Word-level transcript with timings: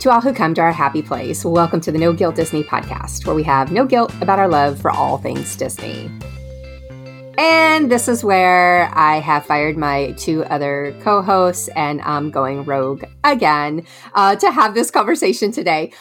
To 0.00 0.10
all 0.10 0.22
who 0.22 0.32
come 0.32 0.54
to 0.54 0.62
our 0.62 0.72
happy 0.72 1.02
place, 1.02 1.44
welcome 1.44 1.78
to 1.82 1.92
the 1.92 1.98
No 1.98 2.14
Guilt 2.14 2.34
Disney 2.34 2.64
podcast, 2.64 3.26
where 3.26 3.34
we 3.34 3.42
have 3.42 3.70
no 3.70 3.84
guilt 3.84 4.14
about 4.22 4.38
our 4.38 4.48
love 4.48 4.80
for 4.80 4.90
all 4.90 5.18
things 5.18 5.54
Disney. 5.56 6.10
And 7.36 7.90
this 7.90 8.08
is 8.08 8.24
where 8.24 8.90
I 8.94 9.16
have 9.16 9.44
fired 9.44 9.76
my 9.76 10.12
two 10.12 10.42
other 10.44 10.96
co 11.02 11.20
hosts 11.20 11.68
and 11.76 12.00
I'm 12.00 12.30
going 12.30 12.64
rogue 12.64 13.04
again 13.24 13.84
uh, 14.14 14.36
to 14.36 14.50
have 14.50 14.72
this 14.72 14.90
conversation 14.90 15.52
today. 15.52 15.92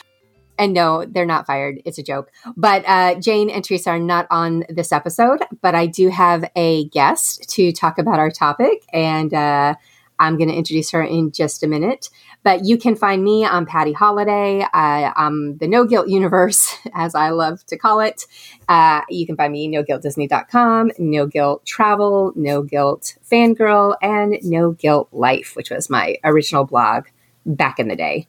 And 0.58 0.74
no, 0.74 1.04
they're 1.04 1.26
not 1.26 1.46
fired. 1.46 1.82
It's 1.84 1.98
a 1.98 2.04
joke. 2.04 2.32
But 2.56 2.86
uh, 2.88 3.16
Jane 3.16 3.50
and 3.50 3.66
Theresa 3.66 3.90
are 3.90 4.00
not 4.00 4.28
on 4.30 4.64
this 4.70 4.94
episode, 4.94 5.42
but 5.62 5.76
I 5.76 5.88
do 5.88 6.08
have 6.08 6.50
a 6.56 6.88
guest 6.88 7.50
to 7.50 7.74
talk 7.74 7.98
about 7.98 8.18
our 8.18 8.32
topic. 8.32 8.86
And 8.94 9.34
uh, 9.34 9.76
I'm 10.20 10.38
going 10.38 10.50
to 10.50 10.56
introduce 10.56 10.92
her 10.92 11.02
in 11.02 11.32
just 11.32 11.64
a 11.64 11.68
minute. 11.68 12.10
But 12.42 12.66
you 12.66 12.78
can 12.78 12.96
find 12.96 13.24
me 13.24 13.46
on 13.46 13.66
Patty 13.66 13.92
Holiday. 13.92 14.66
I'm 14.74 15.58
the 15.58 15.68
No 15.68 15.86
Guilt 15.86 16.08
Universe, 16.08 16.74
as 16.94 17.14
I 17.14 17.30
love 17.30 17.66
to 17.66 17.78
call 17.78 18.00
it. 18.00 18.26
Uh, 18.68 19.02
you 19.10 19.26
can 19.26 19.36
find 19.36 19.52
me 19.52 19.68
noguiltdisney.com, 19.68 20.92
No 21.00 21.26
Guilt 21.26 21.66
Travel, 21.66 22.32
No 22.36 22.62
Guilt 22.62 23.16
Fangirl, 23.30 23.96
and 24.02 24.38
No 24.44 24.72
Guilt 24.72 25.10
Life, 25.12 25.56
which 25.56 25.70
was 25.70 25.90
my 25.90 26.16
original 26.24 26.64
blog 26.64 27.08
back 27.46 27.78
in 27.78 27.90
the 27.90 27.96
day, 27.96 28.28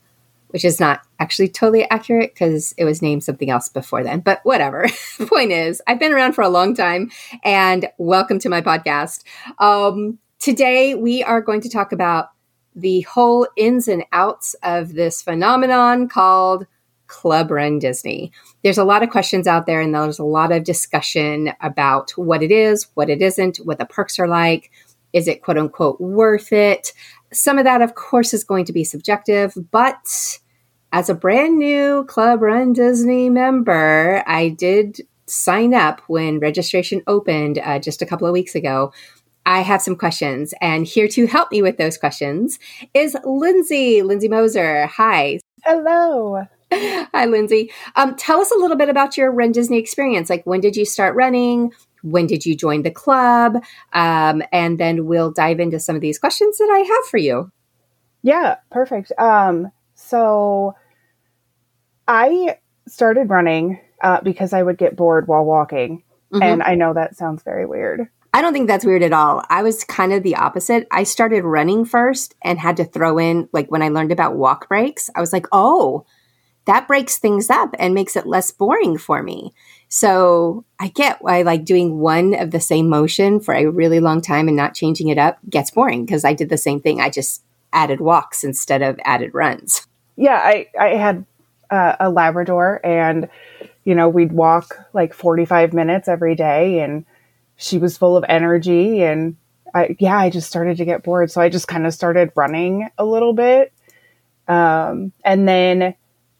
which 0.49 0.65
is 0.65 0.81
not 0.81 1.03
actually 1.21 1.49
totally 1.49 1.89
accurate 1.89 2.35
because 2.35 2.75
it 2.77 2.85
was 2.85 3.03
named 3.03 3.23
something 3.23 3.51
else 3.51 3.69
before 3.69 4.03
then. 4.03 4.21
But 4.21 4.41
whatever. 4.43 4.89
point 5.19 5.53
is, 5.53 5.81
I've 5.87 6.01
been 6.01 6.13
around 6.13 6.33
for 6.33 6.43
a 6.43 6.49
long 6.49 6.75
time, 6.75 7.13
and 7.45 7.89
welcome 7.97 8.41
to 8.41 8.49
my 8.49 8.61
podcast. 8.61 9.23
Um, 9.59 10.19
today, 10.41 10.97
we 10.97 11.23
are 11.23 11.41
going 11.41 11.61
to 11.61 11.69
talk 11.69 11.93
about 11.93 12.31
the 12.75 13.03
whole 13.03 13.47
ins 13.57 13.89
and 13.89 14.05
outs 14.13 14.55
of 14.63 14.95
this 14.95 15.23
phenomenon 15.23 16.09
called 16.09 16.67
Club 17.07 17.51
Run 17.51 17.79
Disney. 17.79 18.33
There's 18.63 18.79
a 18.79 18.85
lot 18.85 19.03
of 19.03 19.11
questions 19.11 19.47
out 19.47 19.67
there, 19.67 19.81
and 19.81 19.95
there's 19.95 20.19
a 20.19 20.25
lot 20.25 20.53
of 20.53 20.65
discussion 20.65 21.53
about 21.61 22.13
what 22.13 22.43
it 22.43 22.53
is, 22.53 22.87
what 22.95 23.11
it 23.11 23.21
isn't, 23.21 23.59
what 23.59 23.79
the 23.79 23.85
perks 23.85 24.19
are 24.19 24.29
like. 24.29 24.71
Is 25.13 25.27
it 25.27 25.43
quote 25.43 25.59
unquote 25.59 26.01
worth 26.01 26.53
it? 26.53 26.93
Some 27.33 27.59
of 27.59 27.65
that, 27.65 27.83
of 27.83 27.95
course, 27.95 28.33
is 28.33 28.45
going 28.45 28.65
to 28.67 28.73
be 28.73 28.85
subjective, 28.85 29.57
but 29.71 30.39
as 30.93 31.09
a 31.09 31.15
brand 31.15 31.59
new 31.59 32.05
Club 32.05 32.43
Run 32.43 32.73
Disney 32.73 33.29
member, 33.29 34.25
I 34.27 34.49
did 34.49 35.01
sign 35.27 35.75
up 35.75 36.01
when 36.09 36.41
registration 36.41 37.03
opened 37.07 37.59
uh, 37.59 37.79
just 37.79 38.03
a 38.03 38.07
couple 38.07 38.27
of 38.27 38.33
weeks 38.33 38.55
ago. 38.55 38.93
I 39.47 39.61
have 39.61 39.83
some 39.83 39.97
questions, 39.97 40.55
and 40.61 40.87
here 40.87 41.09
to 41.09 41.27
help 41.27 41.51
me 41.51 41.63
with 41.63 41.77
those 41.79 41.99
questions 41.99 42.59
is 42.95 43.17
Lindsay, 43.25 44.03
Lindsay 44.03 44.29
Moser. 44.29 44.87
Hi. 44.87 45.41
Hello. 45.65 46.47
Hi, 46.73 47.27
Lindsay. 47.27 47.73
Um, 47.97 48.15
tell 48.17 48.41
us 48.41 48.53
a 48.53 48.59
little 48.59 48.77
bit 48.77 48.89
about 48.89 49.17
your 49.17 49.33
Run 49.33 49.53
Disney 49.53 49.79
experience. 49.79 50.31
Like, 50.31 50.47
when 50.47 50.61
did 50.61 50.77
you 50.77 50.85
start 50.85 51.17
running? 51.17 51.73
When 52.03 52.27
did 52.27 52.47
you 52.47 52.57
join 52.57 52.83
the 52.83 52.91
club? 52.91 53.63
Um, 53.93 54.43
and 54.53 54.79
then 54.79 55.07
we'll 55.07 55.33
dive 55.33 55.61
into 55.61 55.81
some 55.81 55.97
of 55.97 56.01
these 56.01 56.19
questions 56.19 56.59
that 56.59 56.71
I 56.71 56.79
have 56.79 57.11
for 57.11 57.19
you. 57.19 57.51
Yeah, 58.23 58.57
perfect. 58.71 59.13
Um, 59.19 59.73
so 59.95 60.75
I 62.07 62.59
started 62.87 63.31
running 63.31 63.81
uh, 64.03 64.21
because 64.21 64.53
I 64.53 64.63
would 64.63 64.79
get 64.79 64.97
bored 64.97 65.29
while 65.29 65.45
walking. 65.45 66.05
Mm-hmm. 66.33 66.43
And 66.43 66.63
I 66.63 66.75
know 66.75 66.95
that 66.95 67.17
sounds 67.17 67.43
very 67.43 67.67
weird. 67.67 68.09
I 68.33 68.43
don't 68.43 68.53
think 68.53 68.69
that's 68.69 68.85
weird 68.85 69.03
at 69.03 69.13
all. 69.13 69.43
I 69.51 69.63
was 69.63 69.83
kind 69.85 70.13
of 70.13 70.23
the 70.23 70.37
opposite. 70.37 70.87
I 70.91 71.03
started 71.03 71.45
running 71.45 71.85
first 71.85 72.35
and 72.43 72.61
had 72.61 72.77
to 72.77 72.85
throw 72.85 73.19
in, 73.19 73.49
like, 73.53 73.71
when 73.71 73.83
I 73.83 73.89
learned 73.89 74.13
about 74.13 74.37
walk 74.37 74.69
breaks, 74.69 75.11
I 75.17 75.21
was 75.21 75.33
like, 75.33 75.47
oh, 75.51 76.07
that 76.67 76.87
breaks 76.87 77.19
things 77.19 77.51
up 77.51 77.75
and 77.79 77.95
makes 77.95 78.15
it 78.15 78.27
less 78.27 78.53
boring 78.53 78.99
for 78.99 79.23
me. 79.23 79.53
So 79.89 80.65
I 80.79 80.89
get 80.89 81.21
why, 81.21 81.43
like, 81.43 81.65
doing 81.65 81.99
one 81.99 82.35
of 82.35 82.53
the 82.53 82.61
same 82.61 82.89
motion 82.89 83.41
for 83.41 83.53
a 83.53 83.67
really 83.67 83.99
long 83.99 84.21
time 84.21 84.47
and 84.47 84.57
not 84.57 84.75
changing 84.75 85.09
it 85.09 85.19
up 85.19 85.39
gets 85.49 85.73
boring 85.73 86.07
because 86.07 86.25
I 86.25 86.33
did 86.33 86.49
the 86.49 86.57
same 86.57 86.81
thing. 86.81 87.01
I 87.01 87.11
just 87.11 87.43
added 87.73 88.01
walks 88.01 88.45
instead 88.45 88.83
of 88.83 89.01
added 89.05 89.35
runs. 89.35 89.89
Yeah, 90.15 90.37
I, 90.37 90.69
I 90.79 90.89
had 90.91 91.25
uh, 91.71 91.97
a 91.99 92.11
Labrador 92.11 92.81
and, 92.85 93.29
you 93.85 93.97
know, 93.97 94.09
we'd 94.09 94.33
walk 94.33 94.77
like 94.93 95.15
45 95.15 95.73
minutes 95.73 96.07
every 96.07 96.37
day 96.37 96.81
and, 96.81 97.05
she 97.61 97.79
was 97.79 97.99
full 97.99 98.17
of 98.17 98.25
energy 98.29 99.03
and 99.03 99.37
I, 99.75 99.95
yeah, 99.99 100.19
I 100.19 100.31
just 100.31 100.49
started 100.49 100.79
to 100.79 100.85
get 100.85 101.03
bored. 101.03 101.31
So 101.31 101.41
I 101.41 101.49
just 101.49 101.69
kind 101.69 101.87
of 101.87 101.95
started 101.95 102.33
running 102.35 102.89
a 102.99 103.05
little 103.05 103.35
bit. 103.35 103.73
Um, 104.49 105.13
and 105.25 105.47
then 105.47 105.95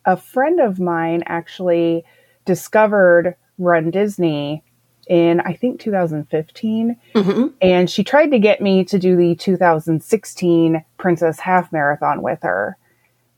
a 0.05 0.17
friend 0.17 0.61
of 0.61 0.81
mine 0.81 1.23
actually 1.27 2.05
discovered 2.45 3.37
Run 3.59 3.91
Disney 3.91 4.65
in, 5.07 5.41
I 5.41 5.53
think, 5.53 5.81
2015. 5.81 6.97
Mm-hmm. 7.15 7.47
And 7.61 7.91
she 7.91 8.03
tried 8.03 8.31
to 8.31 8.39
get 8.39 8.61
me 8.61 8.85
to 8.87 8.99
do 8.99 9.15
the 9.15 9.35
2016 9.35 10.85
Princess 10.97 11.39
Half 11.39 11.71
Marathon 11.71 12.23
with 12.23 12.43
her. 12.43 12.77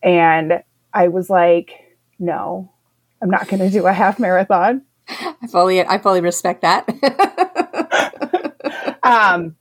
And 0.02 0.62
I 0.94 1.08
was 1.08 1.28
like, 1.28 1.72
no, 2.18 2.70
I'm 3.20 3.30
not 3.30 3.48
going 3.48 3.60
to 3.60 3.70
do 3.70 3.86
a 3.86 3.92
half 3.92 4.18
marathon. 4.18 4.82
I 5.08 5.46
fully, 5.50 5.84
I 5.84 5.98
fully 5.98 6.20
respect 6.20 6.62
that. 6.62 6.88
um, 9.02 9.56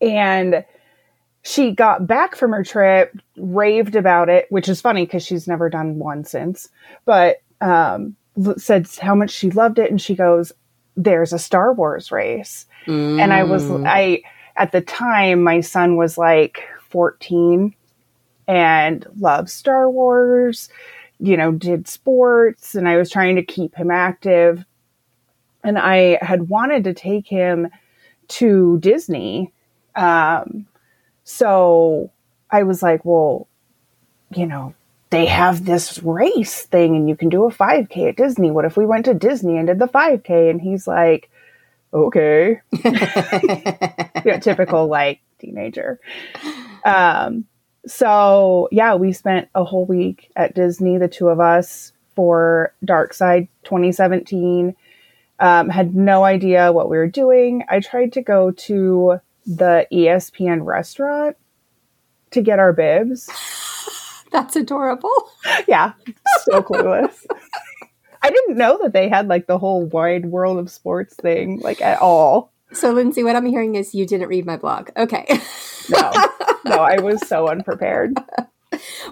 and 0.00 0.64
she 1.42 1.72
got 1.72 2.06
back 2.06 2.36
from 2.36 2.52
her 2.52 2.64
trip, 2.64 3.16
raved 3.36 3.96
about 3.96 4.28
it, 4.28 4.46
which 4.50 4.68
is 4.68 4.80
funny 4.80 5.06
because 5.06 5.24
she's 5.24 5.48
never 5.48 5.70
done 5.70 5.98
one 5.98 6.24
since, 6.24 6.68
but 7.04 7.40
um, 7.60 8.16
said 8.56 8.88
how 9.00 9.14
much 9.14 9.30
she 9.30 9.50
loved 9.50 9.78
it. 9.78 9.90
And 9.90 10.00
she 10.00 10.14
goes, 10.14 10.52
There's 10.96 11.32
a 11.32 11.38
Star 11.38 11.72
Wars 11.72 12.12
race. 12.12 12.66
Mm. 12.86 13.20
And 13.20 13.32
I 13.32 13.44
was, 13.44 13.64
mm. 13.64 13.86
I, 13.86 14.22
at 14.56 14.72
the 14.72 14.80
time, 14.80 15.42
my 15.42 15.60
son 15.60 15.96
was 15.96 16.18
like 16.18 16.62
14 16.90 17.74
and 18.46 19.06
loved 19.18 19.50
Star 19.50 19.90
Wars, 19.90 20.68
you 21.20 21.36
know, 21.36 21.52
did 21.52 21.86
sports, 21.86 22.74
and 22.74 22.88
I 22.88 22.96
was 22.96 23.10
trying 23.10 23.36
to 23.36 23.42
keep 23.42 23.74
him 23.74 23.90
active. 23.90 24.64
And 25.62 25.78
I 25.78 26.18
had 26.22 26.48
wanted 26.48 26.84
to 26.84 26.94
take 26.94 27.26
him 27.26 27.68
to 28.28 28.78
Disney. 28.78 29.52
Um, 29.94 30.66
so 31.24 32.10
I 32.50 32.62
was 32.62 32.82
like, 32.82 33.04
well, 33.04 33.48
you 34.34 34.46
know, 34.46 34.74
they 35.10 35.26
have 35.26 35.64
this 35.64 36.02
race 36.02 36.62
thing 36.66 36.94
and 36.94 37.08
you 37.08 37.16
can 37.16 37.28
do 37.28 37.44
a 37.44 37.52
5K 37.52 38.10
at 38.10 38.16
Disney. 38.16 38.50
What 38.50 38.64
if 38.64 38.76
we 38.76 38.86
went 38.86 39.06
to 39.06 39.14
Disney 39.14 39.56
and 39.56 39.66
did 39.66 39.78
the 39.78 39.88
5K? 39.88 40.50
And 40.50 40.60
he's 40.60 40.86
like, 40.86 41.30
okay. 41.92 42.60
yeah, 42.84 44.38
typical 44.40 44.86
like 44.86 45.20
teenager. 45.38 45.98
Um, 46.84 47.46
so 47.86 48.68
yeah, 48.70 48.94
we 48.96 49.12
spent 49.12 49.48
a 49.54 49.64
whole 49.64 49.86
week 49.86 50.30
at 50.36 50.54
Disney, 50.54 50.98
the 50.98 51.08
two 51.08 51.28
of 51.28 51.40
us, 51.40 51.92
for 52.14 52.74
Dark 52.84 53.14
Side 53.14 53.48
2017. 53.64 54.74
Um, 55.40 55.68
had 55.68 55.94
no 55.94 56.24
idea 56.24 56.72
what 56.72 56.90
we 56.90 56.96
were 56.96 57.08
doing. 57.08 57.64
I 57.68 57.80
tried 57.80 58.12
to 58.14 58.22
go 58.22 58.50
to 58.50 59.20
the 59.46 59.86
ESPN 59.92 60.64
restaurant 60.64 61.36
to 62.32 62.42
get 62.42 62.58
our 62.58 62.72
bibs. 62.72 63.30
That's 64.32 64.56
adorable. 64.56 65.30
Yeah, 65.66 65.92
so 66.44 66.62
clueless. 66.62 67.24
I 68.22 68.30
didn't 68.30 68.58
know 68.58 68.78
that 68.82 68.92
they 68.92 69.08
had 69.08 69.28
like 69.28 69.46
the 69.46 69.58
whole 69.58 69.86
wide 69.86 70.26
world 70.26 70.58
of 70.58 70.70
sports 70.70 71.14
thing, 71.14 71.60
like 71.60 71.80
at 71.80 72.00
all. 72.00 72.52
So, 72.72 72.92
Lindsay, 72.92 73.22
what 73.22 73.36
I'm 73.36 73.46
hearing 73.46 73.76
is 73.76 73.94
you 73.94 74.06
didn't 74.06 74.28
read 74.28 74.44
my 74.44 74.56
blog. 74.56 74.90
Okay. 74.96 75.24
no, 75.88 76.10
no, 76.64 76.78
I 76.78 77.00
was 77.00 77.26
so 77.26 77.48
unprepared. 77.48 78.18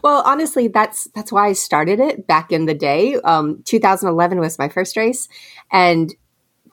Well, 0.03 0.23
honestly, 0.25 0.69
that's 0.69 1.05
that's 1.15 1.33
why 1.33 1.49
I 1.49 1.53
started 1.53 2.01
it 2.01 2.27
back 2.27 2.53
in 2.53 2.67
the 2.67 2.75
day. 2.75 3.17
Um, 3.17 3.63
2011 3.65 4.39
was 4.39 4.59
my 4.59 4.69
first 4.69 4.97
race, 4.97 5.29
and 5.73 6.15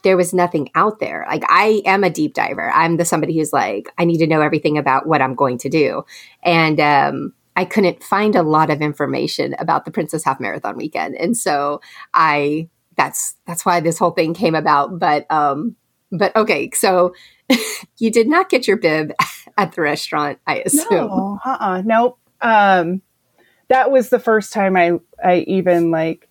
there 0.04 0.18
was 0.18 0.34
nothing 0.34 0.70
out 0.76 1.00
there. 1.00 1.26
Like 1.30 1.44
I 1.48 1.82
am 1.86 2.04
a 2.04 2.10
deep 2.10 2.34
diver. 2.34 2.70
I'm 2.72 2.98
the 2.98 3.06
somebody 3.06 3.38
who's 3.38 3.54
like, 3.54 3.90
I 3.98 4.06
need 4.06 4.18
to 4.18 4.28
know 4.28 4.42
everything 4.42 4.78
about 4.78 5.08
what 5.08 5.22
I'm 5.22 5.36
going 5.36 5.58
to 5.60 5.70
do, 5.70 6.04
and 6.44 6.80
um, 6.80 7.34
I 7.56 7.66
couldn't 7.66 8.04
find 8.04 8.36
a 8.36 8.44
lot 8.44 8.70
of 8.70 8.82
information 8.82 9.56
about 9.60 9.86
the 9.86 9.92
Princess 9.92 10.24
Half 10.24 10.40
Marathon 10.40 10.78
weekend, 10.78 11.16
and 11.16 11.38
so 11.38 11.82
I 12.14 12.70
that's 12.96 13.36
that's 13.48 13.66
why 13.66 13.80
this 13.80 13.98
whole 13.98 14.12
thing 14.12 14.34
came 14.34 14.56
about. 14.56 15.00
But 15.00 15.30
um, 15.32 15.76
but 16.12 16.36
okay, 16.36 16.70
so 16.72 17.14
you 17.98 18.12
did 18.12 18.28
not 18.28 18.50
get 18.50 18.68
your 18.68 18.78
bib 18.78 19.14
at 19.58 19.74
the 19.74 19.82
restaurant, 19.82 20.40
I 20.48 20.64
assume. 20.66 20.88
No, 20.92 21.40
uh-uh, 21.44 21.82
nope. 21.86 22.20
Um, 22.44 23.02
that 23.70 23.92
was 23.92 24.10
the 24.10 24.20
first 24.20 24.54
time 24.54 24.78
I 24.78 25.00
I 25.24 25.40
even 25.48 25.90
like 25.90 26.30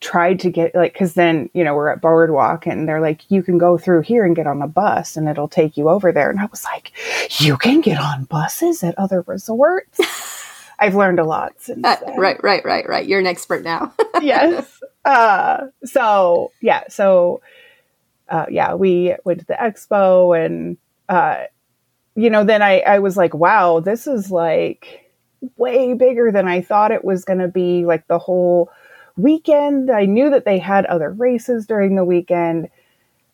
tried 0.00 0.40
to 0.40 0.50
get 0.50 0.74
like 0.74 0.92
because 0.92 1.14
then 1.14 1.50
you 1.54 1.64
know 1.64 1.74
we're 1.74 1.88
at 1.88 2.00
boardwalk 2.00 2.66
and 2.66 2.88
they're 2.88 3.00
like 3.00 3.30
you 3.30 3.42
can 3.42 3.58
go 3.58 3.78
through 3.78 4.02
here 4.02 4.24
and 4.24 4.36
get 4.36 4.46
on 4.46 4.60
a 4.60 4.66
bus 4.68 5.16
and 5.16 5.28
it'll 5.28 5.48
take 5.48 5.76
you 5.76 5.88
over 5.88 6.10
there 6.12 6.30
and 6.30 6.40
i 6.40 6.46
was 6.46 6.64
like 6.64 6.92
you 7.40 7.56
can 7.56 7.80
get 7.80 7.98
on 7.98 8.24
buses 8.24 8.82
at 8.82 8.98
other 8.98 9.22
resorts 9.26 10.00
I've 10.78 10.94
learned 10.94 11.18
a 11.18 11.24
lot 11.24 11.54
since. 11.58 11.84
Uh, 11.84 11.96
right, 12.16 12.42
right, 12.42 12.64
right, 12.64 12.88
right. 12.88 13.06
You're 13.06 13.18
an 13.18 13.26
expert 13.26 13.64
now. 13.64 13.92
yes. 14.22 14.80
Uh, 15.04 15.66
so 15.84 16.52
yeah, 16.60 16.84
so 16.88 17.40
uh, 18.28 18.46
yeah, 18.48 18.74
we 18.74 19.14
went 19.24 19.40
to 19.40 19.46
the 19.46 19.54
expo 19.54 20.38
and 20.38 20.76
uh, 21.08 21.44
you 22.14 22.30
know, 22.30 22.44
then 22.44 22.62
I 22.62 22.80
I 22.80 22.98
was 23.00 23.16
like, 23.16 23.34
wow, 23.34 23.80
this 23.80 24.06
is 24.06 24.30
like 24.30 25.07
way 25.56 25.94
bigger 25.94 26.32
than 26.32 26.48
I 26.48 26.60
thought 26.62 26.92
it 26.92 27.04
was 27.04 27.24
going 27.24 27.38
to 27.40 27.48
be. 27.48 27.84
Like 27.84 28.06
the 28.08 28.18
whole 28.18 28.70
weekend, 29.16 29.90
I 29.90 30.04
knew 30.06 30.30
that 30.30 30.44
they 30.44 30.58
had 30.58 30.86
other 30.86 31.10
races 31.10 31.66
during 31.66 31.94
the 31.94 32.04
weekend 32.04 32.68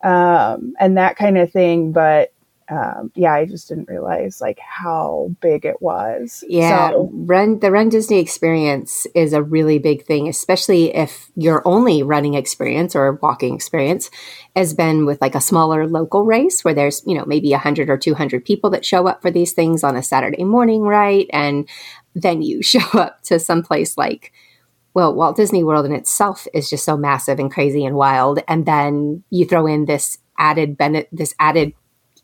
um, 0.04 0.74
and 0.78 0.98
that 0.98 1.16
kind 1.16 1.38
of 1.38 1.50
thing, 1.50 1.92
but 1.92 2.32
um, 2.70 3.12
yeah, 3.14 3.34
I 3.34 3.44
just 3.44 3.68
didn't 3.68 3.88
realize 3.88 4.40
like 4.40 4.58
how 4.58 5.30
big 5.40 5.66
it 5.66 5.82
was. 5.82 6.42
Yeah, 6.48 6.90
so, 6.90 7.10
run 7.12 7.58
the 7.58 7.70
Run 7.70 7.90
Disney 7.90 8.18
experience 8.18 9.06
is 9.14 9.34
a 9.34 9.42
really 9.42 9.78
big 9.78 10.06
thing, 10.06 10.28
especially 10.28 10.94
if 10.94 11.30
your 11.36 11.66
only 11.66 12.02
running 12.02 12.34
experience 12.34 12.96
or 12.96 13.18
walking 13.20 13.54
experience 13.54 14.10
has 14.56 14.72
been 14.72 15.04
with 15.04 15.20
like 15.20 15.34
a 15.34 15.40
smaller 15.40 15.86
local 15.86 16.24
race 16.24 16.64
where 16.64 16.74
there's 16.74 17.02
you 17.06 17.14
know 17.16 17.24
maybe 17.26 17.52
a 17.52 17.58
hundred 17.58 17.90
or 17.90 17.98
two 17.98 18.14
hundred 18.14 18.44
people 18.44 18.70
that 18.70 18.84
show 18.84 19.06
up 19.06 19.20
for 19.20 19.30
these 19.30 19.52
things 19.52 19.84
on 19.84 19.96
a 19.96 20.02
Saturday 20.02 20.44
morning, 20.44 20.82
right? 20.82 21.26
And 21.32 21.68
then 22.14 22.40
you 22.40 22.62
show 22.62 22.98
up 22.98 23.22
to 23.24 23.38
some 23.38 23.62
place 23.62 23.98
like 23.98 24.32
well, 24.94 25.12
Walt 25.12 25.34
Disney 25.34 25.64
World 25.64 25.86
in 25.86 25.92
itself 25.92 26.46
is 26.54 26.70
just 26.70 26.84
so 26.84 26.96
massive 26.96 27.40
and 27.40 27.52
crazy 27.52 27.84
and 27.84 27.96
wild, 27.96 28.38
and 28.46 28.64
then 28.64 29.24
you 29.28 29.44
throw 29.44 29.66
in 29.66 29.84
this 29.84 30.18
added 30.38 30.76
benefit, 30.76 31.08
this 31.12 31.34
added 31.38 31.74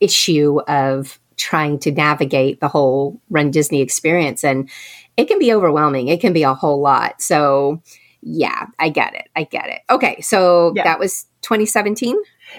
issue 0.00 0.60
of 0.66 1.18
trying 1.36 1.78
to 1.80 1.90
navigate 1.90 2.60
the 2.60 2.68
whole 2.68 3.20
Run 3.30 3.50
Disney 3.50 3.80
experience. 3.80 4.44
And 4.44 4.68
it 5.16 5.26
can 5.26 5.38
be 5.38 5.52
overwhelming. 5.52 6.08
It 6.08 6.20
can 6.20 6.32
be 6.32 6.42
a 6.42 6.54
whole 6.54 6.80
lot. 6.80 7.22
So, 7.22 7.82
yeah, 8.22 8.66
I 8.78 8.90
get 8.90 9.14
it. 9.14 9.28
I 9.34 9.44
get 9.44 9.68
it. 9.68 9.80
Okay. 9.88 10.20
So 10.20 10.72
yeah. 10.76 10.84
that 10.84 10.98
was 10.98 11.26
2017? 11.42 12.16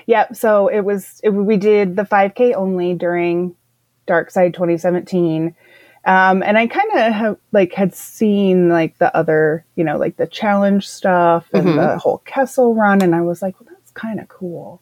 Yep. 0.08 0.36
So 0.36 0.68
it 0.68 0.82
was, 0.82 1.22
it, 1.24 1.30
we 1.30 1.58
did 1.58 1.96
the 1.96 2.04
5K 2.04 2.56
only 2.56 2.96
during 2.96 3.56
Dark 4.08 4.32
Side 4.32 4.54
2017. 4.54 5.56
Um, 6.04 6.42
and 6.42 6.58
I 6.58 6.66
kind 6.66 6.92
of 6.94 7.14
have 7.14 7.38
like 7.52 7.74
had 7.74 7.94
seen 7.94 8.70
like 8.70 8.98
the 8.98 9.16
other, 9.16 9.66
you 9.76 9.84
know, 9.84 9.98
like 9.98 10.18
the 10.18 10.26
challenge 10.26 10.90
stuff 10.90 11.48
and 11.54 11.68
mm-hmm. 11.68 11.78
the 11.78 11.98
whole 12.00 12.20
Kessel 12.20 12.74
run. 12.74 13.04
And 13.04 13.14
I 13.14 13.22
was 13.22 13.44
like, 13.44 13.60
well, 13.60 13.70
that's 13.70 13.92
kind 13.92 14.20
of 14.20 14.28
cool. 14.28 14.82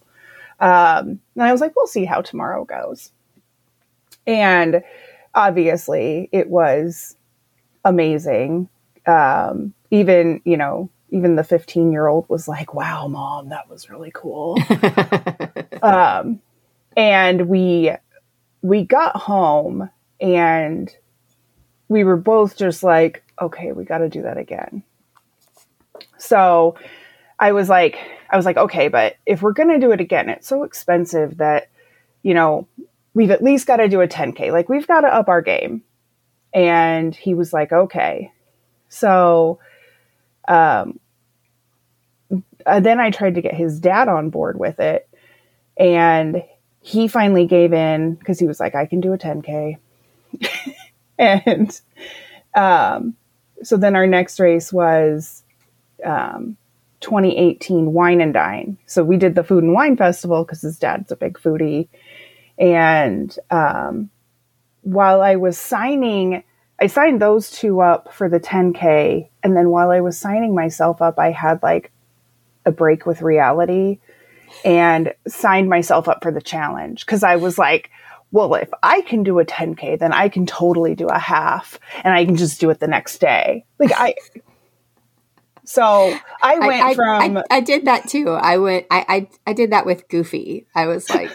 Um, 0.59 1.19
and 1.35 1.43
I 1.43 1.51
was 1.51 1.61
like, 1.61 1.75
we'll 1.75 1.87
see 1.87 2.05
how 2.05 2.21
tomorrow 2.21 2.65
goes. 2.65 3.11
And 4.27 4.83
obviously, 5.33 6.29
it 6.31 6.49
was 6.49 7.15
amazing. 7.85 8.69
Um, 9.05 9.73
even, 9.91 10.41
you 10.45 10.57
know, 10.57 10.89
even 11.11 11.35
the 11.35 11.43
15 11.43 11.91
year 11.91 12.07
old 12.07 12.27
was 12.29 12.47
like, 12.47 12.73
wow, 12.73 13.07
mom, 13.07 13.49
that 13.49 13.69
was 13.69 13.89
really 13.89 14.11
cool. 14.13 14.57
um, 15.81 16.39
and 16.95 17.47
we, 17.47 17.91
we 18.61 18.83
got 18.83 19.15
home 19.15 19.89
and 20.19 20.93
we 21.87 22.03
were 22.03 22.17
both 22.17 22.57
just 22.57 22.83
like, 22.83 23.23
okay, 23.41 23.71
we 23.71 23.83
got 23.83 23.99
to 23.99 24.09
do 24.09 24.21
that 24.23 24.37
again. 24.37 24.83
So 26.17 26.75
I 27.39 27.53
was 27.53 27.69
like, 27.69 27.97
I 28.29 28.37
was 28.37 28.45
like, 28.45 28.57
okay, 28.57 28.87
but 28.87 29.15
if 29.25 29.41
we're 29.41 29.53
going 29.53 29.69
to 29.69 29.79
do 29.79 29.91
it 29.91 30.01
again, 30.01 30.29
it's 30.29 30.47
so 30.47 30.63
expensive 30.63 31.37
that, 31.37 31.69
you 32.21 32.33
know, 32.33 32.67
we've 33.13 33.31
at 33.31 33.43
least 33.43 33.67
got 33.67 33.77
to 33.77 33.87
do 33.87 34.01
a 34.01 34.07
10K. 34.07 34.51
Like, 34.51 34.69
we've 34.69 34.87
got 34.87 35.01
to 35.01 35.07
up 35.07 35.29
our 35.29 35.41
game. 35.41 35.83
And 36.53 37.15
he 37.15 37.33
was 37.33 37.53
like, 37.53 37.71
okay. 37.71 38.31
So, 38.87 39.59
um, 40.47 40.99
uh, 42.65 42.79
then 42.79 42.99
I 42.99 43.11
tried 43.11 43.35
to 43.35 43.41
get 43.41 43.55
his 43.55 43.79
dad 43.79 44.07
on 44.07 44.29
board 44.29 44.59
with 44.59 44.79
it. 44.79 45.07
And 45.77 46.43
he 46.81 47.07
finally 47.07 47.45
gave 47.45 47.73
in 47.73 48.15
because 48.15 48.39
he 48.39 48.47
was 48.47 48.59
like, 48.59 48.75
I 48.75 48.85
can 48.85 49.01
do 49.01 49.13
a 49.13 49.17
10K. 49.17 49.77
and 51.17 51.81
um, 52.55 53.15
so 53.63 53.77
then 53.77 53.95
our 53.95 54.07
next 54.07 54.39
race 54.39 54.71
was 54.71 55.43
um, 56.05 56.57
2018 57.01 57.93
Wine 57.93 58.21
and 58.21 58.33
Dine. 58.33 58.77
So 58.85 59.03
we 59.03 59.17
did 59.17 59.35
the 59.35 59.43
food 59.43 59.63
and 59.63 59.73
wine 59.73 59.97
festival 59.97 60.43
because 60.43 60.61
his 60.61 60.77
dad's 60.77 61.11
a 61.11 61.15
big 61.15 61.37
foodie. 61.37 61.87
And 62.57 63.35
um, 63.49 64.09
while 64.81 65.21
I 65.21 65.37
was 65.37 65.57
signing, 65.57 66.43
I 66.79 66.87
signed 66.87 67.21
those 67.21 67.51
two 67.51 67.81
up 67.81 68.13
for 68.13 68.29
the 68.29 68.39
10K. 68.39 69.29
And 69.43 69.55
then 69.55 69.69
while 69.69 69.91
I 69.91 70.01
was 70.01 70.19
signing 70.19 70.53
myself 70.53 71.01
up, 71.01 71.19
I 71.19 71.31
had 71.31 71.63
like 71.63 71.91
a 72.65 72.71
break 72.71 73.05
with 73.05 73.21
reality 73.21 73.99
and 74.65 75.13
signed 75.27 75.69
myself 75.69 76.07
up 76.07 76.21
for 76.23 76.31
the 76.31 76.41
challenge 76.41 77.05
because 77.05 77.23
I 77.23 77.37
was 77.37 77.57
like, 77.57 77.91
well, 78.31 78.53
if 78.55 78.69
I 78.83 79.01
can 79.01 79.23
do 79.23 79.39
a 79.39 79.45
10K, 79.45 79.97
then 79.99 80.13
I 80.13 80.29
can 80.29 80.45
totally 80.45 80.95
do 80.95 81.07
a 81.07 81.17
half 81.17 81.79
and 82.03 82.13
I 82.13 82.25
can 82.25 82.35
just 82.35 82.59
do 82.59 82.69
it 82.69 82.79
the 82.79 82.87
next 82.87 83.19
day. 83.19 83.65
Like, 83.79 83.91
I, 83.95 84.15
so 85.69 86.17
I 86.41 86.57
went 86.57 86.81
I, 86.81 86.89
I, 86.89 86.95
from. 86.95 87.37
I, 87.37 87.43
I, 87.51 87.59
did 87.59 87.85
that 87.85 88.09
too. 88.09 88.29
I 88.29 88.57
went. 88.57 88.87
I, 88.89 89.05
I 89.07 89.29
I 89.51 89.53
did 89.53 89.71
that 89.71 89.85
with 89.85 90.07
Goofy. 90.07 90.65
I 90.73 90.87
was 90.87 91.07
like, 91.11 91.29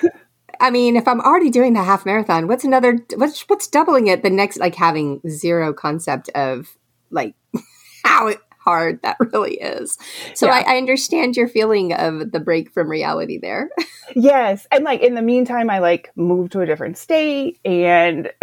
I 0.61 0.71
mean, 0.71 0.97
if 0.97 1.07
I'm 1.07 1.21
already 1.21 1.51
doing 1.51 1.73
the 1.75 1.85
half 1.85 2.05
marathon, 2.05 2.49
what's 2.49 2.65
another? 2.65 2.99
What's 3.15 3.43
what's 3.43 3.69
doubling 3.69 4.09
it? 4.09 4.25
The 4.25 4.31
next, 4.31 4.59
like 4.59 4.75
having 4.75 5.21
zero 5.29 5.73
concept 5.73 6.31
of 6.31 6.77
like 7.11 7.37
how 8.05 8.27
it, 8.27 8.41
hard 8.59 9.01
that 9.03 9.19
really 9.21 9.55
is. 9.55 9.99
So 10.35 10.47
yeah. 10.47 10.65
I, 10.67 10.75
I 10.75 10.77
understand 10.79 11.37
your 11.37 11.47
feeling 11.47 11.93
of 11.93 12.33
the 12.33 12.41
break 12.41 12.73
from 12.73 12.91
reality 12.91 13.39
there. 13.39 13.71
yes, 14.17 14.67
and 14.73 14.83
like 14.83 15.01
in 15.01 15.15
the 15.15 15.23
meantime, 15.23 15.71
I 15.71 15.79
like 15.79 16.11
moved 16.17 16.53
to 16.53 16.61
a 16.61 16.67
different 16.67 16.99
state 16.99 17.61
and. 17.65 18.33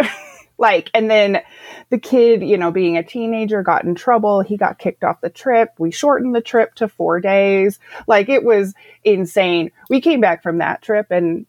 like 0.62 0.90
and 0.94 1.10
then 1.10 1.42
the 1.90 1.98
kid 1.98 2.42
you 2.42 2.56
know 2.56 2.70
being 2.70 2.96
a 2.96 3.02
teenager 3.02 3.62
got 3.62 3.84
in 3.84 3.94
trouble. 3.94 4.40
He 4.40 4.56
got 4.56 4.78
kicked 4.78 5.04
off 5.04 5.20
the 5.20 5.28
trip. 5.28 5.70
We 5.76 5.90
shortened 5.90 6.34
the 6.34 6.40
trip 6.40 6.74
to 6.76 6.88
four 6.88 7.20
days. 7.20 7.78
Like 8.06 8.30
it 8.30 8.44
was 8.44 8.72
insane. 9.04 9.72
We 9.90 10.00
came 10.00 10.20
back 10.20 10.42
from 10.42 10.58
that 10.58 10.80
trip 10.80 11.08
and 11.10 11.44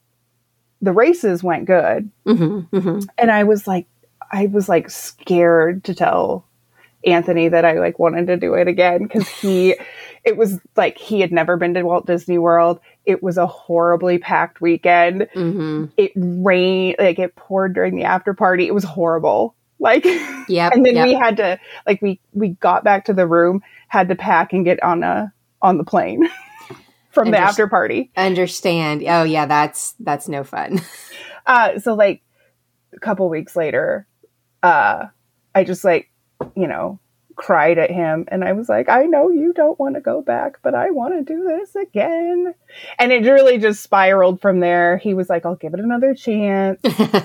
the 0.82 0.92
races 0.92 1.42
went 1.42 1.66
good. 1.66 2.12
Mm-hmm, 2.26 2.76
mm-hmm. 2.76 3.00
and 3.18 3.32
i 3.32 3.44
was 3.44 3.68
like 3.68 3.88
i 4.32 4.48
was 4.48 4.68
like 4.68 4.90
scared 4.90 5.84
to 5.86 5.94
tell 5.94 6.46
anthony 7.06 7.50
that 7.50 7.66
i 7.66 7.74
like 7.74 8.00
wanted 8.00 8.28
to 8.28 8.38
do 8.38 8.54
it 8.56 8.68
again 8.68 9.04
because 9.04 9.28
he 9.28 9.76
it 10.24 10.38
was 10.38 10.60
like 10.76 10.98
he 10.98 11.20
had 11.20 11.32
never 11.32 11.58
been 11.58 11.74
to 11.74 11.84
walt 11.84 12.06
disney 12.06 12.38
world 12.38 12.80
it 13.06 13.22
was 13.22 13.38
a 13.38 13.48
horribly 13.48 14.18
packed 14.18 14.62
weekend. 14.62 15.28
Mm-hmm. 15.36 15.86
It 15.98 16.12
rained, 16.16 16.96
like 17.00 17.20
it 17.20 17.36
poured 17.36 17.74
during 17.74 17.96
the 17.96 18.04
after 18.04 18.34
party. 18.34 18.68
It 18.68 18.74
was 18.74 18.84
horrible. 18.84 19.56
Like, 19.80 20.06
yeah. 20.48 20.70
and 20.72 20.86
then 20.86 20.96
yep. 20.96 21.08
we 21.08 21.14
had 21.14 21.38
to, 21.38 21.60
like, 21.86 22.02
we 22.02 22.20
we 22.32 22.50
got 22.50 22.84
back 22.84 23.06
to 23.06 23.14
the 23.14 23.28
room, 23.28 23.62
had 23.88 24.08
to 24.10 24.16
pack 24.16 24.54
and 24.54 24.64
get 24.64 24.82
on 24.82 25.04
a 25.04 25.34
on 25.62 25.78
the 25.78 25.84
plane 25.84 26.28
from 27.12 27.28
Underst- 27.28 27.32
the 27.32 27.40
after 27.40 27.68
party. 27.68 28.12
Understand? 28.16 29.04
Oh 29.06 29.24
yeah, 29.24 29.46
that's 29.46 29.96
that's 30.00 30.28
no 30.28 30.44
fun. 30.44 30.82
uh, 31.46 31.80
so 31.80 31.94
like 31.94 32.22
a 32.94 33.00
couple 33.00 33.28
weeks 33.30 33.56
later, 33.56 34.08
uh, 34.62 35.08
I 35.54 35.64
just 35.64 35.84
like, 35.84 36.10
you 36.56 36.68
know, 36.68 37.00
cried 37.36 37.78
at 37.78 37.92
him 37.92 38.26
and 38.30 38.44
I 38.44 38.54
was 38.54 38.70
like, 38.70 38.90
I 38.90 39.06
know 39.06 39.30
you 39.30 39.54
don't 39.54 39.80
want 39.80 39.96
to 39.96 40.02
go 40.02 40.22
back, 40.22 40.60
but 40.62 40.76
I 40.76 40.92
want 40.92 41.14
to 41.14 41.34
do 41.34 41.44
this 41.44 41.76
again. 41.76 42.54
And 43.00 43.12
it 43.12 43.24
really 43.24 43.58
just 43.58 43.84
spiraled 43.84 44.42
from 44.42 44.60
there. 44.60 44.98
He 44.98 45.14
was 45.14 45.30
like, 45.30 45.46
I'll 45.46 45.56
give 45.56 45.74
it 45.74 45.80
another 45.80 46.14
chance. 46.14 46.80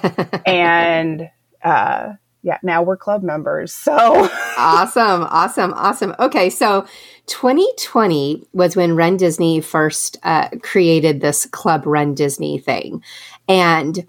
and 0.47 1.31
uh 1.63 2.15
yeah, 2.43 2.59
now 2.63 2.83
we're 2.83 2.97
club 2.97 3.23
members. 3.23 3.73
So 3.73 3.93
awesome, 4.59 5.25
awesome, 5.25 5.75
awesome. 5.75 6.15
Okay, 6.19 6.51
so 6.51 6.87
2020 7.27 8.45
was 8.53 8.77
when 8.77 8.97
Run 8.97 9.17
Disney 9.17 9.61
first 9.61 10.19
uh, 10.23 10.49
created 10.63 11.21
this 11.21 11.47
Club 11.47 11.85
Run 11.85 12.15
Disney 12.15 12.59
thing. 12.59 13.03
And 13.49 14.09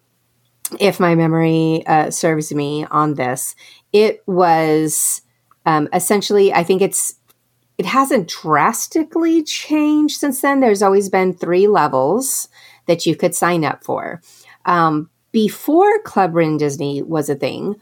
if 0.79 0.99
my 0.99 1.15
memory 1.15 1.83
uh, 1.87 2.11
serves 2.11 2.53
me 2.53 2.85
on 2.85 3.15
this, 3.15 3.55
it 3.91 4.21
was 4.27 5.21
um, 5.65 5.87
essentially, 5.93 6.53
I 6.53 6.63
think 6.63 6.81
it's 6.81 7.15
it 7.77 7.85
hasn't 7.85 8.27
drastically 8.27 9.41
changed 9.43 10.17
since 10.17 10.41
then. 10.41 10.59
There's 10.59 10.81
always 10.81 11.09
been 11.09 11.33
three 11.33 11.67
levels 11.67 12.49
that 12.87 13.05
you 13.05 13.15
could 13.15 13.33
sign 13.33 13.63
up 13.63 13.83
for. 13.85 14.21
Um, 14.65 15.09
before 15.31 16.01
Club 16.01 16.35
Run 16.35 16.57
Disney 16.57 17.01
was 17.01 17.29
a 17.29 17.35
thing, 17.35 17.75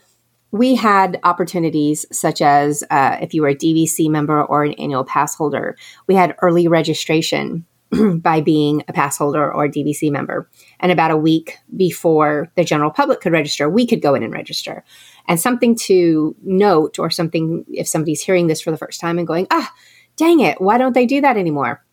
we 0.52 0.76
had 0.76 1.20
opportunities 1.24 2.06
such 2.12 2.42
as 2.42 2.84
uh, 2.92 3.18
if 3.22 3.34
you 3.34 3.42
were 3.42 3.50
a 3.50 3.56
DVC 3.56 4.10
member 4.10 4.44
or 4.44 4.64
an 4.64 4.74
annual 4.74 5.04
pass 5.04 5.36
holder, 5.36 5.76
we 6.08 6.16
had 6.16 6.36
early 6.42 6.68
registration 6.68 7.66
by 8.18 8.42
being 8.42 8.84
a 8.88 8.94
pass 8.94 9.18
holder 9.18 9.52
or 9.52 9.68
DVC 9.68 10.12
member. 10.12 10.50
And 10.80 10.92
about 10.92 11.12
a 11.12 11.18
week 11.18 11.58
before 11.76 12.52
the 12.56 12.64
general 12.64 12.92
public 12.92 13.22
could 13.22 13.32
register, 13.32 13.70
we 13.70 13.88
could 13.88 14.02
go 14.02 14.14
in 14.14 14.24
and 14.24 14.34
register. 14.34 14.84
And 15.28 15.40
something 15.40 15.76
to 15.76 16.36
note, 16.42 17.00
or 17.00 17.10
something 17.10 17.66
if 17.70 17.88
somebody's 17.88 18.22
hearing 18.22 18.48
this 18.48 18.62
for 18.62 18.72
the 18.72 18.78
first 18.78 19.00
time 19.02 19.18
and 19.18 19.28
going, 19.28 19.48
ah, 19.52 19.74
dang 20.16 20.40
it, 20.40 20.62
why 20.62 20.78
don't 20.78 20.94
they 20.94 21.06
do 21.06 21.22
that 21.22 21.38
anymore? 21.38 21.84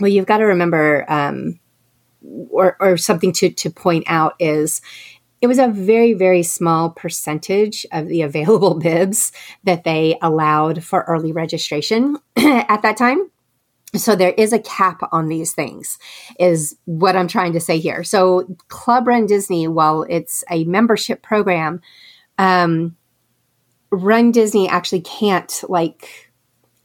Well, 0.00 0.10
you've 0.10 0.26
got 0.26 0.38
to 0.38 0.44
remember, 0.44 1.04
um, 1.08 1.60
or, 2.50 2.76
or 2.80 2.96
something 2.96 3.32
to, 3.32 3.50
to 3.50 3.70
point 3.70 4.04
out 4.06 4.34
is 4.40 4.80
it 5.40 5.46
was 5.46 5.58
a 5.58 5.68
very, 5.68 6.14
very 6.14 6.42
small 6.42 6.90
percentage 6.90 7.84
of 7.92 8.08
the 8.08 8.22
available 8.28 8.78
bibs 8.78 9.30
that 9.64 9.84
they 9.84 10.18
allowed 10.22 10.82
for 10.82 11.02
early 11.02 11.32
registration 11.32 12.16
at 12.36 12.82
that 12.82 12.96
time. 12.96 13.30
So 13.94 14.16
there 14.16 14.32
is 14.32 14.52
a 14.52 14.58
cap 14.58 15.02
on 15.12 15.28
these 15.28 15.52
things, 15.52 15.98
is 16.40 16.76
what 16.86 17.14
I'm 17.14 17.28
trying 17.28 17.52
to 17.52 17.60
say 17.60 17.78
here. 17.78 18.02
So 18.02 18.56
Club 18.68 19.06
Run 19.06 19.26
Disney, 19.26 19.68
while 19.68 20.04
it's 20.08 20.42
a 20.50 20.64
membership 20.64 21.22
program, 21.22 21.80
um, 22.38 22.96
Run 23.90 24.32
Disney 24.32 24.68
actually 24.68 25.02
can't 25.02 25.62
like 25.68 26.32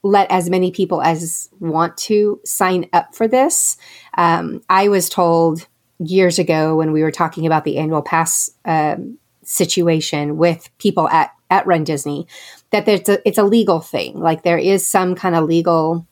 let 0.03 0.31
as 0.31 0.49
many 0.49 0.71
people 0.71 1.01
as 1.01 1.49
want 1.59 1.97
to 1.97 2.39
sign 2.45 2.87
up 2.93 3.15
for 3.15 3.27
this. 3.27 3.77
Um, 4.17 4.61
I 4.69 4.87
was 4.87 5.09
told 5.09 5.67
years 5.99 6.39
ago 6.39 6.75
when 6.75 6.91
we 6.91 7.03
were 7.03 7.11
talking 7.11 7.45
about 7.45 7.65
the 7.65 7.77
annual 7.77 8.01
pass 8.01 8.49
um, 8.65 9.17
situation 9.43 10.37
with 10.37 10.69
people 10.77 11.07
at 11.09 11.31
at 11.49 11.65
Run 11.65 11.83
Disney 11.83 12.27
that 12.69 12.85
there's 12.85 13.09
a, 13.09 13.27
it's 13.27 13.39
a 13.39 13.43
legal 13.43 13.79
thing. 13.79 14.19
Like 14.19 14.43
there 14.43 14.59
is 14.59 14.85
some 14.85 15.15
kind 15.15 15.35
of 15.35 15.45
legal 15.45 16.05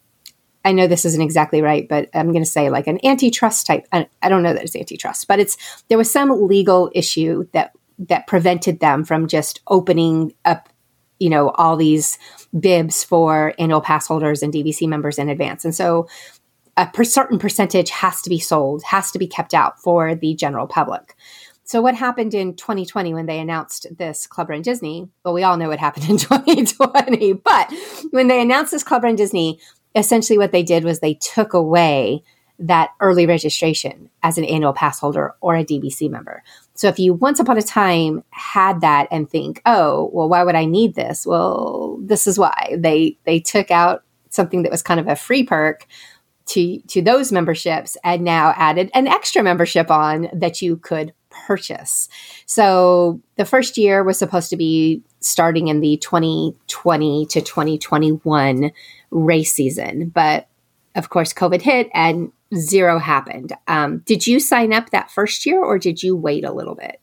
I 0.65 0.73
know 0.73 0.85
this 0.87 1.05
isn't 1.05 1.21
exactly 1.21 1.61
right, 1.61 1.87
but 1.87 2.09
I'm 2.13 2.33
going 2.33 2.43
to 2.43 2.49
say 2.49 2.69
like 2.69 2.87
an 2.87 2.99
antitrust 3.05 3.65
type. 3.65 3.87
I, 3.93 4.09
I 4.21 4.27
don't 4.27 4.43
know 4.43 4.53
that 4.53 4.63
it's 4.63 4.75
antitrust, 4.75 5.25
but 5.25 5.39
it's 5.39 5.55
there 5.87 5.97
was 5.97 6.11
some 6.11 6.45
legal 6.45 6.91
issue 6.93 7.47
that 7.53 7.71
that 7.99 8.27
prevented 8.27 8.79
them 8.79 9.03
from 9.03 9.27
just 9.27 9.61
opening 9.67 10.33
up, 10.45 10.69
you 11.19 11.29
know, 11.29 11.49
all 11.51 11.75
these 11.75 12.17
bibs 12.57 13.03
for 13.03 13.53
annual 13.57 13.81
pass 13.81 14.07
holders 14.07 14.43
and 14.43 14.53
DVC 14.53 14.87
members 14.87 15.17
in 15.17 15.29
advance, 15.29 15.65
and 15.65 15.75
so 15.75 16.07
a 16.77 16.85
per 16.85 17.03
certain 17.03 17.39
percentage 17.39 17.89
has 17.89 18.21
to 18.21 18.29
be 18.29 18.39
sold, 18.39 18.83
has 18.83 19.11
to 19.11 19.19
be 19.19 19.27
kept 19.27 19.53
out 19.53 19.81
for 19.81 20.13
the 20.13 20.35
general 20.35 20.67
public. 20.67 21.15
So 21.63 21.81
what 21.81 21.95
happened 21.95 22.33
in 22.33 22.55
2020 22.55 23.13
when 23.13 23.25
they 23.25 23.39
announced 23.39 23.87
this 23.97 24.25
Club 24.25 24.49
Run 24.49 24.61
Disney? 24.61 25.09
Well, 25.25 25.33
we 25.33 25.43
all 25.43 25.57
know 25.57 25.67
what 25.67 25.79
happened 25.79 26.09
in 26.09 26.17
2020, 26.17 27.33
but 27.33 27.73
when 28.11 28.29
they 28.29 28.41
announced 28.41 28.71
this 28.71 28.83
Club 28.83 29.03
Run 29.03 29.17
Disney, 29.17 29.59
essentially 29.93 30.37
what 30.37 30.53
they 30.53 30.63
did 30.63 30.85
was 30.85 30.99
they 30.99 31.15
took 31.15 31.53
away 31.53 32.23
that 32.59 32.91
early 33.01 33.25
registration 33.25 34.09
as 34.23 34.37
an 34.37 34.45
annual 34.45 34.71
pass 34.71 34.99
holder 34.99 35.35
or 35.41 35.55
a 35.55 35.65
DVC 35.65 36.09
member. 36.09 36.41
So 36.77 36.87
if 36.87 36.99
you 36.99 37.13
once 37.13 37.39
upon 37.39 37.57
a 37.57 37.61
time 37.61 38.23
had 38.29 38.81
that 38.81 39.07
and 39.11 39.29
think, 39.29 39.61
"Oh, 39.65 40.09
well 40.13 40.29
why 40.29 40.43
would 40.43 40.55
I 40.55 40.65
need 40.65 40.95
this?" 40.95 41.25
Well, 41.25 41.97
this 42.01 42.27
is 42.27 42.39
why. 42.39 42.77
They 42.77 43.17
they 43.25 43.39
took 43.39 43.71
out 43.71 44.03
something 44.29 44.63
that 44.63 44.71
was 44.71 44.83
kind 44.83 44.99
of 44.99 45.07
a 45.07 45.15
free 45.15 45.43
perk 45.43 45.87
to 46.47 46.79
to 46.81 47.01
those 47.01 47.31
memberships 47.31 47.97
and 48.03 48.23
now 48.23 48.53
added 48.55 48.89
an 48.93 49.07
extra 49.07 49.43
membership 49.43 49.91
on 49.91 50.29
that 50.33 50.61
you 50.61 50.77
could 50.77 51.13
purchase. 51.29 52.09
So 52.45 53.21
the 53.35 53.45
first 53.45 53.77
year 53.77 54.03
was 54.03 54.19
supposed 54.19 54.49
to 54.51 54.57
be 54.57 55.01
starting 55.19 55.67
in 55.67 55.81
the 55.81 55.97
2020 55.97 57.25
to 57.27 57.41
2021 57.41 58.71
race 59.11 59.53
season. 59.53 60.09
But 60.09 60.47
of 60.95 61.09
course, 61.09 61.33
COVID 61.33 61.61
hit 61.61 61.89
and 61.93 62.31
zero 62.55 62.99
happened. 62.99 63.53
Um, 63.67 63.99
did 63.99 64.25
you 64.25 64.39
sign 64.39 64.73
up 64.73 64.89
that 64.91 65.11
first 65.11 65.45
year 65.45 65.63
or 65.63 65.77
did 65.77 66.03
you 66.03 66.15
wait 66.15 66.45
a 66.45 66.51
little 66.51 66.75
bit? 66.75 67.01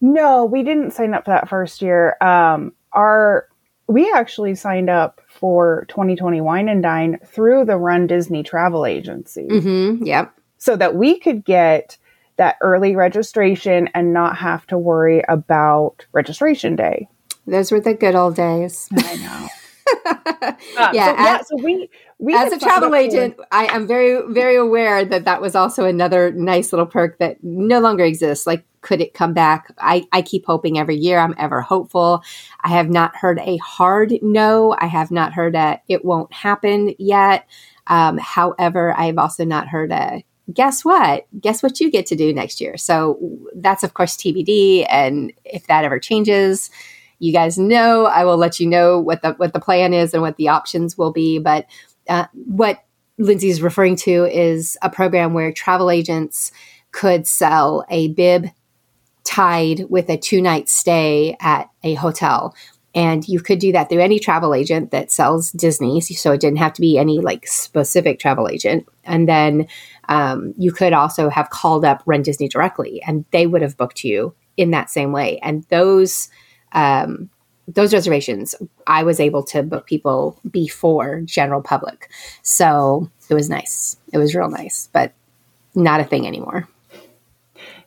No, 0.00 0.44
we 0.44 0.62
didn't 0.62 0.92
sign 0.92 1.14
up 1.14 1.24
that 1.26 1.48
first 1.48 1.80
year. 1.80 2.16
Um, 2.20 2.72
our 2.92 3.48
we 3.86 4.10
actually 4.12 4.54
signed 4.54 4.88
up 4.88 5.20
for 5.28 5.84
2020 5.88 6.40
Wine 6.40 6.68
and 6.68 6.82
Dine 6.82 7.18
through 7.24 7.66
the 7.66 7.76
Run 7.76 8.06
Disney 8.06 8.42
travel 8.42 8.86
agency. 8.86 9.46
Mm-hmm, 9.46 10.04
yep. 10.04 10.34
So 10.58 10.76
that 10.76 10.94
we 10.94 11.18
could 11.18 11.44
get 11.44 11.98
that 12.36 12.56
early 12.60 12.96
registration 12.96 13.88
and 13.94 14.12
not 14.12 14.38
have 14.38 14.66
to 14.68 14.78
worry 14.78 15.22
about 15.28 16.06
registration 16.12 16.76
day. 16.76 17.08
Those 17.46 17.70
were 17.70 17.80
the 17.80 17.94
good 17.94 18.14
old 18.14 18.36
days. 18.36 18.88
I 18.96 19.16
know. 19.16 19.48
um, 20.46 20.56
yeah, 20.94 21.16
so, 21.16 21.22
yeah. 21.22 21.40
So 21.42 21.56
we, 21.62 21.90
we 22.18 22.34
as 22.34 22.52
a 22.52 22.58
travel 22.58 22.94
agent, 22.94 23.36
I 23.50 23.66
am 23.66 23.86
very, 23.86 24.20
very 24.32 24.56
aware 24.56 25.04
that 25.04 25.24
that 25.24 25.40
was 25.40 25.54
also 25.54 25.84
another 25.84 26.32
nice 26.32 26.72
little 26.72 26.86
perk 26.86 27.18
that 27.18 27.42
no 27.42 27.80
longer 27.80 28.04
exists. 28.04 28.46
Like, 28.46 28.64
could 28.80 29.00
it 29.00 29.14
come 29.14 29.32
back? 29.32 29.74
I, 29.78 30.06
I 30.12 30.22
keep 30.22 30.46
hoping 30.46 30.78
every 30.78 30.96
year. 30.96 31.18
I'm 31.18 31.34
ever 31.38 31.60
hopeful. 31.60 32.22
I 32.62 32.68
have 32.68 32.88
not 32.88 33.16
heard 33.16 33.40
a 33.40 33.56
hard 33.58 34.12
no. 34.22 34.76
I 34.78 34.86
have 34.86 35.10
not 35.10 35.32
heard 35.32 35.54
a 35.56 35.80
it 35.88 36.04
won't 36.04 36.32
happen 36.32 36.94
yet. 36.98 37.46
Um, 37.86 38.18
however, 38.18 38.94
I 38.96 39.06
have 39.06 39.18
also 39.18 39.44
not 39.44 39.68
heard 39.68 39.90
a 39.90 40.24
guess 40.52 40.84
what? 40.84 41.26
Guess 41.40 41.62
what 41.62 41.80
you 41.80 41.90
get 41.90 42.06
to 42.06 42.16
do 42.16 42.32
next 42.32 42.60
year. 42.60 42.76
So 42.76 43.18
that's 43.54 43.82
of 43.82 43.94
course 43.94 44.16
TBD, 44.16 44.86
and 44.88 45.32
if 45.44 45.66
that 45.66 45.84
ever 45.84 45.98
changes 45.98 46.70
you 47.20 47.32
guys 47.32 47.56
know. 47.56 48.04
I 48.04 48.24
will 48.24 48.36
let 48.36 48.60
you 48.60 48.66
know 48.66 48.98
what 48.98 49.22
the 49.22 49.32
what 49.34 49.52
the 49.52 49.60
plan 49.60 49.94
is 49.94 50.12
and 50.12 50.22
what 50.22 50.36
the 50.36 50.48
options 50.48 50.98
will 50.98 51.12
be. 51.12 51.38
But 51.38 51.66
uh, 52.08 52.26
what 52.32 52.84
Lindsay 53.18 53.48
is 53.48 53.62
referring 53.62 53.96
to 53.96 54.24
is 54.24 54.76
a 54.82 54.90
program 54.90 55.34
where 55.34 55.52
travel 55.52 55.90
agents 55.90 56.52
could 56.92 57.26
sell 57.26 57.84
a 57.88 58.08
bib 58.08 58.48
tied 59.24 59.86
with 59.88 60.08
a 60.08 60.16
two 60.16 60.40
night 60.40 60.68
stay 60.68 61.36
at 61.40 61.70
a 61.82 61.94
hotel. 61.94 62.54
And 62.94 63.26
you 63.26 63.40
could 63.40 63.58
do 63.58 63.72
that 63.72 63.88
through 63.88 64.02
any 64.02 64.20
travel 64.20 64.54
agent 64.54 64.92
that 64.92 65.10
sells 65.10 65.50
Disney. 65.50 66.00
So 66.00 66.30
it 66.32 66.40
didn't 66.40 66.58
have 66.58 66.74
to 66.74 66.80
be 66.80 66.96
any 66.96 67.18
like 67.18 67.46
specific 67.46 68.20
travel 68.20 68.48
agent. 68.48 68.86
And 69.02 69.28
then 69.28 69.66
um, 70.08 70.54
you 70.56 70.70
could 70.70 70.92
also 70.92 71.28
have 71.28 71.50
called 71.50 71.84
up 71.84 72.02
Run 72.06 72.22
Disney 72.22 72.48
directly 72.48 73.02
and 73.04 73.24
they 73.32 73.48
would 73.48 73.62
have 73.62 73.76
booked 73.76 74.04
you 74.04 74.34
in 74.56 74.70
that 74.70 74.90
same 74.90 75.10
way. 75.10 75.38
And 75.42 75.64
those 75.64 76.28
um, 76.70 77.30
those 77.66 77.94
reservations, 77.94 78.54
I 78.86 79.04
was 79.04 79.20
able 79.20 79.42
to 79.44 79.62
book 79.62 79.86
people 79.86 80.38
before 80.50 81.22
general 81.22 81.62
public. 81.62 82.10
So 82.42 83.10
it 83.28 83.34
was 83.34 83.48
nice. 83.48 83.96
It 84.12 84.18
was 84.18 84.34
real 84.34 84.50
nice, 84.50 84.88
but 84.92 85.12
not 85.74 86.00
a 86.00 86.04
thing 86.04 86.26
anymore. 86.26 86.68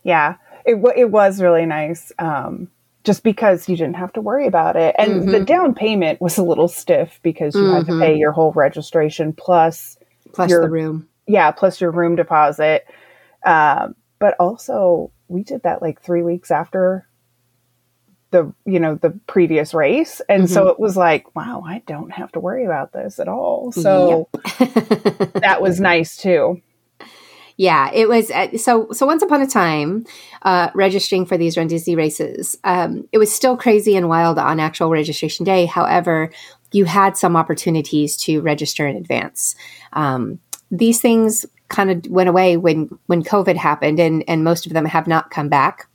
Yeah, 0.04 0.36
it, 0.66 0.76
w- 0.76 0.94
it 0.96 1.12
was 1.12 1.42
really 1.42 1.66
nice. 1.66 2.12
Um, 2.18 2.70
just 3.04 3.24
because 3.24 3.70
you 3.70 3.78
didn't 3.78 3.96
have 3.96 4.12
to 4.12 4.22
worry 4.22 4.48
about 4.48 4.76
it. 4.76 4.94
And 4.98 5.22
mm-hmm. 5.22 5.32
the 5.32 5.40
down 5.40 5.74
payment 5.74 6.20
was 6.20 6.38
a 6.38 6.44
little 6.44 6.68
stiff 6.68 7.22
because 7.24 7.56
you 7.56 7.62
mm-hmm. 7.62 7.76
had 7.76 7.86
to 7.86 7.92
mm-hmm. 7.94 8.02
pay 8.02 8.18
your 8.18 8.34
whole 8.34 8.52
registration 8.52 9.32
plus 9.32 9.98
plus 10.34 10.50
your, 10.50 10.64
the 10.64 10.70
room. 10.70 11.08
Yeah, 11.26 11.52
plus 11.52 11.80
your 11.80 11.92
room 11.92 12.18
deposit. 12.18 12.86
Um, 13.46 13.96
but 14.20 14.36
also, 14.40 15.12
we 15.30 15.44
did 15.44 15.64
that 15.64 15.82
like 15.82 16.02
three 16.02 16.22
weeks 16.22 16.52
after 16.52 17.08
the 18.32 18.54
you 18.66 18.80
know 18.80 18.96
the 18.96 19.12
previous 19.28 19.74
race. 19.74 20.22
And 20.30 20.44
mm-hmm. 20.44 20.54
so 20.54 20.68
it 20.68 20.80
was 20.80 20.98
like 20.98 21.36
wow 21.36 21.64
i 21.66 21.82
don't 21.88 22.12
have 22.12 22.32
to 22.34 22.40
worry 22.40 22.66
about 22.66 22.94
this 22.94 23.20
at 23.20 23.28
all. 23.28 23.72
So 23.72 24.30
yep. 24.60 25.34
that 25.34 25.62
was 25.62 25.80
nice 25.80 26.18
too. 26.18 26.62
Yeah 27.56 27.90
it 27.94 28.08
was 28.08 28.30
uh, 28.32 28.58
so 28.58 28.92
so 28.92 29.06
once 29.06 29.24
upon 29.24 29.42
a 29.42 29.48
time 29.48 30.06
uh, 30.44 30.70
registering 30.74 31.26
for 31.26 31.38
these 31.38 31.58
run 31.58 31.68
disney 31.68 31.96
races 31.96 32.58
um, 32.64 33.08
it 33.12 33.18
was 33.18 33.34
still 33.34 33.58
crazy 33.58 33.96
and 33.96 34.10
wild 34.10 34.38
on 34.38 34.60
actual 34.60 34.90
registration 34.90 35.44
day. 35.44 35.66
However 35.66 36.32
you 36.72 36.86
had 36.86 37.18
some 37.18 37.36
opportunities 37.36 38.18
to 38.18 38.42
register 38.42 38.86
in 38.86 38.98
advance. 38.98 39.56
Um, 39.94 40.40
these 40.70 41.00
things 41.00 41.46
kind 41.70 41.90
of 41.90 42.12
went 42.12 42.30
away 42.30 42.58
when 42.58 42.90
when 43.08 43.24
covid 43.24 43.56
happened 43.56 44.00
and 44.00 44.24
and 44.28 44.44
most 44.44 44.66
of 44.66 44.74
them 44.74 44.86
have 44.86 45.08
not 45.08 45.32
come 45.32 45.50
back 45.50 45.87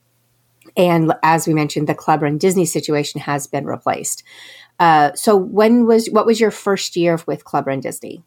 and 0.76 1.12
as 1.22 1.46
we 1.46 1.54
mentioned, 1.54 1.88
the 1.88 1.94
Club 1.94 2.22
Run 2.22 2.38
Disney 2.38 2.64
situation 2.64 3.20
has 3.20 3.46
been 3.46 3.66
replaced. 3.66 4.22
Uh, 4.78 5.12
so 5.14 5.36
when 5.36 5.86
was 5.86 6.08
what 6.08 6.26
was 6.26 6.40
your 6.40 6.50
first 6.50 6.96
year 6.96 7.18
with 7.26 7.44
Club 7.44 7.66
Run 7.66 7.80
Disney? 7.80 8.22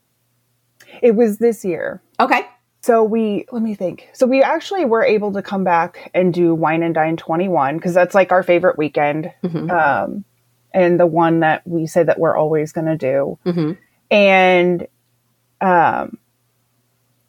It 1.01 1.15
was 1.15 1.39
this 1.39 1.65
year. 1.65 2.01
Okay. 2.19 2.41
So 2.81 3.03
we 3.03 3.45
let 3.51 3.63
me 3.63 3.73
think. 3.73 4.09
So 4.13 4.27
we 4.27 4.43
actually 4.43 4.85
were 4.85 5.03
able 5.03 5.33
to 5.33 5.41
come 5.41 5.63
back 5.63 6.11
and 6.13 6.33
do 6.33 6.53
Wine 6.53 6.83
and 6.83 6.93
Dine 6.93 7.17
21 7.17 7.77
because 7.77 7.93
that's 7.93 8.13
like 8.13 8.31
our 8.31 8.43
favorite 8.43 8.77
weekend. 8.77 9.33
Mm-hmm. 9.43 9.71
Um, 9.71 10.23
and 10.71 10.99
the 10.99 11.07
one 11.07 11.39
that 11.39 11.65
we 11.65 11.87
say 11.87 12.03
that 12.03 12.19
we're 12.19 12.37
always 12.37 12.71
going 12.71 12.85
to 12.85 12.97
do. 12.97 13.39
Mm-hmm. 13.45 13.71
And 14.11 14.87
um, 15.61 16.17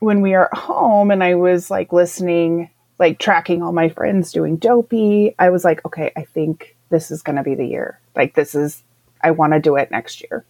when 0.00 0.20
we 0.20 0.34
are 0.34 0.50
home 0.52 1.10
and 1.10 1.24
I 1.24 1.36
was 1.36 1.70
like 1.70 1.92
listening 1.92 2.70
like 2.98 3.18
tracking 3.18 3.62
all 3.62 3.72
my 3.72 3.88
friends 3.88 4.32
doing 4.32 4.56
dopey, 4.56 5.34
I 5.38 5.50
was 5.50 5.64
like, 5.64 5.84
okay, 5.84 6.12
I 6.16 6.22
think 6.22 6.76
this 6.88 7.10
is 7.10 7.22
going 7.22 7.36
to 7.36 7.42
be 7.42 7.54
the 7.54 7.66
year. 7.66 8.00
Like, 8.14 8.34
this 8.34 8.54
is, 8.54 8.82
I 9.22 9.32
want 9.32 9.52
to 9.52 9.60
do 9.60 9.76
it 9.76 9.90
next 9.90 10.22
year. 10.22 10.44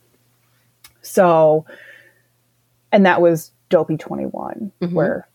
So, 1.03 1.67
and 2.93 3.07
that 3.07 3.21
was 3.21 3.53
dopey 3.69 3.97
21, 3.97 4.73
mm-hmm. 4.81 4.95
where 4.95 5.29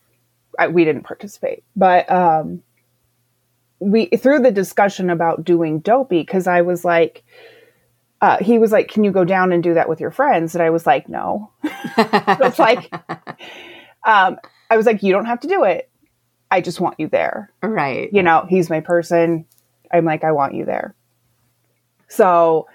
I, 0.58 0.68
we 0.68 0.84
didn't 0.84 1.02
participate. 1.02 1.64
But, 1.76 2.10
um, 2.10 2.62
we 3.82 4.06
through 4.06 4.38
the 4.40 4.52
discussion 4.52 5.10
about 5.10 5.44
doing 5.44 5.80
dopey 5.80 6.20
because 6.20 6.46
I 6.46 6.62
was 6.62 6.84
like, 6.84 7.24
uh, 8.20 8.38
he 8.38 8.58
was 8.58 8.70
like, 8.70 8.88
"Can 8.88 9.02
you 9.02 9.10
go 9.10 9.24
down 9.24 9.50
and 9.50 9.62
do 9.62 9.74
that 9.74 9.88
with 9.88 10.00
your 10.00 10.12
friends?" 10.12 10.54
And 10.54 10.62
I 10.62 10.70
was 10.70 10.86
like, 10.86 11.08
"No." 11.08 11.50
it's 11.64 12.60
like, 12.60 12.92
um, 14.06 14.38
I 14.70 14.76
was 14.76 14.86
like, 14.86 15.02
"You 15.02 15.12
don't 15.12 15.24
have 15.24 15.40
to 15.40 15.48
do 15.48 15.64
it. 15.64 15.90
I 16.52 16.60
just 16.60 16.80
want 16.80 17.00
you 17.00 17.08
there." 17.08 17.50
Right. 17.62 18.12
You 18.12 18.22
know, 18.22 18.46
he's 18.48 18.70
my 18.70 18.80
person. 18.80 19.46
I'm 19.92 20.04
like, 20.04 20.24
I 20.24 20.32
want 20.32 20.54
you 20.54 20.64
there. 20.64 20.94
So 22.08 22.68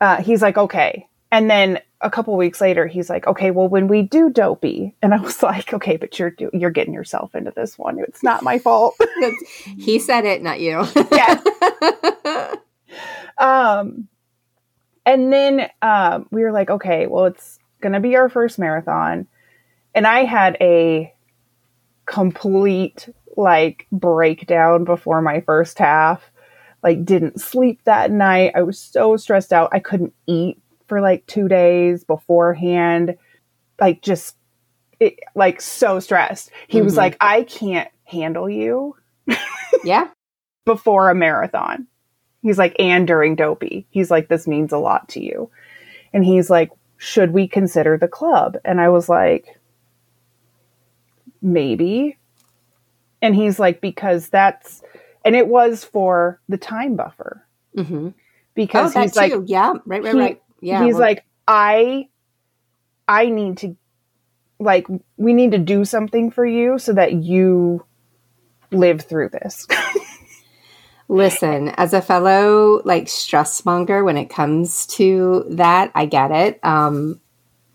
uh, 0.00 0.22
he's 0.22 0.42
like, 0.42 0.56
okay. 0.56 1.08
And 1.32 1.50
then 1.50 1.80
a 2.00 2.10
couple 2.10 2.36
weeks 2.36 2.60
later, 2.60 2.86
he's 2.86 3.10
like, 3.10 3.26
okay, 3.26 3.50
well, 3.50 3.68
when 3.68 3.88
we 3.88 4.02
do 4.02 4.30
dopey, 4.30 4.94
and 5.02 5.14
I 5.14 5.18
was 5.18 5.42
like, 5.42 5.72
okay, 5.72 5.96
but 5.96 6.18
you're 6.18 6.30
do- 6.30 6.50
you're 6.52 6.70
getting 6.70 6.94
yourself 6.94 7.34
into 7.34 7.52
this 7.54 7.78
one. 7.78 7.98
It's 7.98 8.22
not 8.22 8.42
my 8.42 8.58
fault. 8.58 8.96
he 9.78 9.98
said 9.98 10.24
it, 10.24 10.42
not 10.42 10.60
you. 10.60 10.84
yeah. 11.12 12.54
um, 13.38 14.08
and 15.04 15.32
then 15.32 15.68
um, 15.82 16.26
we 16.30 16.42
were 16.42 16.52
like, 16.52 16.70
okay, 16.70 17.06
well, 17.06 17.26
it's 17.26 17.58
gonna 17.80 18.00
be 18.00 18.16
our 18.16 18.28
first 18.28 18.58
marathon, 18.58 19.26
and 19.94 20.06
I 20.06 20.24
had 20.24 20.56
a 20.60 21.12
complete 22.06 23.08
like 23.36 23.86
breakdown 23.92 24.84
before 24.84 25.20
my 25.22 25.40
first 25.42 25.78
half. 25.78 26.30
Like, 26.82 27.04
didn't 27.04 27.40
sleep 27.40 27.80
that 27.84 28.10
night. 28.10 28.52
I 28.54 28.62
was 28.62 28.78
so 28.78 29.16
stressed 29.16 29.52
out. 29.52 29.70
I 29.72 29.80
couldn't 29.80 30.14
eat 30.26 30.60
for 30.86 31.00
like 31.00 31.26
two 31.26 31.48
days 31.48 32.04
beforehand. 32.04 33.16
Like, 33.80 34.02
just 34.02 34.36
it, 35.00 35.18
like 35.34 35.60
so 35.60 36.00
stressed. 36.00 36.50
He 36.68 36.78
mm-hmm. 36.78 36.84
was 36.84 36.96
like, 36.96 37.16
I 37.20 37.42
can't 37.42 37.90
handle 38.04 38.48
you. 38.48 38.96
yeah. 39.84 40.08
Before 40.64 41.10
a 41.10 41.14
marathon. 41.14 41.86
He's 42.42 42.58
like, 42.58 42.76
and 42.78 43.06
during 43.06 43.34
dopey. 43.34 43.86
He's 43.90 44.10
like, 44.10 44.28
this 44.28 44.46
means 44.46 44.72
a 44.72 44.78
lot 44.78 45.08
to 45.10 45.20
you. 45.22 45.50
And 46.12 46.24
he's 46.24 46.48
like, 46.48 46.70
should 46.96 47.32
we 47.32 47.48
consider 47.48 47.98
the 47.98 48.08
club? 48.08 48.56
And 48.64 48.80
I 48.80 48.88
was 48.88 49.08
like, 49.08 49.55
maybe. 51.42 52.18
And 53.22 53.34
he's 53.34 53.58
like, 53.58 53.80
because 53.80 54.28
that's, 54.28 54.82
and 55.24 55.34
it 55.34 55.48
was 55.48 55.84
for 55.84 56.40
the 56.48 56.58
time 56.58 56.96
buffer. 56.96 57.46
Mm-hmm. 57.76 58.10
Because 58.54 58.96
oh, 58.96 59.02
he's 59.02 59.16
like, 59.16 59.32
too. 59.32 59.44
yeah, 59.46 59.74
right, 59.84 60.02
right, 60.02 60.14
he, 60.14 60.20
right. 60.20 60.42
Yeah. 60.60 60.84
He's 60.84 60.94
well, 60.94 61.02
like, 61.02 61.24
I, 61.46 62.08
I 63.08 63.26
need 63.26 63.58
to, 63.58 63.76
like, 64.58 64.86
we 65.16 65.32
need 65.32 65.52
to 65.52 65.58
do 65.58 65.84
something 65.84 66.30
for 66.30 66.46
you 66.46 66.78
so 66.78 66.92
that 66.92 67.12
you 67.12 67.84
live 68.70 69.02
through 69.02 69.30
this. 69.30 69.66
Listen, 71.08 71.68
as 71.76 71.92
a 71.92 72.02
fellow 72.02 72.82
like 72.84 73.08
stress 73.08 73.64
monger, 73.64 74.02
when 74.02 74.16
it 74.16 74.28
comes 74.28 74.86
to 74.88 75.44
that, 75.50 75.92
I 75.94 76.06
get 76.06 76.32
it. 76.32 76.58
Um, 76.64 77.20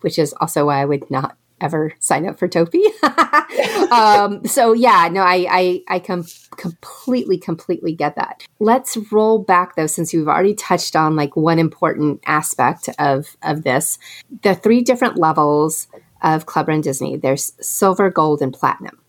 which 0.01 0.19
is 0.19 0.33
also 0.41 0.65
why 0.65 0.81
I 0.81 0.85
would 0.85 1.09
not 1.09 1.37
ever 1.61 1.93
sign 1.99 2.27
up 2.27 2.39
for 2.39 2.47
Dopey. 2.47 2.83
um, 3.91 4.45
so 4.45 4.73
yeah, 4.73 5.09
no, 5.11 5.21
I 5.21 5.45
I, 5.49 5.83
I 5.87 5.99
com- 5.99 6.25
completely 6.57 7.37
completely 7.37 7.93
get 7.93 8.15
that. 8.15 8.43
Let's 8.59 8.97
roll 9.11 9.39
back 9.39 9.75
though, 9.75 9.87
since 9.87 10.13
we've 10.13 10.27
already 10.27 10.53
touched 10.53 10.95
on 10.95 11.15
like 11.15 11.35
one 11.35 11.59
important 11.59 12.21
aspect 12.25 12.89
of 12.99 13.35
of 13.41 13.63
this, 13.63 13.99
the 14.43 14.55
three 14.55 14.81
different 14.81 15.17
levels 15.17 15.87
of 16.21 16.45
Club 16.45 16.67
Run 16.67 16.81
Disney. 16.81 17.17
There's 17.17 17.53
silver, 17.59 18.09
gold, 18.09 18.41
and 18.41 18.53
platinum. 18.53 18.99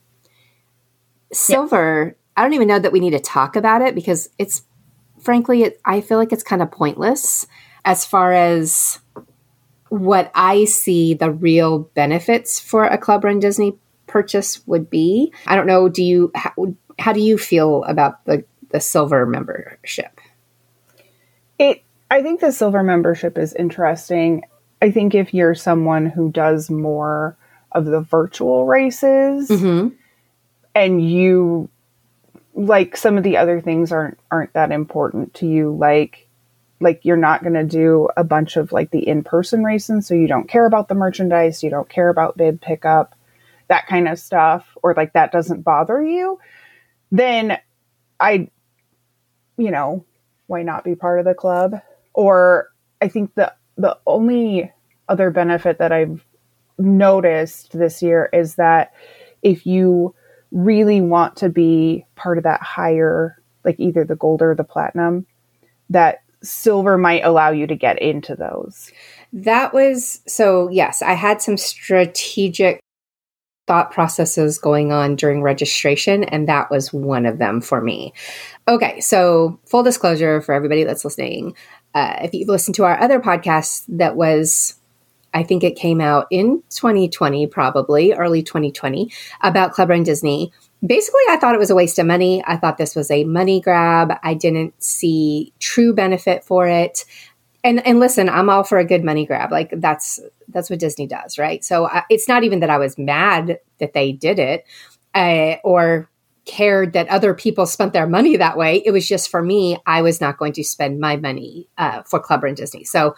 Silver, 1.33 2.05
yep. 2.07 2.17
I 2.37 2.43
don't 2.43 2.55
even 2.55 2.69
know 2.69 2.79
that 2.79 2.93
we 2.93 3.01
need 3.01 3.11
to 3.11 3.21
talk 3.21 3.57
about 3.57 3.83
it 3.83 3.95
because 3.95 4.29
it's 4.39 4.63
frankly, 5.23 5.63
it, 5.63 5.81
I 5.85 6.01
feel 6.01 6.19
like 6.19 6.33
it's 6.33 6.43
kind 6.43 6.61
of 6.61 6.71
pointless 6.71 7.47
as 7.85 8.05
far 8.05 8.33
as 8.33 9.01
what 9.93 10.33
I 10.35 10.65
see 10.65 11.13
the 11.13 11.31
real 11.31 11.81
benefits 11.81 12.59
for 12.59 12.85
a 12.87 12.97
Club 12.97 13.25
Run 13.25 13.41
Disney 13.41 13.77
purchase 14.07 14.67
would 14.67 14.89
be. 14.89 15.35
I 15.47 15.55
don't 15.55 15.67
know. 15.67 15.91
Do 15.91 16.03
you 16.03 16.31
how, 16.35 16.75
how 16.99 17.13
do 17.13 17.21
you 17.21 17.37
feel 17.37 17.85
about 17.85 18.25
the 18.25 18.43
the 18.71 18.81
silver 18.81 19.27
membership? 19.27 20.19
It. 21.59 21.83
I 22.11 22.23
think 22.23 22.41
the 22.41 22.53
silver 22.53 22.83
membership 22.83 23.37
is 23.37 23.53
interesting. 23.53 24.45
I 24.81 24.91
think 24.91 25.15
if 25.15 25.35
you're 25.35 25.55
someone 25.55 26.07
who 26.07 26.31
does 26.31 26.71
more 26.71 27.37
of 27.73 27.85
the 27.85 28.01
virtual 28.01 28.65
races 28.65 29.51
mm-hmm. 29.51 29.95
and 30.75 31.07
you 31.07 31.69
like 32.55 32.97
some 32.97 33.19
of 33.19 33.25
the 33.25 33.37
other 33.37 33.61
things 33.61 33.93
aren't 33.93 34.19
aren't 34.31 34.55
that 34.55 34.73
important 34.73 35.35
to 35.35 35.47
you 35.47 35.77
like 35.77 36.31
like 36.83 37.05
you're 37.05 37.17
not 37.17 37.43
going 37.43 37.55
to 37.55 37.65
do 37.65 38.09
a 38.17 38.25
bunch 38.25 38.57
of 38.57 38.73
like 38.73 38.91
the 38.91 39.07
in-person 39.07 39.63
racing 39.65 40.01
so 40.01 40.15
you 40.15 40.27
don't 40.27 40.49
care 40.49 40.67
about 40.67 40.89
the 40.89 40.95
merchandise 40.95 41.63
you 41.63 41.71
don't 41.71 41.89
care 41.89 42.09
about 42.09 42.37
bid 42.37 42.61
pickup 42.61 43.15
that 43.69 43.87
kind 43.87 44.09
of 44.09 44.19
stuff 44.19 44.77
or 44.83 44.95
like 44.95 45.13
that 45.13 45.33
doesn't 45.33 45.63
bother 45.63 46.03
you 46.03 46.39
then 47.11 47.59
i 48.21 48.49
you 49.57 49.71
know 49.71 50.05
why 50.47 50.63
not 50.63 50.85
be 50.85 50.95
part 50.95 51.19
of 51.19 51.25
the 51.25 51.35
club? 51.35 51.81
Or 52.13 52.69
i 53.01 53.09
think 53.09 53.35
the 53.35 53.55
the 53.77 53.99
only 54.07 54.71
other 55.09 55.31
benefit 55.31 55.79
that 55.79 55.93
i've 55.93 56.25
noticed 56.79 57.73
this 57.73 58.03
year 58.03 58.29
is 58.33 58.57
that 58.57 58.93
if 59.41 59.67
you 59.67 60.15
really 60.51 61.01
want 61.01 61.37
to 61.37 61.49
be 61.49 62.05
part 62.15 62.39
of 62.39 62.45
that 62.45 62.61
higher 62.61 63.41
like 63.65 63.79
either 63.79 64.05
the 64.05 64.17
gold 64.17 64.43
or 64.43 64.55
the 64.55 64.65
platinum 64.65 65.27
that 65.91 66.22
silver 66.43 66.99
might 66.99 67.25
allow 67.25 67.51
you 67.51 67.67
to 67.67 67.77
get 67.77 68.01
into 68.01 68.35
those. 68.35 68.91
That 69.33 69.73
was 69.73 70.21
so, 70.27 70.69
yes, 70.69 71.03
I 71.03 71.13
had 71.13 71.41
some 71.41 71.57
strategic 71.57 72.81
thought 73.67 73.93
processes 73.93 74.59
going 74.59 74.93
on 74.93 75.17
during 75.17 75.41
registration, 75.41 76.25
and 76.25 76.49
that 76.49 76.71
was 76.71 76.93
one 76.93 77.27
of 77.27 77.39
them 77.39 77.61
for 77.61 77.81
me. 77.81 78.13
Okay, 78.69 79.01
so 79.01 79.59
full 79.67 79.83
disclosure 79.83 80.41
for 80.41 80.53
everybody 80.53 80.85
that's 80.85 81.05
listening 81.05 81.55
uh, 81.95 82.17
if 82.23 82.35
you've 82.35 82.49
listened 82.49 82.75
to 82.77 82.85
our 82.85 82.99
other 83.01 83.21
podcast 83.21 83.85
that 83.89 84.17
was 84.17 84.79
I 85.35 85.43
think 85.43 85.65
it 85.65 85.77
came 85.77 86.01
out 86.01 86.27
in 86.31 86.63
2020, 86.71 87.47
probably 87.47 88.13
early 88.13 88.43
2020, 88.43 89.11
about 89.43 89.73
Club 89.73 89.91
Run 89.91 90.03
Disney 90.03 90.53
basically, 90.85 91.23
I 91.29 91.37
thought 91.37 91.55
it 91.55 91.59
was 91.59 91.71
a 91.71 91.75
waste 91.75 91.99
of 91.99 92.07
money. 92.07 92.43
I 92.47 92.57
thought 92.57 92.77
this 92.77 92.97
was 92.97 93.11
a 93.11 93.25
money 93.25 93.61
grab. 93.61 94.13
I 94.23 94.35
didn't 94.35 94.81
see 94.83 95.53
true 95.61 95.95
benefit 95.95 96.45
for 96.45 96.67
it. 96.67 97.05
And 97.65 97.85
and 97.87 98.01
listen, 98.01 98.29
I'm 98.29 98.51
all 98.51 98.65
for 98.65 98.79
a 98.79 98.85
good 98.85 99.05
money 99.05 99.25
grab. 99.25 99.53
Like 99.53 99.71
that's 99.77 100.19
that's 100.49 100.69
what 100.69 100.81
Disney 100.81 101.07
does, 101.07 101.39
right? 101.39 101.65
So 101.65 101.87
I, 101.87 102.03
it's 102.11 102.27
not 102.27 102.43
even 102.43 102.61
that 102.61 102.71
I 102.71 102.79
was 102.79 102.99
mad 102.99 103.59
that 103.79 103.93
they 103.93 104.13
did 104.13 104.39
it 104.39 104.65
uh, 105.15 105.57
or 105.63 106.11
cared 106.45 106.93
that 106.95 107.09
other 107.09 107.35
people 107.35 107.67
spent 107.67 107.93
their 107.93 108.09
money 108.09 108.37
that 108.37 108.57
way. 108.57 108.83
It 108.85 108.91
was 108.91 109.07
just 109.07 109.31
for 109.31 109.43
me, 109.43 109.79
I 109.87 110.03
was 110.03 110.21
not 110.21 110.39
going 110.39 110.53
to 110.55 110.65
spend 110.65 110.99
my 110.99 111.17
money 111.17 111.69
uh, 111.79 112.03
for 112.03 112.19
Club 112.19 112.43
Run 112.43 112.55
Disney. 112.55 112.83
So, 112.83 113.15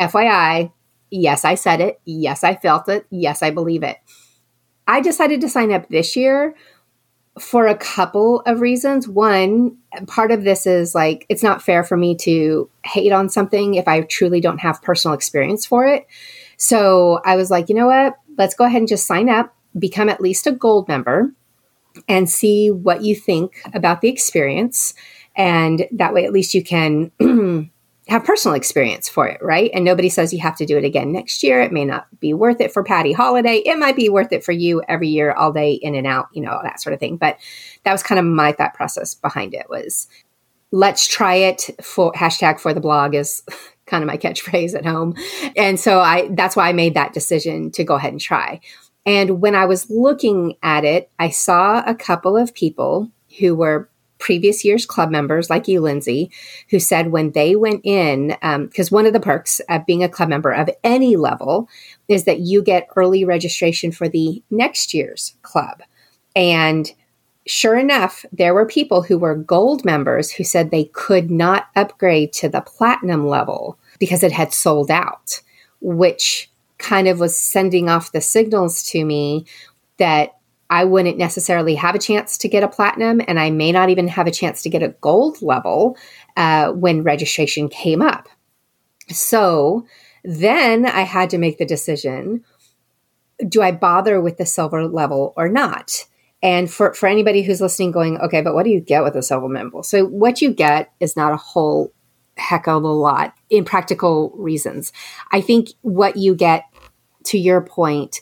FYI, 0.00 0.72
yes, 1.12 1.44
I 1.44 1.54
said 1.54 1.80
it. 1.80 2.00
Yes, 2.04 2.42
I 2.42 2.56
felt 2.56 2.88
it. 2.88 3.06
Yes, 3.10 3.42
I 3.42 3.50
believe 3.50 3.82
it. 3.82 3.98
I 4.88 5.00
decided 5.00 5.40
to 5.42 5.48
sign 5.48 5.70
up 5.70 5.88
this 5.88 6.16
year 6.16 6.54
for 7.38 7.66
a 7.66 7.76
couple 7.76 8.40
of 8.40 8.60
reasons. 8.60 9.06
One, 9.06 9.76
part 10.06 10.32
of 10.32 10.44
this 10.44 10.66
is 10.66 10.94
like 10.94 11.24
it's 11.28 11.42
not 11.42 11.62
fair 11.62 11.84
for 11.84 11.96
me 11.96 12.16
to 12.16 12.68
hate 12.84 13.12
on 13.12 13.28
something 13.28 13.74
if 13.74 13.86
I 13.86 14.02
truly 14.02 14.40
don't 14.40 14.58
have 14.58 14.82
personal 14.82 15.14
experience 15.14 15.64
for 15.64 15.86
it. 15.86 16.06
So 16.56 17.20
I 17.24 17.36
was 17.36 17.50
like, 17.50 17.68
you 17.68 17.74
know 17.74 17.86
what? 17.86 18.16
Let's 18.36 18.54
go 18.54 18.64
ahead 18.64 18.80
and 18.80 18.88
just 18.88 19.06
sign 19.06 19.28
up, 19.28 19.54
become 19.78 20.08
at 20.08 20.20
least 20.20 20.46
a 20.46 20.52
gold 20.52 20.88
member, 20.88 21.32
and 22.08 22.28
see 22.28 22.70
what 22.70 23.02
you 23.02 23.14
think 23.14 23.62
about 23.72 24.00
the 24.00 24.08
experience. 24.08 24.94
And 25.36 25.86
that 25.92 26.12
way, 26.12 26.24
at 26.24 26.32
least 26.32 26.54
you 26.54 26.62
can 26.62 27.10
have 28.08 28.24
personal 28.24 28.56
experience 28.56 29.08
for 29.08 29.28
it, 29.28 29.40
right? 29.40 29.70
And 29.72 29.84
nobody 29.84 30.08
says 30.08 30.32
you 30.32 30.40
have 30.40 30.56
to 30.56 30.66
do 30.66 30.76
it 30.76 30.84
again 30.84 31.12
next 31.12 31.42
year. 31.42 31.60
It 31.60 31.72
may 31.72 31.84
not 31.84 32.06
be 32.18 32.34
worth 32.34 32.60
it 32.60 32.72
for 32.72 32.82
Patty 32.82 33.12
Holiday. 33.12 33.58
It 33.58 33.78
might 33.78 33.94
be 33.94 34.08
worth 34.08 34.32
it 34.32 34.44
for 34.44 34.52
you 34.52 34.82
every 34.88 35.08
year, 35.08 35.32
all 35.32 35.52
day, 35.52 35.74
in 35.74 35.94
and 35.94 36.06
out, 36.06 36.28
you 36.32 36.42
know, 36.42 36.58
that 36.64 36.80
sort 36.80 36.94
of 36.94 37.00
thing. 37.00 37.16
But 37.16 37.38
that 37.84 37.92
was 37.92 38.02
kind 38.02 38.18
of 38.18 38.24
my 38.24 38.52
thought 38.52 38.74
process 38.74 39.14
behind 39.14 39.54
it 39.54 39.68
was 39.68 40.08
let's 40.72 41.06
try 41.06 41.34
it 41.34 41.70
for 41.82 42.12
hashtag 42.12 42.58
for 42.58 42.74
the 42.74 42.80
blog 42.80 43.14
is 43.14 43.42
kind 43.86 44.02
of 44.02 44.08
my 44.08 44.16
catchphrase 44.16 44.74
at 44.74 44.86
home. 44.86 45.14
And 45.56 45.78
so 45.78 46.00
I 46.00 46.28
that's 46.32 46.56
why 46.56 46.68
I 46.68 46.72
made 46.72 46.94
that 46.94 47.12
decision 47.12 47.70
to 47.72 47.84
go 47.84 47.94
ahead 47.94 48.12
and 48.12 48.20
try. 48.20 48.60
And 49.04 49.40
when 49.40 49.54
I 49.54 49.66
was 49.66 49.90
looking 49.90 50.56
at 50.62 50.84
it, 50.84 51.10
I 51.18 51.30
saw 51.30 51.82
a 51.84 51.94
couple 51.94 52.36
of 52.36 52.54
people 52.54 53.10
who 53.38 53.54
were 53.54 53.88
previous 54.22 54.64
year's 54.64 54.86
club 54.86 55.10
members 55.10 55.50
like 55.50 55.66
you, 55.66 55.80
Lindsay, 55.80 56.30
who 56.70 56.78
said 56.78 57.10
when 57.10 57.32
they 57.32 57.56
went 57.56 57.80
in, 57.84 58.28
because 58.28 58.92
um, 58.92 58.96
one 58.96 59.04
of 59.04 59.12
the 59.12 59.20
perks 59.20 59.60
of 59.68 59.84
being 59.84 60.04
a 60.04 60.08
club 60.08 60.28
member 60.28 60.52
of 60.52 60.70
any 60.84 61.16
level 61.16 61.68
is 62.06 62.24
that 62.24 62.38
you 62.38 62.62
get 62.62 62.86
early 62.94 63.24
registration 63.24 63.90
for 63.90 64.08
the 64.08 64.40
next 64.48 64.94
year's 64.94 65.34
club. 65.42 65.82
And 66.36 66.90
sure 67.48 67.76
enough, 67.76 68.24
there 68.32 68.54
were 68.54 68.64
people 68.64 69.02
who 69.02 69.18
were 69.18 69.34
gold 69.34 69.84
members 69.84 70.30
who 70.30 70.44
said 70.44 70.70
they 70.70 70.84
could 70.84 71.28
not 71.28 71.66
upgrade 71.74 72.32
to 72.34 72.48
the 72.48 72.60
platinum 72.60 73.26
level 73.26 73.76
because 73.98 74.22
it 74.22 74.30
had 74.30 74.54
sold 74.54 74.88
out, 74.88 75.40
which 75.80 76.48
kind 76.78 77.08
of 77.08 77.18
was 77.18 77.36
sending 77.36 77.88
off 77.88 78.12
the 78.12 78.20
signals 78.20 78.84
to 78.84 79.04
me 79.04 79.46
that 79.98 80.36
I 80.72 80.84
wouldn't 80.84 81.18
necessarily 81.18 81.74
have 81.74 81.94
a 81.94 81.98
chance 81.98 82.38
to 82.38 82.48
get 82.48 82.62
a 82.62 82.68
platinum, 82.68 83.20
and 83.28 83.38
I 83.38 83.50
may 83.50 83.72
not 83.72 83.90
even 83.90 84.08
have 84.08 84.26
a 84.26 84.30
chance 84.30 84.62
to 84.62 84.70
get 84.70 84.82
a 84.82 84.94
gold 85.02 85.42
level 85.42 85.98
uh, 86.34 86.72
when 86.72 87.02
registration 87.02 87.68
came 87.68 88.00
up. 88.00 88.26
So 89.10 89.84
then 90.24 90.86
I 90.86 91.02
had 91.02 91.28
to 91.30 91.38
make 91.38 91.58
the 91.58 91.66
decision 91.66 92.42
do 93.46 93.60
I 93.60 93.72
bother 93.72 94.18
with 94.20 94.38
the 94.38 94.46
silver 94.46 94.86
level 94.88 95.34
or 95.36 95.48
not? 95.48 96.06
And 96.42 96.70
for, 96.70 96.94
for 96.94 97.06
anybody 97.06 97.42
who's 97.42 97.60
listening, 97.60 97.90
going, 97.90 98.18
okay, 98.20 98.40
but 98.40 98.54
what 98.54 98.64
do 98.64 98.70
you 98.70 98.80
get 98.80 99.02
with 99.02 99.14
a 99.14 99.22
silver 99.22 99.48
member? 99.48 99.82
So, 99.82 100.06
what 100.06 100.40
you 100.40 100.54
get 100.54 100.90
is 101.00 101.16
not 101.16 101.32
a 101.32 101.36
whole 101.36 101.92
heck 102.38 102.66
of 102.66 102.82
a 102.82 102.88
lot 102.88 103.34
in 103.50 103.64
practical 103.66 104.32
reasons. 104.36 104.90
I 105.32 105.42
think 105.42 105.68
what 105.82 106.16
you 106.16 106.34
get, 106.34 106.64
to 107.24 107.38
your 107.38 107.60
point, 107.60 108.20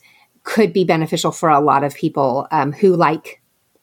could 0.51 0.73
be 0.73 0.83
beneficial 0.83 1.31
for 1.31 1.49
a 1.49 1.61
lot 1.61 1.85
of 1.85 1.95
people 1.95 2.49
um, 2.51 2.73
who 2.73 2.97
like 2.97 3.41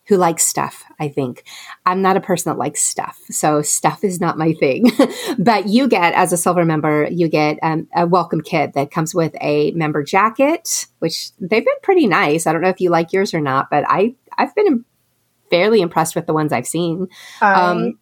who 0.07 0.17
like 0.17 0.37
stuff. 0.37 0.83
I 0.99 1.07
think 1.07 1.43
I'm 1.85 2.01
not 2.01 2.17
a 2.17 2.21
person 2.21 2.51
that 2.51 2.59
likes 2.59 2.81
stuff, 2.81 3.17
so 3.29 3.61
stuff 3.61 4.03
is 4.03 4.19
not 4.19 4.37
my 4.37 4.51
thing. 4.51 4.91
but 5.39 5.69
you 5.69 5.87
get 5.87 6.13
as 6.13 6.33
a 6.33 6.37
silver 6.37 6.65
member, 6.65 7.07
you 7.09 7.29
get 7.29 7.57
um, 7.63 7.87
a 7.95 8.05
welcome 8.05 8.41
kit 8.41 8.73
that 8.73 8.91
comes 8.91 9.15
with 9.15 9.33
a 9.39 9.71
member 9.71 10.03
jacket, 10.03 10.87
which 10.99 11.31
they've 11.39 11.63
been 11.63 11.81
pretty 11.83 12.05
nice. 12.05 12.45
I 12.45 12.51
don't 12.51 12.61
know 12.61 12.69
if 12.69 12.81
you 12.81 12.89
like 12.89 13.13
yours 13.13 13.33
or 13.33 13.39
not, 13.39 13.69
but 13.71 13.85
I 13.87 14.15
I've 14.37 14.53
been 14.53 14.83
fairly 15.49 15.79
impressed 15.79 16.17
with 16.17 16.27
the 16.27 16.33
ones 16.33 16.51
I've 16.51 16.67
seen. 16.67 17.07
Um, 17.39 17.97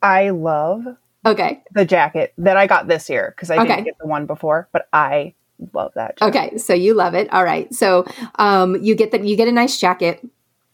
I 0.00 0.30
love 0.30 0.86
okay 1.26 1.62
the 1.72 1.84
jacket 1.84 2.32
that 2.38 2.56
I 2.56 2.66
got 2.66 2.88
this 2.88 3.10
year 3.10 3.34
because 3.36 3.50
I 3.50 3.56
okay. 3.58 3.66
didn't 3.66 3.84
get 3.84 3.98
the 4.00 4.06
one 4.06 4.24
before, 4.24 4.70
but 4.72 4.88
I 4.94 5.34
love 5.72 5.92
that. 5.94 6.18
Jacket. 6.18 6.38
Okay, 6.38 6.58
so 6.58 6.74
you 6.74 6.94
love 6.94 7.14
it. 7.14 7.32
All 7.32 7.44
right, 7.44 7.72
so 7.74 8.04
um, 8.36 8.76
you 8.82 8.94
get 8.94 9.12
that 9.12 9.24
you 9.24 9.36
get 9.36 9.48
a 9.48 9.52
nice 9.52 9.78
jacket. 9.78 10.26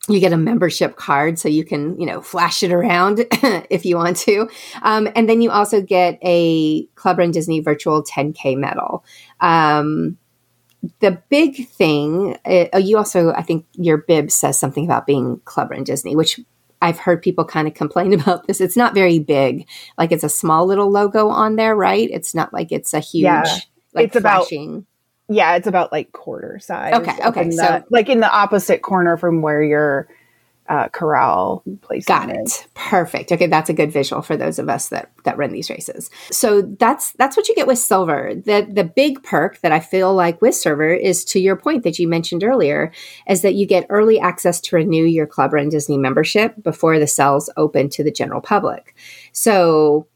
You 0.09 0.21
get 0.21 0.33
a 0.33 0.39
membership 0.39 0.97
card 0.97 1.39
so 1.39 1.51
you 1.51 1.65
can, 1.67 2.01
you 2.01 2.07
know, 2.07 2.23
flash 2.23 2.63
it 2.63 2.73
around 2.73 3.27
if 3.69 3.85
you 3.85 3.97
want 3.97 4.17
to. 4.19 4.49
Um, 4.81 5.07
and 5.15 5.29
then 5.29 5.43
you 5.43 5.51
also 5.51 5.83
get 5.83 6.19
a 6.23 6.87
Club 6.95 7.19
Run 7.19 7.31
Disney 7.31 7.61
virtual 7.61 8.03
10K 8.03 8.57
medal. 8.57 9.05
Um, 9.41 10.17
the 11.01 11.23
big 11.29 11.69
thing, 11.69 12.39
uh, 12.47 12.79
you 12.79 12.97
also, 12.97 13.33
I 13.33 13.43
think 13.43 13.67
your 13.75 13.99
bib 13.99 14.31
says 14.31 14.59
something 14.59 14.85
about 14.85 15.07
being 15.07 15.41
Club 15.45 15.71
Run 15.71 15.85
Disney, 15.85 16.17
which 16.17 16.41
I've 16.81 16.99
heard 16.99 17.23
people 17.23 17.45
kind 17.45 17.67
of 17.69 17.75
complain 17.75 18.13
about 18.19 18.47
this. 18.47 18.61
It's 18.61 18.77
not 18.77 18.95
very 18.95 19.19
big. 19.19 19.69
Like 19.97 20.13
it's 20.13 20.25
a 20.25 20.29
small 20.29 20.67
little 20.67 20.91
logo 20.91 21.29
on 21.29 21.57
there, 21.57 21.75
right? 21.75 22.09
It's 22.11 22.35
not 22.35 22.53
like 22.53 22.73
it's 22.73 22.95
a 22.95 23.01
huge, 23.01 23.25
yeah, 23.25 23.59
like 23.99 24.07
it's 24.07 24.21
flashing. 24.21 24.87
about, 25.29 25.37
yeah, 25.37 25.57
it's 25.57 25.67
about 25.67 25.93
like 25.93 26.13
quarter 26.13 26.59
size. 26.59 26.95
Okay. 26.95 27.17
Okay. 27.27 27.51
So 27.51 27.63
the, 27.63 27.85
like 27.91 28.09
in 28.09 28.21
the 28.21 28.31
opposite 28.31 28.83
corner 28.83 29.17
from 29.17 29.43
where 29.43 29.63
your 29.63 30.09
uh, 30.69 30.89
corral 30.89 31.63
place. 31.81 32.05
Got 32.05 32.29
it. 32.29 32.67
Perfect. 32.75 33.33
Okay, 33.33 33.47
that's 33.47 33.71
a 33.71 33.73
good 33.73 33.91
visual 33.91 34.21
for 34.21 34.37
those 34.37 34.59
of 34.59 34.69
us 34.69 34.91
that 34.91 35.11
that 35.25 35.39
run 35.39 35.53
these 35.53 35.71
races. 35.71 36.11
So 36.31 36.61
that's 36.61 37.13
that's 37.13 37.37
what 37.37 37.49
you 37.49 37.55
get 37.55 37.67
with 37.67 37.79
silver. 37.79 38.35
The 38.35 38.69
the 38.71 38.85
big 38.85 39.23
perk 39.23 39.61
that 39.61 39.73
I 39.73 39.81
feel 39.81 40.15
like 40.15 40.43
with 40.43 40.55
silver 40.55 40.93
is 40.93 41.25
to 41.27 41.41
your 41.41 41.57
point 41.57 41.85
that 41.85 41.99
you 41.99 42.07
mentioned 42.07 42.45
earlier, 42.45 42.93
is 43.27 43.41
that 43.43 43.55
you 43.55 43.67
get 43.67 43.87
early 43.89 44.21
access 44.21 44.61
to 44.61 44.77
renew 44.77 45.05
your 45.05 45.27
Club 45.27 45.55
Run 45.55 45.71
Disney 45.71 45.97
membership 45.97 46.63
before 46.63 46.99
the 46.99 47.07
cells 47.07 47.49
open 47.57 47.89
to 47.91 48.05
the 48.05 48.11
general 48.11 48.43
public. 48.43 48.95
So 49.33 50.07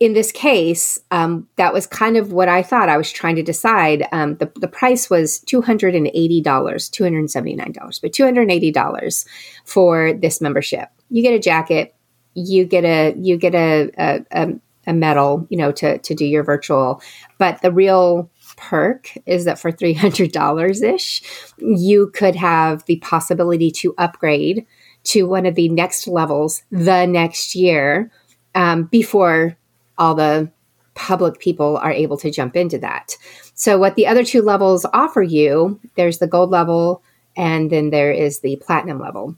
in 0.00 0.14
this 0.14 0.32
case, 0.32 0.98
um, 1.10 1.46
that 1.56 1.74
was 1.74 1.86
kind 1.86 2.16
of 2.16 2.32
what 2.32 2.48
I 2.48 2.62
thought. 2.62 2.88
I 2.88 2.96
was 2.96 3.12
trying 3.12 3.36
to 3.36 3.42
decide. 3.42 4.08
Um, 4.12 4.36
the, 4.36 4.50
the 4.56 4.66
price 4.66 5.10
was 5.10 5.40
$280, 5.40 6.42
$279, 6.42 8.00
but 8.00 8.12
$280 8.12 9.24
for 9.66 10.14
this 10.14 10.40
membership. 10.40 10.88
You 11.10 11.22
get 11.22 11.34
a 11.34 11.38
jacket, 11.38 11.94
you 12.32 12.64
get 12.64 12.86
a, 12.86 13.14
you 13.18 13.36
get 13.36 13.54
a, 13.54 13.90
a, 13.98 14.24
a, 14.32 14.48
a 14.86 14.92
medal, 14.94 15.46
you 15.50 15.58
know, 15.58 15.70
to, 15.72 15.98
to 15.98 16.14
do 16.14 16.24
your 16.24 16.44
virtual. 16.44 17.02
But 17.36 17.60
the 17.60 17.70
real 17.70 18.30
perk 18.56 19.12
is 19.26 19.44
that 19.44 19.58
for 19.58 19.70
$300 19.70 20.94
ish, 20.94 21.22
you 21.58 22.10
could 22.14 22.36
have 22.36 22.86
the 22.86 22.96
possibility 23.00 23.70
to 23.72 23.94
upgrade 23.98 24.64
to 25.02 25.24
one 25.24 25.44
of 25.44 25.56
the 25.56 25.68
next 25.68 26.08
levels 26.08 26.62
the 26.70 27.04
next 27.04 27.54
year 27.54 28.10
um, 28.54 28.84
before 28.84 29.58
all 30.00 30.16
the 30.16 30.50
public 30.94 31.38
people 31.38 31.76
are 31.76 31.92
able 31.92 32.16
to 32.16 32.30
jump 32.30 32.56
into 32.56 32.78
that. 32.78 33.16
So, 33.54 33.78
what 33.78 33.94
the 33.94 34.06
other 34.06 34.24
two 34.24 34.42
levels 34.42 34.84
offer 34.92 35.22
you, 35.22 35.78
there's 35.96 36.18
the 36.18 36.26
gold 36.26 36.50
level 36.50 37.02
and 37.36 37.70
then 37.70 37.90
there 37.90 38.10
is 38.10 38.40
the 38.40 38.56
platinum 38.56 38.98
level. 38.98 39.36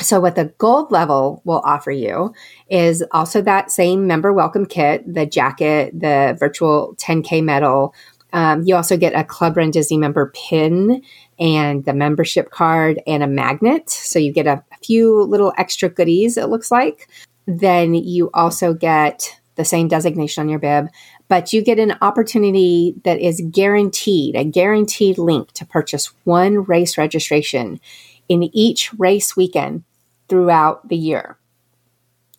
So, 0.00 0.20
what 0.20 0.34
the 0.34 0.52
gold 0.58 0.90
level 0.90 1.42
will 1.44 1.62
offer 1.64 1.90
you 1.90 2.34
is 2.68 3.04
also 3.12 3.40
that 3.42 3.70
same 3.70 4.06
member 4.06 4.32
welcome 4.32 4.66
kit, 4.66 5.02
the 5.12 5.26
jacket, 5.26 5.98
the 5.98 6.36
virtual 6.38 6.94
10K 6.96 7.42
medal. 7.42 7.94
Um, 8.32 8.62
you 8.64 8.74
also 8.74 8.96
get 8.96 9.14
a 9.14 9.24
Club 9.24 9.56
Run 9.56 9.70
Disney 9.70 9.98
member 9.98 10.32
pin 10.34 11.02
and 11.38 11.84
the 11.84 11.92
membership 11.92 12.50
card 12.50 13.00
and 13.06 13.22
a 13.22 13.26
magnet. 13.26 13.90
So, 13.90 14.18
you 14.18 14.32
get 14.32 14.46
a, 14.46 14.64
a 14.72 14.76
few 14.82 15.22
little 15.22 15.52
extra 15.56 15.88
goodies, 15.88 16.36
it 16.36 16.48
looks 16.48 16.70
like. 16.70 17.08
Then 17.46 17.94
you 17.94 18.30
also 18.34 18.72
get 18.72 19.40
the 19.56 19.64
same 19.64 19.88
designation 19.88 20.42
on 20.42 20.48
your 20.48 20.58
bib, 20.58 20.88
but 21.28 21.52
you 21.52 21.62
get 21.62 21.78
an 21.78 21.96
opportunity 22.00 22.94
that 23.04 23.20
is 23.20 23.42
guaranteed, 23.50 24.34
a 24.34 24.44
guaranteed 24.44 25.18
link 25.18 25.52
to 25.52 25.66
purchase 25.66 26.12
one 26.24 26.64
race 26.64 26.96
registration 26.96 27.80
in 28.28 28.44
each 28.54 28.92
race 28.94 29.36
weekend 29.36 29.84
throughout 30.28 30.88
the 30.88 30.96
year. 30.96 31.36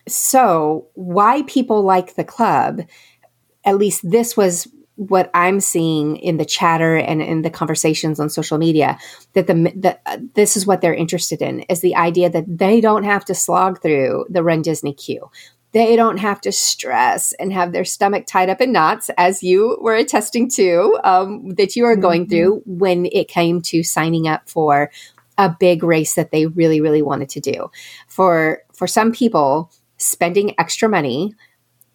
So, 0.08 0.88
why 0.96 1.44
people 1.44 1.84
like 1.84 2.16
the 2.16 2.24
club, 2.24 2.82
at 3.64 3.78
least 3.78 4.10
this 4.10 4.36
was 4.36 4.68
what 4.96 5.32
I'm 5.34 5.60
seeing 5.60 6.18
in 6.18 6.38
the 6.38 6.46
chatter 6.46 6.96
and 6.96 7.22
in 7.22 7.42
the 7.42 7.50
conversations 7.50 8.20
on 8.20 8.30
social 8.30 8.58
media 8.58 9.00
that 9.34 9.48
the, 9.48 9.54
the 9.54 10.00
uh, 10.06 10.18
this 10.36 10.56
is 10.56 10.68
what 10.68 10.82
they're 10.82 10.94
interested 10.94 11.42
in 11.42 11.62
is 11.62 11.82
the 11.82 11.96
idea 11.96 12.30
that 12.30 12.46
they 12.48 12.80
don't 12.80 13.04
have 13.04 13.26
to 13.26 13.34
slog 13.34 13.82
through 13.82 14.26
the 14.30 14.44
Run 14.44 14.62
Disney 14.62 14.94
queue 14.94 15.32
they 15.74 15.96
don't 15.96 16.18
have 16.18 16.40
to 16.42 16.52
stress 16.52 17.34
and 17.34 17.52
have 17.52 17.72
their 17.72 17.86
stomach 17.86 18.26
tied 18.28 18.50
up 18.50 18.62
in 18.62 18.72
knots, 18.72 19.10
as 19.18 19.44
you 19.44 19.78
were 19.82 19.96
attesting 19.96 20.50
to, 20.52 21.00
um, 21.04 21.50
that 21.56 21.76
you 21.76 21.86
are 21.86 21.96
going 21.96 22.24
mm-hmm. 22.24 22.32
through 22.32 22.62
when 22.66 23.08
it 23.08 23.28
came 23.28 23.62
to 23.64 23.84
signing 23.84 24.28
up 24.28 24.50
for 24.50 24.92
a 25.38 25.56
big 25.60 25.84
race 25.84 26.14
that 26.14 26.32
they 26.32 26.46
really, 26.46 26.80
really 26.80 27.02
wanted 27.02 27.30
to 27.30 27.40
do. 27.40 27.72
For 28.08 28.62
for 28.74 28.88
some 28.88 29.12
people, 29.12 29.72
spending 29.98 30.54
extra 30.60 30.88
money 30.88 31.34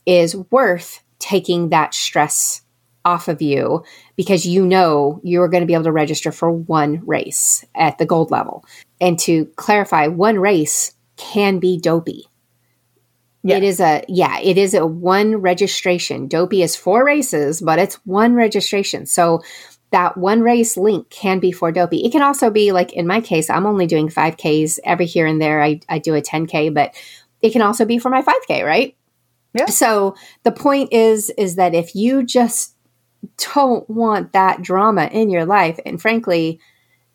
is 0.07 0.35
worth 0.51 1.03
taking 1.19 1.69
that 1.69 1.95
stress 1.95 2.63
off 3.05 3.29
of 3.29 3.41
you 3.41 3.85
because 4.17 4.45
you 4.45 4.67
know 4.67 5.21
you're 5.23 5.49
going 5.49 5.63
to 5.63 5.67
be 5.67 5.75
able 5.75 5.85
to 5.85 5.93
register 5.93 6.33
for 6.33 6.51
one 6.51 7.01
race 7.07 7.65
at 7.75 7.99
the 7.99 8.07
gold 8.07 8.31
level. 8.31 8.65
And 9.01 9.19
to 9.21 9.47
clarify, 9.57 10.09
one 10.09 10.39
race 10.39 10.95
can 11.17 11.59
be 11.59 11.79
dopey. 11.79 12.27
It 13.57 13.63
is 13.65 13.81
a 13.81 14.05
yeah, 14.09 14.39
it 14.41 14.59
is 14.59 14.75
a 14.75 14.87
one 14.87 15.37
registration. 15.37 16.29
Dopey 16.29 16.63
is 16.63 16.77
four 16.77 17.05
races, 17.05 17.61
but 17.61 17.79
it's 17.79 17.95
one 18.05 18.35
registration. 18.35 19.07
So 19.07 19.43
that 19.91 20.17
one 20.17 20.43
race 20.43 20.77
link 20.77 21.09
can 21.09 21.39
be 21.39 21.53
for 21.53 21.73
Dopey. 21.73 22.05
It 22.05 22.13
can 22.13 22.23
also 22.23 22.51
be 22.51 22.73
like 22.73 22.93
in 22.93 23.07
my 23.07 23.21
case, 23.21 23.49
I'm 23.49 23.67
only 23.67 23.87
doing 23.87 24.09
5Ks 24.09 24.79
every 24.85 25.07
here 25.07 25.27
and 25.27 25.41
there. 25.41 25.63
I, 25.63 25.81
I 25.89 25.99
do 25.99 26.15
a 26.15 26.21
10K, 26.21 26.75
but 26.75 26.95
it 27.41 27.53
can 27.53 27.63
also 27.63 27.85
be 27.85 27.99
for 27.99 28.11
my 28.11 28.23
5K, 28.23 28.65
right? 28.65 28.97
Yeah. 29.55 29.67
So 29.67 30.15
the 30.43 30.53
point 30.53 30.93
is 30.93 31.31
is 31.39 31.57
that 31.57 31.75
if 31.75 31.95
you 31.95 32.23
just 32.23 32.75
don't 33.55 33.89
want 33.89 34.33
that 34.33 34.63
drama 34.63 35.07
in 35.07 35.31
your 35.31 35.47
life, 35.47 35.79
and 35.87 36.01
frankly, 36.01 36.61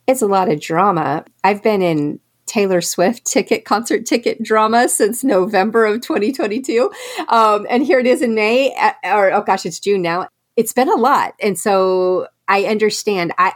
it's 0.08 0.22
a 0.22 0.28
lot 0.28 0.52
of 0.52 0.60
drama. 0.60 1.26
I've 1.44 1.64
been 1.64 1.82
in 1.82 2.20
Taylor 2.46 2.82
Swift 2.82 3.26
ticket, 3.26 3.66
concert 3.66 4.06
ticket 4.06 4.42
drama 4.44 4.90
since 4.90 5.24
November 5.24 5.86
of 5.86 6.02
2022. 6.02 6.92
Um, 7.28 7.66
and 7.70 7.84
here 7.84 8.00
it 8.00 8.08
is 8.08 8.22
in 8.22 8.36
May, 8.36 8.76
or 9.04 9.32
oh 9.32 9.42
gosh, 9.42 9.66
it's 9.66 9.80
June 9.80 10.02
now. 10.02 10.28
It's 10.56 10.74
been 10.74 10.90
a 10.90 10.96
lot. 10.96 11.34
And 11.42 11.58
so 11.58 12.28
I 12.48 12.66
understand. 12.66 13.34
I, 13.38 13.54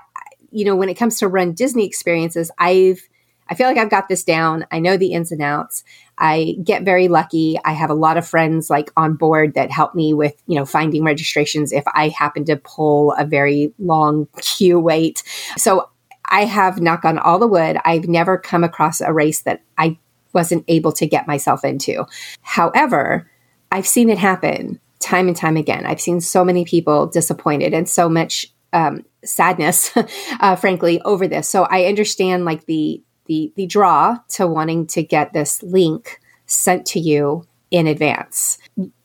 you 0.52 0.66
know, 0.66 0.76
when 0.76 0.90
it 0.90 0.96
comes 0.96 1.20
to 1.20 1.28
run 1.28 1.54
Disney 1.54 1.86
experiences, 1.86 2.50
I've, 2.58 3.02
I 3.50 3.56
feel 3.56 3.68
like 3.68 3.78
I've 3.78 3.90
got 3.90 4.10
this 4.10 4.24
down. 4.24 4.66
I 4.72 4.80
know 4.80 4.98
the 4.98 5.14
ins 5.14 5.32
and 5.32 5.42
outs. 5.42 5.84
I 6.18 6.56
get 6.64 6.84
very 6.84 7.08
lucky. 7.08 7.60
I 7.64 7.74
have 7.74 7.90
a 7.90 7.96
lot 7.96 8.18
of 8.18 8.28
friends 8.28 8.70
like 8.70 8.92
on 8.98 9.16
board 9.16 9.54
that 9.54 9.72
help 9.72 9.94
me 9.94 10.14
with, 10.14 10.42
you 10.48 10.56
know, 10.56 10.66
finding 10.66 11.04
registrations 11.04 11.72
if 11.72 11.84
I 11.94 12.10
happen 12.10 12.46
to 12.46 12.56
pull 12.56 13.14
a 13.14 13.26
very 13.26 13.74
long 13.78 14.28
queue 14.42 14.80
wait. 14.80 15.24
So 15.58 15.90
I 16.30 16.46
have 16.46 16.82
knock 16.82 17.06
on 17.06 17.18
all 17.18 17.40
the 17.40 17.48
wood. 17.48 17.78
I've 17.86 18.08
never 18.08 18.38
come 18.38 18.64
across 18.64 19.02
a 19.02 19.14
race 19.14 19.42
that 19.42 19.62
I 19.78 19.98
wasn't 20.34 20.66
able 20.68 20.92
to 20.94 21.08
get 21.08 21.28
myself 21.28 21.64
into. 21.64 22.06
However, 22.42 23.30
I've 23.72 23.88
seen 23.88 24.10
it 24.10 24.18
happen 24.18 24.80
time 25.00 25.28
and 25.28 25.38
time 25.38 25.58
again. 25.58 25.86
I've 25.86 26.02
seen 26.02 26.22
so 26.22 26.44
many 26.44 26.66
people 26.66 27.08
disappointed 27.08 27.74
and 27.74 27.88
so 27.88 28.10
much 28.10 28.48
um, 28.74 29.06
sadness, 29.24 29.92
uh, 30.40 30.56
frankly, 30.56 31.02
over 31.02 31.28
this. 31.28 31.50
So 31.50 31.64
I 31.64 31.86
understand 31.86 32.46
like 32.46 32.66
the 32.66 33.02
the 33.26 33.52
the 33.56 33.66
draw 33.66 34.18
to 34.30 34.48
wanting 34.48 34.88
to 34.88 35.04
get 35.04 35.34
this 35.34 35.62
link 35.64 36.20
sent 36.46 36.86
to 36.88 37.00
you 37.00 37.46
in 37.72 37.88
advance. 37.88 38.58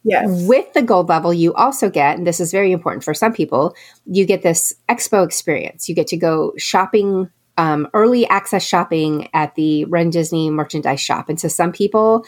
Yes. 0.04 0.46
With 0.48 0.72
the 0.72 0.82
gold 0.82 1.08
level, 1.08 1.32
you 1.32 1.54
also 1.54 1.90
get, 1.90 2.16
and 2.16 2.26
this 2.26 2.40
is 2.40 2.52
very 2.52 2.72
important 2.72 3.04
for 3.04 3.14
some 3.14 3.32
people, 3.32 3.74
you 4.06 4.26
get 4.26 4.42
this 4.42 4.74
expo 4.88 5.24
experience. 5.24 5.88
You 5.88 5.94
get 5.94 6.06
to 6.08 6.16
go 6.16 6.52
shopping, 6.58 7.30
um, 7.56 7.88
early 7.94 8.26
access 8.28 8.64
shopping 8.64 9.28
at 9.34 9.54
the 9.54 9.84
Run 9.86 10.10
Disney 10.10 10.50
merchandise 10.50 11.00
shop. 11.00 11.28
And 11.28 11.40
so 11.40 11.48
some 11.48 11.72
people, 11.72 12.24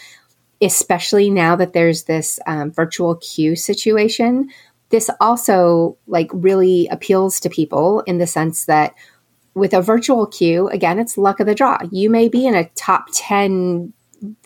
especially 0.61 1.31
now 1.31 1.57
that 1.57 1.73
there's 1.73 2.05
this 2.05 2.39
um, 2.47 2.71
virtual 2.73 3.17
queue 3.17 3.57
situation, 3.57 4.49
this 4.91 5.11
also 5.21 5.97
like 6.07 6.31
really 6.33 6.89
appeals 6.89 7.41
to 7.41 7.51
people 7.51 8.01
in 8.03 8.19
the 8.19 8.27
sense 8.27 8.67
that 8.67 8.95
with 9.55 9.73
a 9.73 9.83
virtual 9.83 10.27
queue, 10.27 10.69
again, 10.69 10.99
it's 10.99 11.17
luck 11.17 11.41
of 11.41 11.47
the 11.47 11.55
draw. 11.55 11.79
You 11.91 12.11
may 12.11 12.29
be 12.29 12.47
in 12.47 12.55
a 12.55 12.69
top 12.71 13.07
10 13.13 13.93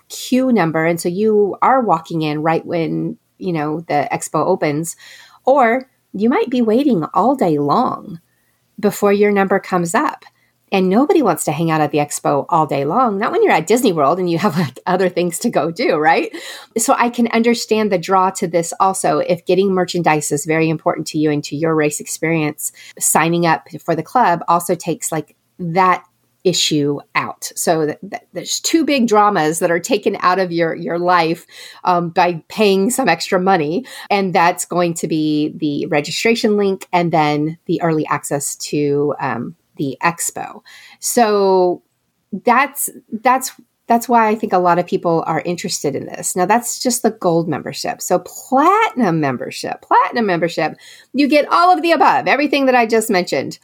queue 0.09 0.53
number. 0.53 0.85
And 0.85 1.01
so 1.01 1.09
you 1.09 1.57
are 1.62 1.81
walking 1.81 2.23
in 2.23 2.42
right 2.42 2.64
when, 2.64 3.18
you 3.38 3.53
know, 3.53 3.81
the 3.81 4.09
expo 4.12 4.47
opens, 4.47 4.97
or 5.44 5.90
you 6.12 6.29
might 6.29 6.51
be 6.51 6.62
waiting 6.62 7.05
all 7.14 7.37
day 7.37 7.59
long 7.59 8.21
before 8.81 9.12
your 9.12 9.31
number 9.31 9.59
comes 9.59 9.94
up. 9.94 10.25
And 10.71 10.90
nobody 10.90 11.23
wants 11.23 11.47
to 11.47 11.53
hang 11.53 11.71
out 11.71 11.81
at 11.81 11.92
the 11.92 11.99
expo 11.99 12.44
all 12.51 12.66
day 12.66 12.85
long, 12.85 13.16
not 13.16 13.33
when 13.33 13.42
you're 13.42 13.53
at 13.53 13.66
Disney 13.66 13.90
World 13.90 14.18
and 14.18 14.29
you 14.29 14.37
have 14.37 14.59
like 14.59 14.79
other 14.87 15.09
things 15.09 15.38
to 15.38 15.49
go 15.49 15.71
do, 15.71 15.97
right? 15.97 16.31
So 16.77 16.94
I 16.94 17.09
can 17.09 17.27
understand 17.29 17.90
the 17.90 17.97
draw 17.97 18.29
to 18.33 18.47
this 18.47 18.75
also. 18.79 19.18
If 19.18 19.47
getting 19.47 19.73
merchandise 19.73 20.31
is 20.31 20.44
very 20.44 20.68
important 20.68 21.07
to 21.07 21.18
you 21.18 21.31
and 21.31 21.42
to 21.44 21.57
your 21.57 21.75
race 21.75 22.01
experience, 22.01 22.71
signing 22.99 23.47
up 23.47 23.66
for 23.81 23.97
the 23.97 24.03
club 24.03 24.44
also 24.47 24.75
takes 24.75 25.11
like 25.11 25.37
that 25.59 26.05
issue 26.48 26.98
out. 27.14 27.52
So 27.54 27.87
that, 27.87 27.98
that 28.02 28.26
there's 28.32 28.61
two 28.61 28.84
big 28.87 29.06
dramas 29.06 29.58
that 29.58 29.70
are 29.70 29.78
taken 29.78 30.16
out 30.20 30.38
of 30.38 30.50
your 30.50 30.74
your 30.74 30.98
life 30.98 31.46
um, 31.84 32.08
by 32.08 32.42
paying 32.48 32.90
some 32.90 33.08
extra 33.08 33.38
money, 33.38 33.84
and 34.11 34.34
that's 34.34 34.64
going 34.64 34.94
to 34.94 35.06
be 35.06 35.52
the 35.56 35.87
registration 35.87 36.56
link 36.56 36.88
and 36.92 37.12
then 37.12 37.58
the 37.66 37.80
early 37.82 38.06
access 38.06 38.56
to 38.56 39.14
um, 39.20 39.54
the 39.76 39.98
expo. 40.02 40.62
So 40.98 41.82
that's 42.32 42.88
that's 43.12 43.52
that's 43.87 44.08
why 44.08 44.28
I 44.28 44.34
think 44.34 44.52
a 44.52 44.58
lot 44.58 44.78
of 44.78 44.87
people 44.87 45.24
are 45.26 45.42
interested 45.44 45.96
in 45.96 46.04
this. 46.06 46.37
Now, 46.37 46.44
that's 46.44 46.78
just 46.78 47.02
the 47.02 47.11
gold 47.11 47.48
membership. 47.48 48.02
So, 48.02 48.18
platinum 48.18 49.18
membership, 49.18 49.80
platinum 49.80 50.26
membership, 50.26 50.76
you 51.14 51.26
get 51.26 51.50
all 51.50 51.72
of 51.72 51.82
the 51.82 51.92
above, 51.92 52.26
everything 52.26 52.66
that 52.66 52.74
I 52.74 52.84
just 52.84 53.08
mentioned 53.08 53.58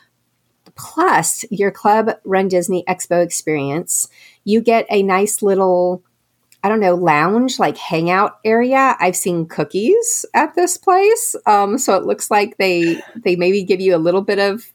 plus 0.76 1.44
your 1.50 1.70
Club 1.70 2.10
Run 2.24 2.48
Disney 2.48 2.84
Expo 2.88 3.22
experience, 3.22 4.08
you 4.44 4.60
get 4.60 4.87
a 4.90 5.02
nice 5.02 5.42
little, 5.42 6.02
I 6.62 6.68
don't 6.68 6.80
know, 6.80 6.94
lounge 6.94 7.58
like 7.58 7.76
hangout 7.76 8.38
area. 8.44 8.96
I've 8.98 9.16
seen 9.16 9.46
cookies 9.46 10.26
at 10.34 10.54
this 10.54 10.76
place, 10.76 11.37
um, 11.46 11.78
so 11.78 11.96
it 11.96 12.04
looks 12.04 12.30
like 12.30 12.56
they 12.56 13.02
they 13.16 13.37
maybe 13.37 13.62
give 13.62 13.80
you 13.80 13.94
a 13.94 13.98
little 13.98 14.22
bit 14.22 14.38
of 14.38 14.72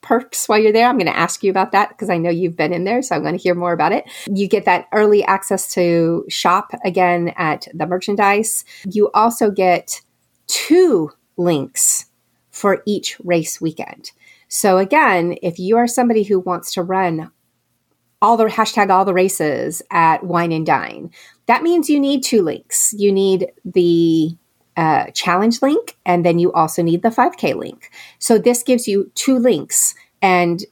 perks 0.00 0.48
while 0.48 0.58
you're 0.58 0.72
there. 0.72 0.86
I'm 0.88 0.96
going 0.96 1.06
to 1.06 1.16
ask 1.16 1.42
you 1.42 1.50
about 1.50 1.72
that 1.72 1.90
because 1.90 2.08
I 2.08 2.18
know 2.18 2.30
you've 2.30 2.56
been 2.56 2.72
in 2.72 2.84
there, 2.84 3.02
so 3.02 3.14
I'm 3.14 3.22
going 3.22 3.36
to 3.36 3.42
hear 3.42 3.54
more 3.54 3.72
about 3.72 3.92
it. 3.92 4.04
You 4.26 4.48
get 4.48 4.64
that 4.64 4.88
early 4.92 5.24
access 5.24 5.72
to 5.74 6.24
shop 6.28 6.70
again 6.84 7.34
at 7.36 7.68
the 7.74 7.86
merchandise. 7.86 8.64
You 8.90 9.10
also 9.12 9.50
get 9.50 10.00
two 10.46 11.10
links 11.36 12.06
for 12.50 12.82
each 12.86 13.16
race 13.22 13.60
weekend. 13.60 14.12
So 14.48 14.78
again, 14.78 15.36
if 15.42 15.58
you 15.58 15.76
are 15.76 15.86
somebody 15.86 16.22
who 16.22 16.40
wants 16.40 16.72
to 16.74 16.82
run 16.82 17.30
all 18.20 18.36
the 18.36 18.46
hashtag 18.46 18.90
all 18.90 19.04
the 19.04 19.14
races 19.14 19.82
at 19.90 20.24
Wine 20.24 20.52
and 20.52 20.66
Dine, 20.66 21.10
that 21.46 21.62
means 21.62 21.88
you 21.88 22.00
need 22.00 22.24
two 22.24 22.42
links. 22.42 22.92
You 22.96 23.12
need 23.12 23.52
the 23.64 24.36
uh, 24.76 25.06
challenge 25.12 25.60
link, 25.62 25.96
and 26.06 26.24
then 26.24 26.38
you 26.38 26.52
also 26.52 26.82
need 26.82 27.02
the 27.02 27.10
5K 27.10 27.54
link. 27.54 27.90
So 28.18 28.38
this 28.38 28.62
gives 28.62 28.88
you 28.88 29.10
two 29.14 29.38
links, 29.38 29.94
and 30.22 30.64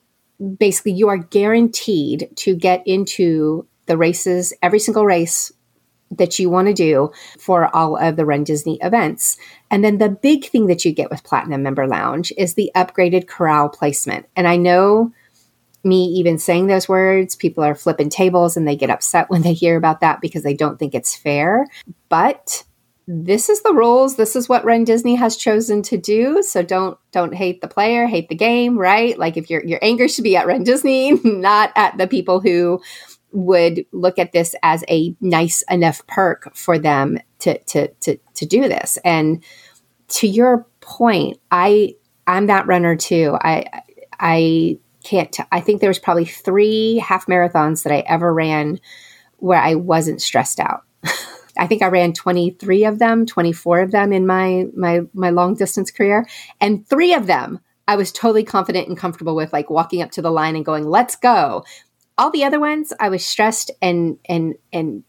basically 0.59 0.93
you 0.93 1.09
are 1.09 1.19
guaranteed 1.19 2.31
to 2.37 2.55
get 2.55 2.83
into 2.87 3.67
the 3.87 3.97
races, 3.97 4.53
every 4.63 4.79
single 4.79 5.05
race 5.05 5.53
that 6.11 6.39
you 6.39 6.49
want 6.49 6.69
to 6.69 6.75
do 6.75 7.11
for 7.39 7.75
all 7.75 7.97
of 7.97 8.17
the 8.17 8.25
Run 8.25 8.45
Disney 8.45 8.79
events. 8.81 9.37
And 9.71 9.85
then 9.85 9.99
the 9.99 10.09
big 10.09 10.47
thing 10.47 10.67
that 10.67 10.85
you 10.85 10.93
get 10.93 11.11
with 11.11 11.25
Platinum 11.25 11.63
Member 11.63 11.87
Lounge 11.87 12.33
is 12.37 12.55
the 12.55 12.71
upgraded 12.75 13.27
corral 13.27 13.69
placement. 13.69 14.27
And 14.37 14.47
I 14.47 14.57
know 14.57 15.13
me 15.85 16.05
even 16.05 16.39
saying 16.39 16.67
those 16.67 16.89
words, 16.89 17.37
people 17.37 17.65
are 17.65 17.75
flipping 17.75 18.11
tables 18.11 18.57
and 18.57 18.67
they 18.67 18.77
get 18.77 18.91
upset 18.91 19.31
when 19.31 19.43
they 19.43 19.53
hear 19.53 19.77
about 19.77 20.01
that 20.01 20.21
because 20.21 20.43
they 20.43 20.55
don't 20.55 20.79
think 20.79 20.95
it's 20.95 21.17
fair. 21.17 21.67
But 22.09 22.65
this 23.09 23.49
is 23.49 23.63
the 23.63 23.73
rules. 23.73 24.17
This 24.17 24.35
is 24.35 24.49
what 24.49 24.65
Run 24.65 24.83
Disney 24.83 25.15
has 25.15 25.37
chosen 25.37 25.81
to 25.83 25.97
do. 25.97 26.43
So 26.43 26.63
don't 26.63 26.99
don't 27.13 27.35
hate 27.35 27.61
the 27.61 27.69
player, 27.69 28.07
hate 28.07 28.29
the 28.29 28.35
game, 28.35 28.77
right? 28.77 29.17
Like 29.17 29.37
if 29.37 29.49
your 29.49 29.65
your 29.65 29.79
anger 29.81 30.09
should 30.09 30.25
be 30.25 30.37
at 30.37 30.47
Run 30.47 30.65
Disney, 30.65 31.13
not 31.25 31.71
at 31.77 31.97
the 31.99 32.09
people 32.09 32.41
who 32.41 32.81
would 33.37 33.85
look 33.93 34.19
at 34.19 34.33
this 34.33 34.55
as 34.63 34.83
a 34.89 35.15
nice 35.21 35.63
enough 35.71 36.05
perk 36.07 36.57
for 36.57 36.79
them 36.79 37.19
to 37.41 37.59
to 37.65 37.89
to 38.01 38.17
to 38.35 38.47
do 38.47 38.63
this. 38.63 38.99
And 39.05 39.45
to 40.09 40.27
your 40.27 40.67
point, 40.81 41.39
I 41.51 41.97
I'm 42.27 42.47
that 42.47 42.67
runner 42.67 42.97
too. 42.97 43.37
I 43.41 43.67
I 44.19 44.79
can't. 45.05 45.31
T- 45.31 45.45
I 45.53 45.61
think 45.61 45.81
there 45.81 45.91
was 45.91 45.99
probably 45.99 46.25
three 46.25 46.97
half 46.97 47.27
marathons 47.27 47.83
that 47.83 47.93
I 47.93 48.01
ever 48.09 48.33
ran 48.33 48.81
where 49.37 49.61
I 49.61 49.75
wasn't 49.75 50.23
stressed 50.23 50.59
out. 50.59 50.85
I 51.59 51.67
think 51.67 51.83
I 51.83 51.89
ran 51.89 52.13
23 52.13 52.85
of 52.85 52.99
them, 52.99 53.27
24 53.27 53.81
of 53.81 53.91
them 53.91 54.15
in 54.15 54.27
my 54.27 54.65
my 54.75 55.03
my 55.13 55.29
long 55.29 55.55
distance 55.55 55.91
career, 55.91 56.27
and 56.59 56.89
three 56.89 57.13
of 57.13 57.27
them 57.27 57.61
I 57.89 57.97
was 57.97 58.11
totally 58.11 58.43
confident 58.43 58.89
and 58.89 58.99
comfortable 58.99 59.37
with, 59.37 59.53
like 59.53 59.71
walking 59.71 60.03
up 60.03 60.11
to 60.13 60.23
the 60.23 60.31
line 60.31 60.57
and 60.57 60.65
going, 60.65 60.89
"Let's 60.89 61.17
go." 61.17 61.65
All 62.19 62.31
the 62.31 62.45
other 62.45 62.61
ones 62.61 62.93
i 63.01 63.09
was 63.09 63.25
stressed 63.25 63.71
and 63.81 64.19
and 64.29 64.55
and 64.73 65.03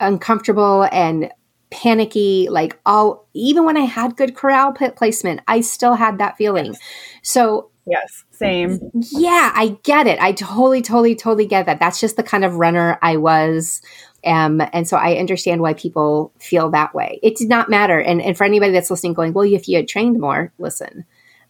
uncomfortable 0.00 0.88
and 0.92 1.30
panicky 1.70 2.48
like 2.50 2.78
all 2.86 3.26
even 3.34 3.64
when 3.64 3.76
i 3.76 3.82
had 3.82 4.16
good 4.16 4.34
corral 4.34 4.72
pit 4.72 4.96
placement 4.96 5.40
i 5.48 5.60
still 5.60 5.94
had 5.94 6.18
that 6.18 6.36
feeling 6.36 6.66
yes. 6.66 6.78
so 7.22 7.70
yes 7.86 8.24
same 8.30 8.78
yeah 9.12 9.52
i 9.54 9.76
get 9.82 10.06
it 10.06 10.18
i 10.20 10.32
totally 10.32 10.80
totally 10.80 11.14
totally 11.14 11.46
get 11.46 11.66
that 11.66 11.78
that's 11.78 12.00
just 12.00 12.16
the 12.16 12.22
kind 12.22 12.44
of 12.44 12.54
runner 12.54 12.98
i 13.02 13.16
was 13.16 13.82
um, 14.24 14.60
and 14.72 14.88
so 14.88 14.96
I 14.96 15.16
understand 15.16 15.60
why 15.60 15.74
people 15.74 16.32
feel 16.38 16.70
that 16.70 16.94
way. 16.94 17.20
It 17.22 17.36
did 17.36 17.48
not 17.48 17.70
matter. 17.70 18.00
And, 18.00 18.20
and 18.20 18.36
for 18.36 18.44
anybody 18.44 18.72
that's 18.72 18.90
listening, 18.90 19.14
going, 19.14 19.32
well, 19.32 19.44
if 19.44 19.68
you 19.68 19.76
had 19.76 19.88
trained 19.88 20.18
more, 20.18 20.52
listen, 20.58 21.04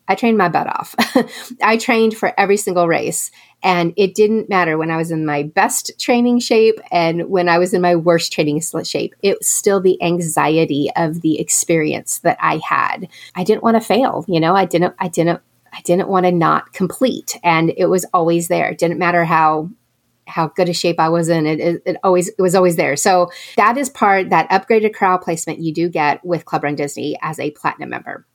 I 0.08 0.14
trained 0.14 0.38
my 0.38 0.48
butt 0.48 0.66
off. 0.66 0.94
I 1.62 1.76
trained 1.76 2.16
for 2.16 2.32
every 2.40 2.56
single 2.56 2.88
race. 2.88 3.30
And 3.62 3.92
it 3.96 4.14
didn't 4.14 4.48
matter 4.48 4.78
when 4.78 4.90
I 4.90 4.96
was 4.96 5.10
in 5.10 5.26
my 5.26 5.42
best 5.42 5.92
training 5.98 6.38
shape 6.38 6.80
and 6.90 7.28
when 7.28 7.48
I 7.48 7.58
was 7.58 7.74
in 7.74 7.82
my 7.82 7.94
worst 7.94 8.32
training 8.32 8.62
shape. 8.84 9.14
It 9.22 9.38
was 9.38 9.48
still 9.48 9.80
the 9.80 10.00
anxiety 10.02 10.90
of 10.96 11.20
the 11.20 11.38
experience 11.38 12.20
that 12.20 12.38
I 12.40 12.60
had. 12.66 13.08
I 13.34 13.44
didn't 13.44 13.62
want 13.62 13.76
to 13.76 13.80
fail, 13.80 14.24
you 14.28 14.40
know, 14.40 14.54
I 14.54 14.64
didn't, 14.64 14.94
I 14.98 15.08
didn't, 15.08 15.40
I 15.72 15.80
didn't 15.82 16.08
want 16.08 16.24
to 16.24 16.32
not 16.32 16.72
complete. 16.72 17.38
And 17.42 17.72
it 17.76 17.86
was 17.86 18.06
always 18.14 18.48
there. 18.48 18.70
It 18.70 18.78
didn't 18.78 18.98
matter 18.98 19.24
how 19.24 19.70
how 20.26 20.48
good 20.48 20.68
a 20.68 20.74
shape 20.74 21.00
I 21.00 21.08
was 21.08 21.28
in. 21.28 21.46
It, 21.46 21.58
it, 21.58 21.82
it, 21.86 21.96
always 22.04 22.28
it 22.28 22.40
was 22.40 22.54
always 22.54 22.76
there. 22.76 22.96
So 22.96 23.30
that 23.56 23.78
is 23.78 23.88
part 23.88 24.30
that 24.30 24.50
upgraded 24.50 24.94
corral 24.94 25.18
placement 25.18 25.60
you 25.60 25.72
do 25.72 25.88
get 25.88 26.24
with 26.24 26.44
Club 26.44 26.64
Run 26.64 26.74
Disney 26.74 27.18
as 27.22 27.40
a 27.40 27.50
platinum 27.52 27.90
member. 27.90 28.26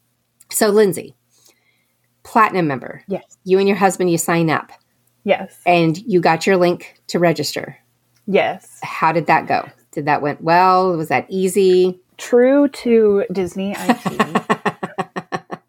So 0.52 0.70
Lindsay, 0.70 1.16
platinum 2.24 2.68
member. 2.68 3.04
Yes. 3.08 3.38
You 3.44 3.60
and 3.60 3.68
your 3.68 3.78
husband 3.78 4.10
you 4.10 4.18
sign 4.18 4.50
up. 4.50 4.72
Yes. 5.24 5.58
And 5.66 5.98
you 5.98 6.20
got 6.20 6.46
your 6.46 6.58
link 6.58 7.02
to 7.08 7.20
register. 7.20 7.78
Yes. 8.26 8.80
How 8.84 9.12
did 9.12 9.28
that 9.28 9.48
go? 9.48 9.70
Did 9.92 10.06
that 10.06 10.22
went 10.22 10.42
well? 10.42 10.96
Was 10.98 11.10
that 11.10 11.26
easy? 11.30 12.00
True 12.18 12.68
to 12.70 13.26
Disney 13.32 13.76
IT. 13.78 14.60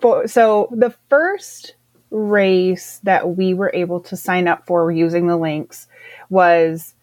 For, 0.00 0.28
so 0.28 0.68
the 0.72 0.94
first 1.08 1.74
race 2.10 3.00
that 3.04 3.36
we 3.36 3.54
were 3.54 3.70
able 3.72 4.00
to 4.00 4.16
sign 4.16 4.48
up 4.48 4.66
for 4.66 4.90
using 4.90 5.26
the 5.26 5.36
links 5.36 5.86
was 6.28 6.94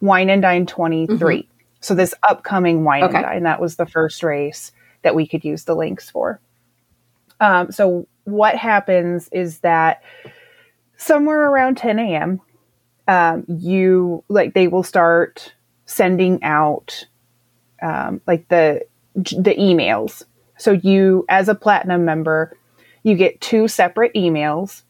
Wine 0.00 0.30
and 0.30 0.42
Dine 0.42 0.66
23. 0.66 1.16
Mm-hmm. 1.16 1.48
So 1.80 1.94
this 1.94 2.14
upcoming 2.28 2.84
Wine 2.84 3.04
okay. 3.04 3.16
and 3.16 3.24
Dine, 3.24 3.42
that 3.42 3.60
was 3.60 3.76
the 3.76 3.86
first 3.86 4.22
race 4.22 4.72
that 5.02 5.14
we 5.14 5.26
could 5.26 5.44
use 5.44 5.64
the 5.64 5.74
links 5.74 6.08
for. 6.10 6.40
Um, 7.40 7.72
so 7.72 8.06
what 8.24 8.56
happens 8.56 9.28
is 9.32 9.60
that 9.60 10.02
somewhere 10.96 11.48
around 11.48 11.76
10 11.76 11.98
a.m., 11.98 12.40
um, 13.08 13.44
you 13.48 14.22
like 14.28 14.54
they 14.54 14.68
will 14.68 14.84
start 14.84 15.54
sending 15.86 16.42
out 16.44 17.06
um, 17.82 18.20
like 18.26 18.48
the 18.48 18.86
the 19.14 19.54
emails. 19.58 20.24
So 20.56 20.72
you, 20.72 21.24
as 21.28 21.48
a 21.48 21.54
platinum 21.54 22.04
member, 22.04 22.56
you 23.02 23.16
get 23.16 23.40
two 23.40 23.66
separate 23.66 24.14
emails 24.14 24.82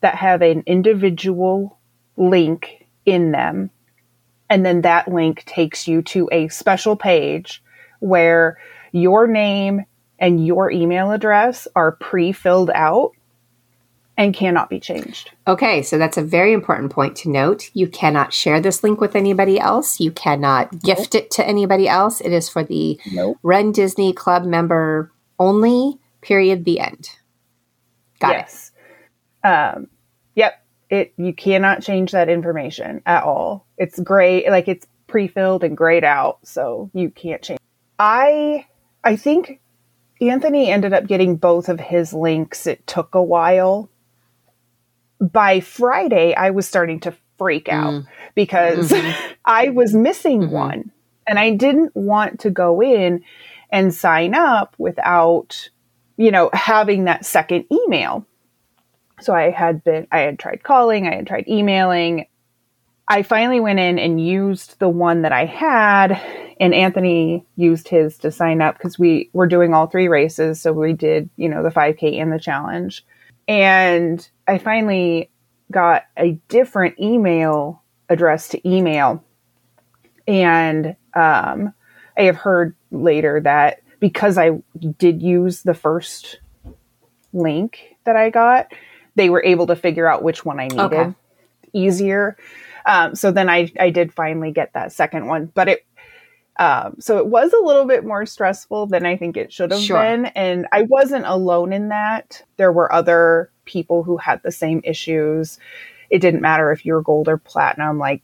that 0.00 0.16
have 0.16 0.42
an 0.42 0.64
individual 0.66 1.78
link 2.16 2.88
in 3.06 3.30
them. 3.30 3.70
And 4.48 4.66
then 4.66 4.80
that 4.80 5.08
link 5.08 5.44
takes 5.44 5.86
you 5.86 6.02
to 6.02 6.28
a 6.32 6.48
special 6.48 6.96
page 6.96 7.62
where 8.00 8.58
your 8.92 9.28
name 9.28 9.84
and 10.20 10.46
your 10.46 10.70
email 10.70 11.10
address 11.10 11.66
are 11.74 11.92
pre 11.92 12.32
filled 12.32 12.70
out 12.70 13.12
and 14.16 14.34
cannot 14.34 14.68
be 14.68 14.78
changed. 14.78 15.30
Okay, 15.48 15.82
so 15.82 15.96
that's 15.96 16.18
a 16.18 16.22
very 16.22 16.52
important 16.52 16.92
point 16.92 17.16
to 17.16 17.30
note. 17.30 17.70
You 17.72 17.88
cannot 17.88 18.34
share 18.34 18.60
this 18.60 18.84
link 18.84 19.00
with 19.00 19.16
anybody 19.16 19.58
else. 19.58 19.98
You 19.98 20.12
cannot 20.12 20.82
gift 20.82 21.14
it 21.14 21.30
to 21.32 21.46
anybody 21.46 21.88
else. 21.88 22.20
It 22.20 22.30
is 22.30 22.46
for 22.46 22.62
the 22.62 23.00
Nope. 23.10 23.38
Run 23.42 23.72
Disney 23.72 24.12
Club 24.12 24.44
member 24.44 25.10
only, 25.38 25.98
period, 26.20 26.66
the 26.66 26.80
end. 26.80 27.08
Got 28.18 28.32
it. 28.32 28.34
yes. 28.34 28.72
Um, 29.42 29.88
yep. 30.34 30.62
It 30.90 31.14
you 31.16 31.32
cannot 31.32 31.82
change 31.82 32.12
that 32.12 32.28
information 32.28 33.00
at 33.06 33.22
all. 33.22 33.64
It's 33.78 33.98
gray, 34.00 34.50
like 34.50 34.68
it's 34.68 34.86
pre-filled 35.06 35.64
and 35.64 35.74
grayed 35.76 36.04
out, 36.04 36.40
so 36.44 36.90
you 36.92 37.08
can't 37.08 37.40
change. 37.40 37.60
I 37.98 38.66
I 39.02 39.16
think 39.16 39.59
Anthony 40.20 40.70
ended 40.70 40.92
up 40.92 41.06
getting 41.06 41.36
both 41.36 41.68
of 41.68 41.80
his 41.80 42.12
links. 42.12 42.66
It 42.66 42.86
took 42.86 43.14
a 43.14 43.22
while. 43.22 43.88
By 45.20 45.60
Friday, 45.60 46.34
I 46.34 46.50
was 46.50 46.66
starting 46.66 47.00
to 47.00 47.14
freak 47.38 47.68
out 47.68 48.04
because 48.34 48.92
I 49.44 49.70
was 49.70 49.94
missing 49.94 50.42
Mhm. 50.42 50.50
one 50.50 50.90
and 51.26 51.38
I 51.38 51.54
didn't 51.54 51.94
want 51.94 52.40
to 52.40 52.50
go 52.50 52.82
in 52.82 53.22
and 53.70 53.94
sign 53.94 54.34
up 54.34 54.74
without, 54.78 55.70
you 56.16 56.30
know, 56.30 56.50
having 56.52 57.04
that 57.04 57.24
second 57.24 57.64
email. 57.72 58.26
So 59.20 59.34
I 59.34 59.50
had 59.50 59.84
been, 59.84 60.06
I 60.10 60.20
had 60.20 60.38
tried 60.38 60.62
calling, 60.62 61.06
I 61.06 61.14
had 61.16 61.26
tried 61.26 61.48
emailing. 61.48 62.26
I 63.10 63.24
finally 63.24 63.58
went 63.58 63.80
in 63.80 63.98
and 63.98 64.24
used 64.24 64.78
the 64.78 64.88
one 64.88 65.22
that 65.22 65.32
I 65.32 65.44
had, 65.44 66.12
and 66.60 66.72
Anthony 66.72 67.44
used 67.56 67.88
his 67.88 68.16
to 68.18 68.30
sign 68.30 68.62
up 68.62 68.78
because 68.78 69.00
we 69.00 69.30
were 69.32 69.48
doing 69.48 69.74
all 69.74 69.88
three 69.88 70.06
races. 70.06 70.60
So 70.60 70.72
we 70.72 70.92
did, 70.92 71.28
you 71.36 71.48
know, 71.48 71.64
the 71.64 71.70
5K 71.70 72.22
and 72.22 72.32
the 72.32 72.38
challenge. 72.38 73.04
And 73.48 74.26
I 74.46 74.58
finally 74.58 75.28
got 75.72 76.04
a 76.16 76.38
different 76.48 77.00
email 77.00 77.82
address 78.08 78.46
to 78.50 78.68
email. 78.68 79.24
And 80.28 80.94
um, 81.12 81.74
I 82.16 82.22
have 82.22 82.36
heard 82.36 82.76
later 82.92 83.40
that 83.40 83.80
because 83.98 84.38
I 84.38 84.62
did 84.98 85.20
use 85.20 85.62
the 85.62 85.74
first 85.74 86.38
link 87.32 87.80
that 88.04 88.14
I 88.14 88.30
got, 88.30 88.68
they 89.16 89.30
were 89.30 89.42
able 89.42 89.66
to 89.66 89.74
figure 89.74 90.06
out 90.06 90.22
which 90.22 90.44
one 90.44 90.60
I 90.60 90.68
needed 90.68 90.92
Okay. 90.92 91.14
easier. 91.72 92.36
Um, 92.86 93.14
so 93.14 93.30
then 93.30 93.48
I, 93.48 93.70
I 93.78 93.90
did 93.90 94.12
finally 94.12 94.52
get 94.52 94.72
that 94.74 94.92
second 94.92 95.26
one, 95.26 95.46
but 95.54 95.68
it, 95.68 95.86
um, 96.58 96.96
so 96.98 97.18
it 97.18 97.26
was 97.26 97.52
a 97.52 97.64
little 97.64 97.86
bit 97.86 98.04
more 98.04 98.26
stressful 98.26 98.86
than 98.86 99.06
I 99.06 99.16
think 99.16 99.36
it 99.36 99.52
should 99.52 99.70
have 99.70 99.80
Sure. 99.80 99.98
been. 99.98 100.26
And 100.26 100.66
I 100.72 100.82
wasn't 100.82 101.24
alone 101.26 101.72
in 101.72 101.88
that. 101.88 102.42
There 102.58 102.72
were 102.72 102.92
other 102.92 103.50
people 103.64 104.02
who 104.02 104.16
had 104.18 104.42
the 104.42 104.52
same 104.52 104.80
issues. 104.84 105.58
It 106.10 106.18
didn't 106.18 106.42
matter 106.42 106.70
if 106.70 106.84
you 106.84 106.92
were 106.94 107.02
gold 107.02 107.28
or 107.28 107.38
platinum, 107.38 107.98
like 107.98 108.22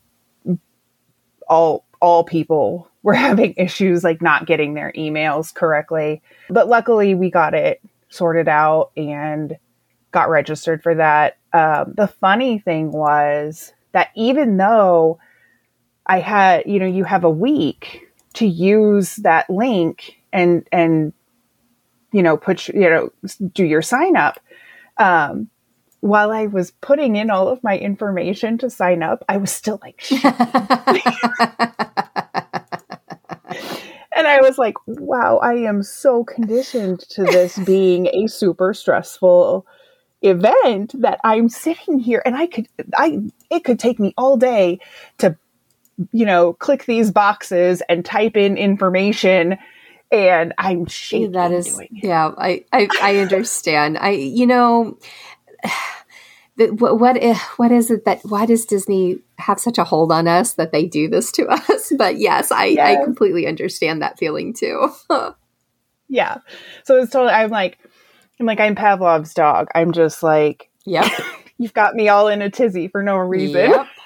all, 1.49 1.87
all 2.01 2.25
people 2.25 2.88
were 3.03 3.14
having 3.14 3.55
issues 3.57 4.03
like 4.05 4.21
not 4.21 4.47
getting 4.47 4.75
their 4.75 4.92
emails 4.92 5.55
correctly. 5.55 6.21
But 6.51 6.69
luckily 6.69 7.14
we 7.14 7.31
got 7.31 7.55
it 7.55 7.81
sorted 8.09 8.49
out 8.49 8.90
and 8.97 9.57
got 10.12 10.29
registered 10.29 10.83
for 10.83 10.95
that. 10.97 11.38
Um, 11.53 11.95
the 11.97 12.09
funny 12.09 12.59
thing 12.59 12.90
was 12.92 13.73
that 13.97 14.11
even 14.15 14.59
though 14.59 15.19
I 16.07 16.21
had, 16.21 16.65
you 16.67 16.79
know, 16.79 16.87
you 16.87 17.03
have 17.05 17.25
a 17.25 17.31
week 17.31 18.03
to 18.35 18.47
use 18.47 19.17
that 19.17 19.49
link 19.49 20.19
and 20.35 20.69
and 20.71 21.15
you 22.13 22.23
know 22.23 22.37
put 22.37 22.69
you 22.69 22.91
know 22.91 23.11
do 23.55 23.65
your 23.65 23.81
sign 23.81 24.15
up. 24.15 24.39
Um, 24.99 25.49
while 26.01 26.31
I 26.31 26.45
was 26.45 26.73
putting 26.83 27.17
in 27.17 27.31
all 27.31 27.49
of 27.49 27.65
my 27.65 27.79
information 27.79 28.59
to 28.59 28.69
sign 28.69 29.03
up, 29.03 29.25
I 29.31 29.39
was 29.39 29.51
still 29.51 29.81
like, 29.81 30.05
and 30.13 30.23
I 34.15 34.41
was 34.43 34.59
like, 34.59 34.75
wow, 34.87 35.39
I 35.39 35.55
am 35.55 35.83
so 35.83 36.23
conditioned 36.23 37.01
to 37.11 37.25
this 37.25 37.59
being 37.61 38.09
a 38.09 38.27
super 38.27 38.75
stressful 38.75 39.67
event 40.23 40.95
that 41.01 41.21
I'm 41.25 41.49
sitting 41.49 41.99
here 41.99 42.23
and 42.25 42.37
I 42.37 42.47
could 42.47 42.69
I 42.95 43.21
it 43.51 43.65
could 43.65 43.79
take 43.79 43.99
me 43.99 44.13
all 44.17 44.37
day 44.37 44.79
to 45.19 45.37
you 46.13 46.27
know 46.27 46.53
click 46.55 46.85
these 46.85 47.11
boxes 47.11 47.83
and 47.89 48.05
type 48.05 48.37
in 48.37 48.57
information 48.57 49.57
and 50.13 50.55
I'm 50.59 50.87
shaking 50.87 51.33
that 51.33 51.53
is 51.53 51.81
yeah 51.91 52.33
I, 52.37 52.65
I 52.73 52.89
i 53.03 53.17
understand. 53.17 53.99
I 53.99 54.11
you 54.11 54.47
know 54.47 54.99
what 56.57 56.99
what 56.99 57.23
what 57.57 57.73
is 57.73 57.91
it 57.91 58.05
that 58.05 58.21
why 58.25 58.47
does 58.47 58.65
disney 58.65 59.19
have 59.39 59.61
such 59.61 59.77
a 59.77 59.85
hold 59.85 60.11
on 60.11 60.27
us 60.27 60.55
that 60.55 60.73
they 60.73 60.87
do 60.87 61.09
this 61.09 61.33
to 61.33 61.47
us? 61.49 61.93
But 61.97 62.19
yes 62.19 62.53
i 62.53 62.77
i 62.81 63.05
completely 63.05 63.47
understand 63.47 64.03
that 64.03 64.19
feeling 64.19 64.53
too. 64.55 64.91
Yeah. 66.09 66.39
So 66.85 66.97
it's 66.99 67.11
totally 67.11 67.33
I'm 67.33 67.51
like 67.51 67.79
I'm 68.39 68.47
like 68.47 68.61
I'm 68.61 68.75
Pavlov's 68.77 69.35
dog. 69.35 69.69
I'm 69.75 69.93
just 69.93 70.23
like 70.23 70.71
yep 70.85 71.11
you've 71.59 71.75
got 71.75 71.95
me 71.95 72.09
all 72.09 72.29
in 72.29 72.42
a 72.42 72.51
tizzy 72.51 72.88
for 72.88 73.03
no 73.03 73.16
reason. 73.16 73.71
Yep. 73.71 73.87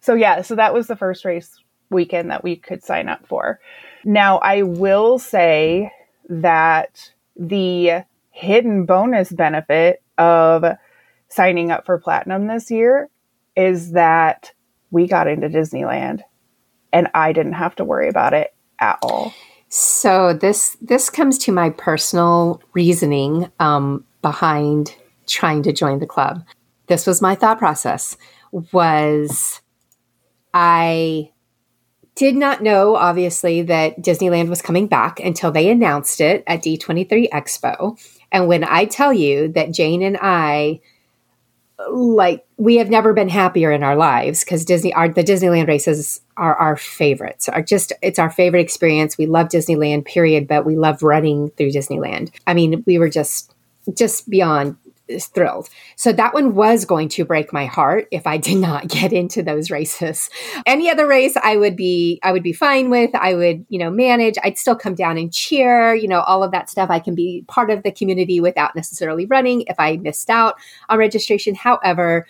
So 0.00 0.14
yeah, 0.14 0.40
so 0.40 0.54
that 0.54 0.72
was 0.72 0.86
the 0.86 0.96
first 0.96 1.26
race 1.26 1.58
weekend 1.90 2.30
that 2.30 2.42
we 2.42 2.56
could 2.56 2.82
sign 2.82 3.10
up 3.10 3.26
for. 3.26 3.60
Now 4.04 4.38
I 4.38 4.62
will 4.62 5.18
say 5.18 5.92
that 6.30 7.12
the 7.36 8.04
hidden 8.30 8.86
bonus 8.86 9.30
benefit 9.30 10.02
of 10.16 10.64
signing 11.28 11.70
up 11.70 11.84
for 11.84 11.98
platinum 11.98 12.46
this 12.46 12.70
year 12.70 13.10
is 13.56 13.92
that 13.92 14.52
we 14.90 15.06
got 15.06 15.28
into 15.28 15.48
Disneyland 15.48 16.22
and 16.92 17.08
I 17.14 17.32
didn't 17.32 17.54
have 17.54 17.76
to 17.76 17.84
worry 17.84 18.08
about 18.08 18.32
it 18.32 18.54
at 18.78 18.98
all. 19.02 19.34
So 19.68 20.32
this 20.32 20.76
this 20.80 21.10
comes 21.10 21.38
to 21.38 21.52
my 21.52 21.70
personal 21.70 22.62
reasoning 22.72 23.50
um, 23.60 24.04
behind 24.22 24.94
trying 25.26 25.62
to 25.64 25.72
join 25.72 25.98
the 25.98 26.06
club. 26.06 26.44
This 26.88 27.06
was 27.06 27.22
my 27.22 27.34
thought 27.34 27.58
process. 27.58 28.16
Was 28.72 29.60
I 30.54 31.30
did 32.18 32.34
not 32.34 32.62
know, 32.62 32.96
obviously, 32.96 33.62
that 33.62 34.00
Disneyland 34.02 34.48
was 34.48 34.60
coming 34.60 34.88
back 34.88 35.20
until 35.20 35.52
they 35.52 35.70
announced 35.70 36.20
it 36.20 36.42
at 36.48 36.62
D23 36.62 37.30
Expo. 37.30 37.96
And 38.32 38.48
when 38.48 38.64
I 38.64 38.86
tell 38.86 39.12
you 39.12 39.48
that 39.52 39.72
Jane 39.72 40.02
and 40.02 40.18
I, 40.20 40.80
like, 41.90 42.44
we 42.56 42.76
have 42.78 42.90
never 42.90 43.12
been 43.12 43.28
happier 43.28 43.70
in 43.70 43.84
our 43.84 43.94
lives 43.94 44.42
because 44.42 44.64
Disney, 44.64 44.92
our, 44.94 45.08
the 45.08 45.22
Disneyland 45.22 45.68
races 45.68 46.20
are 46.36 46.56
our 46.56 46.76
favorites. 46.76 47.48
Are 47.48 47.62
just, 47.62 47.92
it's 48.02 48.18
our 48.18 48.30
favorite 48.30 48.62
experience. 48.62 49.16
We 49.16 49.26
love 49.26 49.48
Disneyland, 49.48 50.04
period, 50.04 50.48
but 50.48 50.66
we 50.66 50.74
love 50.74 51.04
running 51.04 51.50
through 51.50 51.70
Disneyland. 51.70 52.32
I 52.48 52.54
mean, 52.54 52.82
we 52.84 52.98
were 52.98 53.08
just, 53.08 53.54
just 53.94 54.28
beyond 54.28 54.76
thrilled. 55.20 55.68
So 55.96 56.12
that 56.12 56.34
one 56.34 56.54
was 56.54 56.84
going 56.84 57.08
to 57.10 57.24
break 57.24 57.52
my 57.52 57.66
heart 57.66 58.08
if 58.10 58.26
I 58.26 58.36
did 58.36 58.58
not 58.58 58.88
get 58.88 59.12
into 59.12 59.42
those 59.42 59.70
races. 59.70 60.30
Any 60.66 60.90
other 60.90 61.06
race 61.06 61.36
I 61.36 61.56
would 61.56 61.76
be 61.76 62.20
I 62.22 62.32
would 62.32 62.42
be 62.42 62.52
fine 62.52 62.90
with. 62.90 63.14
I 63.14 63.34
would, 63.34 63.66
you 63.68 63.78
know, 63.78 63.90
manage. 63.90 64.36
I'd 64.42 64.58
still 64.58 64.76
come 64.76 64.94
down 64.94 65.18
and 65.18 65.32
cheer, 65.32 65.94
you 65.94 66.08
know, 66.08 66.20
all 66.20 66.42
of 66.42 66.52
that 66.52 66.70
stuff. 66.70 66.90
I 66.90 66.98
can 66.98 67.14
be 67.14 67.44
part 67.48 67.70
of 67.70 67.82
the 67.82 67.92
community 67.92 68.40
without 68.40 68.76
necessarily 68.76 69.26
running 69.26 69.62
if 69.62 69.76
I 69.78 69.96
missed 69.96 70.30
out 70.30 70.56
on 70.88 70.98
registration. 70.98 71.54
However, 71.54 72.26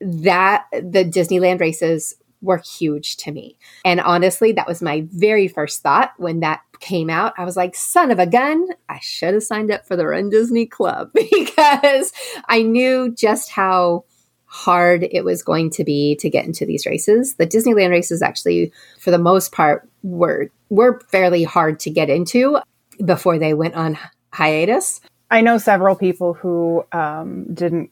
that 0.00 0.66
the 0.72 1.04
Disneyland 1.04 1.60
races 1.60 2.14
were 2.44 2.58
huge 2.58 3.16
to 3.18 3.32
me. 3.32 3.56
And 3.84 4.00
honestly, 4.00 4.52
that 4.52 4.68
was 4.68 4.82
my 4.82 5.06
very 5.10 5.48
first 5.48 5.82
thought 5.82 6.12
when 6.18 6.40
that 6.40 6.60
came 6.80 7.10
out. 7.10 7.32
I 7.38 7.44
was 7.44 7.56
like, 7.56 7.74
son 7.74 8.10
of 8.10 8.18
a 8.18 8.26
gun, 8.26 8.68
I 8.88 9.00
should 9.00 9.34
have 9.34 9.42
signed 9.42 9.70
up 9.70 9.86
for 9.86 9.96
the 9.96 10.06
Run 10.06 10.30
Disney 10.30 10.66
Club 10.66 11.10
because 11.14 12.12
I 12.48 12.62
knew 12.62 13.12
just 13.12 13.50
how 13.50 14.04
hard 14.44 15.08
it 15.10 15.24
was 15.24 15.42
going 15.42 15.68
to 15.68 15.82
be 15.82 16.14
to 16.16 16.30
get 16.30 16.44
into 16.44 16.64
these 16.64 16.86
races. 16.86 17.34
The 17.34 17.46
Disneyland 17.46 17.90
races 17.90 18.22
actually 18.22 18.72
for 19.00 19.10
the 19.10 19.18
most 19.18 19.50
part 19.50 19.88
were 20.02 20.50
were 20.68 21.00
fairly 21.10 21.42
hard 21.42 21.80
to 21.80 21.90
get 21.90 22.08
into 22.08 22.58
before 23.04 23.38
they 23.38 23.54
went 23.54 23.74
on 23.74 23.98
hiatus. 24.32 25.00
I 25.30 25.40
know 25.40 25.58
several 25.58 25.96
people 25.96 26.34
who 26.34 26.84
um, 26.92 27.52
didn't 27.52 27.90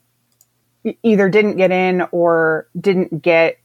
either 1.02 1.28
didn't 1.28 1.56
get 1.56 1.70
in 1.70 2.02
or 2.12 2.68
didn't 2.78 3.22
get 3.22 3.58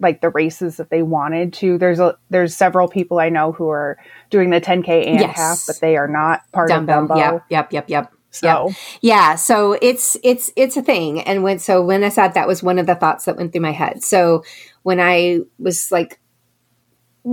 like 0.00 0.20
the 0.20 0.30
races 0.30 0.76
that 0.76 0.90
they 0.90 1.02
wanted 1.02 1.52
to. 1.54 1.78
There's 1.78 2.00
a 2.00 2.16
there's 2.30 2.56
several 2.56 2.88
people 2.88 3.18
I 3.18 3.28
know 3.28 3.52
who 3.52 3.68
are 3.68 3.98
doing 4.30 4.50
the 4.50 4.60
10k 4.60 5.06
and 5.06 5.20
yes. 5.20 5.36
half, 5.36 5.62
but 5.66 5.80
they 5.80 5.96
are 5.96 6.08
not 6.08 6.42
part 6.52 6.70
Dumbo. 6.70 7.04
of 7.04 7.08
Dumbo. 7.10 7.18
Yep, 7.18 7.44
yep, 7.50 7.72
yep, 7.72 7.90
yep. 7.90 8.12
So 8.30 8.68
yep. 8.68 8.76
yeah, 9.00 9.34
so 9.34 9.78
it's 9.80 10.16
it's 10.22 10.50
it's 10.56 10.76
a 10.76 10.82
thing. 10.82 11.20
And 11.22 11.42
when 11.42 11.58
so 11.58 11.82
when 11.82 12.04
I 12.04 12.10
said 12.10 12.34
that 12.34 12.46
was 12.46 12.62
one 12.62 12.78
of 12.78 12.86
the 12.86 12.94
thoughts 12.94 13.24
that 13.24 13.36
went 13.36 13.52
through 13.52 13.62
my 13.62 13.72
head. 13.72 14.02
So 14.02 14.44
when 14.82 15.00
I 15.00 15.40
was 15.58 15.90
like 15.90 16.20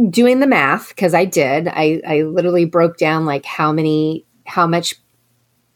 doing 0.10 0.40
the 0.40 0.48
math 0.48 0.90
because 0.90 1.14
I 1.14 1.26
did, 1.26 1.68
I 1.68 2.02
I 2.08 2.22
literally 2.22 2.66
broke 2.66 2.98
down 2.98 3.26
like 3.26 3.46
how 3.46 3.74
many 3.74 4.26
how 4.46 4.66
much 4.66 4.96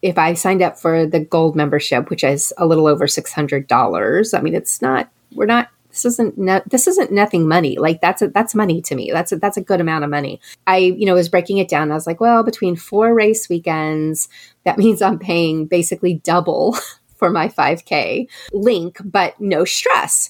if 0.02 0.18
I 0.18 0.34
signed 0.34 0.62
up 0.62 0.80
for 0.80 1.06
the 1.06 1.20
gold 1.20 1.56
membership, 1.56 2.10
which 2.10 2.24
is 2.24 2.54
a 2.58 2.66
little 2.66 2.88
over 2.88 3.08
six 3.08 3.34
hundred 3.34 3.68
dollars. 3.68 4.34
I 4.34 4.40
mean, 4.40 4.56
it's 4.56 4.82
not 4.82 5.10
we're 5.34 5.46
not 5.46 5.70
this 5.98 6.14
isn't 6.14 6.38
no, 6.38 6.62
this 6.70 6.88
isn't 6.88 7.12
nothing 7.12 7.48
money. 7.48 7.78
Like 7.78 8.02
that's 8.02 8.22
a, 8.22 8.28
that's 8.28 8.54
money 8.54 8.82
to 8.84 8.96
me. 8.96 9.12
That's 9.12 9.32
a, 9.32 9.38
that's 9.38 9.58
a 9.58 9.62
good 9.62 9.82
amount 9.82 10.04
of 10.04 10.10
money. 10.10 10.40
I 10.68 10.78
you 10.78 11.06
know 11.06 11.16
was 11.16 11.30
breaking 11.30 11.58
it 11.58 11.68
down. 11.68 11.92
I 11.92 11.96
was 11.96 12.06
like, 12.06 12.22
well, 12.22 12.44
between 12.44 12.76
four 12.76 13.14
race 13.14 13.50
weekends, 13.50 14.30
that 14.64 14.78
means 14.78 15.02
I'm 15.02 15.20
paying 15.20 15.66
basically 15.66 16.16
double 16.24 16.78
for 17.16 17.32
my 17.32 17.48
5K 17.48 18.28
link, 18.54 19.00
but 19.04 19.40
no 19.42 19.66
stress. 19.66 20.30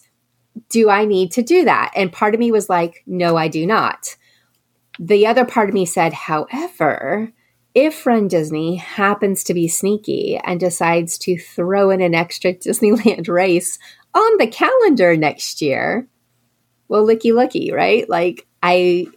Do 0.69 0.89
I 0.89 1.05
need 1.05 1.31
to 1.33 1.43
do 1.43 1.65
that? 1.65 1.91
And 1.95 2.11
part 2.11 2.33
of 2.33 2.39
me 2.39 2.51
was 2.51 2.69
like, 2.69 3.03
no, 3.05 3.35
I 3.35 3.49
do 3.49 3.67
not. 3.67 4.15
The 4.97 5.27
other 5.27 5.45
part 5.45 5.69
of 5.69 5.75
me 5.75 5.85
said, 5.85 6.13
however, 6.13 7.31
if 7.75 8.07
Run 8.07 8.27
Disney 8.27 8.77
happens 8.77 9.43
to 9.43 9.53
be 9.53 9.67
sneaky 9.67 10.39
and 10.43 10.59
decides 10.59 11.17
to 11.19 11.37
throw 11.37 11.91
in 11.91 12.01
an 12.01 12.15
extra 12.15 12.53
Disneyland 12.55 13.27
race 13.27 13.77
on 14.17 14.37
the 14.37 14.47
calendar 14.47 15.15
next 15.15 15.61
year, 15.61 16.07
well, 16.87 17.05
looky 17.05 17.31
looky, 17.31 17.71
right? 17.71 18.09
Like 18.09 18.47
I, 18.63 19.07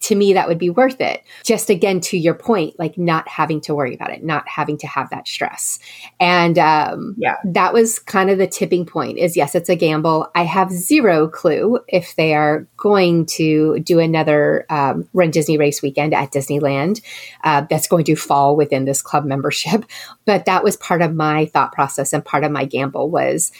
to 0.00 0.14
me, 0.14 0.34
that 0.34 0.48
would 0.48 0.58
be 0.58 0.70
worth 0.70 1.00
it. 1.00 1.22
Just 1.44 1.70
again, 1.70 2.00
to 2.00 2.18
your 2.18 2.34
point, 2.34 2.78
like 2.78 2.96
not 2.98 3.28
having 3.28 3.60
to 3.62 3.74
worry 3.74 3.94
about 3.94 4.10
it, 4.10 4.22
not 4.22 4.48
having 4.48 4.78
to 4.78 4.86
have 4.86 5.10
that 5.10 5.26
stress. 5.26 5.78
And 6.20 6.58
um, 6.58 7.14
yeah, 7.18 7.36
that 7.44 7.72
was 7.72 7.98
kind 7.98 8.30
of 8.30 8.38
the 8.38 8.46
tipping 8.46 8.86
point 8.86 9.18
is 9.18 9.36
yes, 9.36 9.54
it's 9.54 9.68
a 9.68 9.76
gamble. 9.76 10.30
I 10.34 10.44
have 10.44 10.70
zero 10.70 11.28
clue 11.28 11.80
if 11.88 12.14
they 12.16 12.34
are 12.34 12.66
going 12.76 13.26
to 13.26 13.80
do 13.80 13.98
another 13.98 14.66
um, 14.70 15.08
Run 15.12 15.30
Disney 15.30 15.58
Race 15.58 15.82
weekend 15.82 16.14
at 16.14 16.32
Disneyland 16.32 17.02
uh, 17.44 17.66
that's 17.68 17.88
going 17.88 18.04
to 18.04 18.16
fall 18.16 18.56
within 18.56 18.84
this 18.84 19.02
club 19.02 19.24
membership. 19.24 19.84
But 20.24 20.46
that 20.46 20.64
was 20.64 20.76
part 20.76 21.02
of 21.02 21.14
my 21.14 21.46
thought 21.46 21.70
process 21.70 22.12
and 22.12 22.24
part 22.24 22.42
of 22.42 22.50
my 22.50 22.64
gamble 22.64 23.08
was 23.08 23.52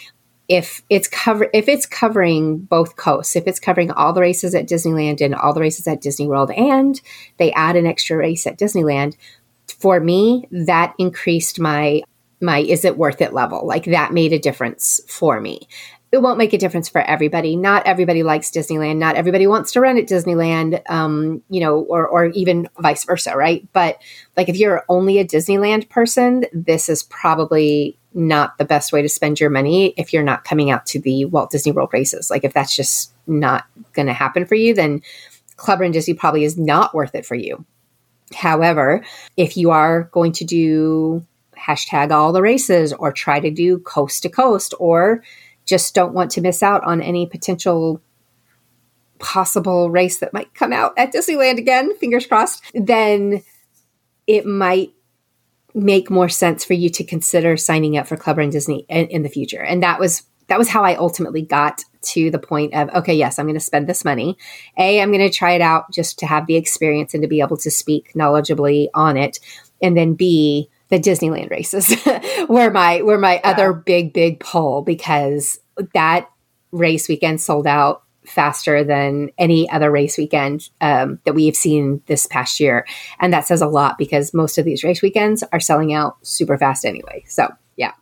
if 0.47 0.81
it's 0.89 1.07
cover 1.07 1.49
if 1.53 1.67
it's 1.67 1.85
covering 1.85 2.59
both 2.59 2.95
coasts, 2.95 3.35
if 3.35 3.47
it's 3.47 3.59
covering 3.59 3.91
all 3.91 4.13
the 4.13 4.21
races 4.21 4.55
at 4.55 4.67
Disneyland 4.67 5.21
and 5.21 5.35
all 5.35 5.53
the 5.53 5.61
races 5.61 5.87
at 5.87 6.01
Disney 6.01 6.27
World, 6.27 6.51
and 6.51 6.99
they 7.37 7.51
add 7.53 7.75
an 7.75 7.85
extra 7.85 8.17
race 8.17 8.47
at 8.47 8.57
Disneyland, 8.57 9.15
for 9.67 9.99
me 9.99 10.47
that 10.51 10.93
increased 10.97 11.59
my 11.59 12.01
my 12.39 12.59
is 12.59 12.85
it 12.85 12.97
worth 12.97 13.21
it 13.21 13.33
level. 13.33 13.65
Like 13.65 13.85
that 13.85 14.13
made 14.13 14.31
a 14.31 14.39
difference 14.39 15.01
for 15.07 15.41
me. 15.41 15.67
It 16.09 16.19
won't 16.19 16.37
make 16.37 16.53
a 16.53 16.57
difference 16.57 16.87
for 16.87 17.01
everybody. 17.01 17.57
Not 17.57 17.85
everybody 17.85 18.23
likes 18.23 18.49
Disneyland. 18.49 18.95
Not 18.95 19.17
everybody 19.17 19.45
wants 19.45 19.73
to 19.73 19.81
run 19.81 19.97
at 19.97 20.07
Disneyland. 20.07 20.81
Um, 20.89 21.43
you 21.49 21.59
know, 21.59 21.79
or 21.81 22.07
or 22.07 22.27
even 22.27 22.69
vice 22.79 23.03
versa, 23.03 23.35
right? 23.35 23.67
But 23.73 24.01
like 24.37 24.47
if 24.47 24.55
you're 24.55 24.85
only 24.87 25.19
a 25.19 25.25
Disneyland 25.25 25.89
person, 25.89 26.45
this 26.53 26.87
is 26.87 27.03
probably 27.03 27.99
not 28.17 28.57
the 28.57 28.65
best 28.65 28.91
way 28.91 29.01
to 29.01 29.09
spend 29.09 29.39
your 29.39 29.49
money 29.49 29.93
if 29.95 30.11
you're 30.11 30.23
not 30.23 30.43
coming 30.43 30.71
out 30.71 30.85
to 30.87 30.99
the 30.99 31.25
Walt 31.25 31.51
Disney 31.51 31.71
World 31.71 31.91
races. 31.93 32.29
Like 32.29 32.43
if 32.43 32.53
that's 32.53 32.75
just 32.75 33.13
not 33.27 33.65
going 33.93 34.07
to 34.07 34.13
happen 34.13 34.45
for 34.45 34.55
you, 34.55 34.73
then 34.73 35.01
Club 35.55 35.79
Run 35.79 35.91
Disney 35.91 36.15
probably 36.15 36.43
is 36.43 36.57
not 36.57 36.93
worth 36.93 37.15
it 37.15 37.25
for 37.25 37.35
you. 37.35 37.63
However, 38.33 39.05
if 39.37 39.55
you 39.55 39.69
are 39.69 40.03
going 40.11 40.31
to 40.33 40.45
do 40.45 41.25
hashtag 41.57 42.11
all 42.11 42.33
the 42.33 42.41
races 42.41 42.91
or 42.91 43.11
try 43.11 43.39
to 43.39 43.51
do 43.51 43.79
coast 43.79 44.23
to 44.23 44.29
coast 44.29 44.73
or 44.79 45.23
just 45.65 45.93
don't 45.93 46.13
want 46.13 46.31
to 46.31 46.41
miss 46.41 46.63
out 46.63 46.83
on 46.83 47.01
any 47.01 47.25
potential 47.25 48.01
possible 49.19 49.89
race 49.89 50.19
that 50.19 50.33
might 50.33 50.53
come 50.53 50.73
out 50.73 50.93
at 50.97 51.13
Disneyland 51.13 51.57
again, 51.57 51.95
fingers 51.97 52.25
crossed, 52.27 52.63
then 52.73 53.43
it 54.27 54.45
might 54.45 54.93
make 55.77 56.09
more 56.09 56.27
sense 56.27 56.65
for 56.65 56.73
you 56.73 56.89
to 56.89 57.03
consider 57.03 57.55
signing 57.55 57.97
up 57.97 58.07
for 58.07 58.17
Club 58.17 58.37
Run 58.37 58.49
Disney 58.49 58.85
in, 58.89 59.07
in 59.07 59.23
the 59.23 59.29
future. 59.29 59.61
And 59.61 59.83
that 59.83 59.99
was 59.99 60.23
that 60.47 60.57
was 60.57 60.69
how 60.69 60.83
I 60.83 60.95
ultimately 60.95 61.41
got 61.41 61.83
to 62.01 62.31
the 62.31 62.39
point 62.39 62.73
of 62.73 62.89
okay, 62.89 63.13
yes, 63.13 63.37
I'm 63.37 63.45
going 63.45 63.55
to 63.55 63.59
spend 63.59 63.87
this 63.87 64.03
money. 64.03 64.37
A, 64.77 65.01
I'm 65.01 65.11
going 65.11 65.27
to 65.27 65.33
try 65.33 65.51
it 65.51 65.61
out 65.61 65.91
just 65.91 66.19
to 66.19 66.25
have 66.25 66.47
the 66.47 66.55
experience 66.55 67.13
and 67.13 67.21
to 67.21 67.27
be 67.27 67.41
able 67.41 67.57
to 67.57 67.69
speak 67.69 68.13
knowledgeably 68.13 68.87
on 68.93 69.17
it. 69.17 69.39
And 69.81 69.95
then 69.95 70.15
B, 70.15 70.69
the 70.89 70.99
Disneyland 70.99 71.51
races 71.51 71.95
were 72.49 72.71
my 72.71 73.01
were 73.03 73.19
my 73.19 73.39
other 73.43 73.71
big 73.73 74.13
big 74.13 74.39
pull 74.39 74.81
because 74.81 75.59
that 75.93 76.29
race 76.71 77.07
weekend 77.07 77.39
sold 77.39 77.67
out 77.67 78.03
faster 78.27 78.83
than 78.83 79.31
any 79.37 79.69
other 79.69 79.91
race 79.91 80.17
weekend 80.17 80.69
um, 80.81 81.19
that 81.25 81.33
we 81.33 81.45
have 81.45 81.55
seen 81.55 82.01
this 82.07 82.27
past 82.27 82.59
year. 82.59 82.85
And 83.19 83.33
that 83.33 83.47
says 83.47 83.61
a 83.61 83.67
lot 83.67 83.97
because 83.97 84.33
most 84.33 84.57
of 84.57 84.65
these 84.65 84.83
race 84.83 85.01
weekends 85.01 85.43
are 85.51 85.59
selling 85.59 85.93
out 85.93 86.17
super 86.25 86.57
fast 86.57 86.85
anyway. 86.85 87.23
So, 87.27 87.47
yeah. 87.75 87.93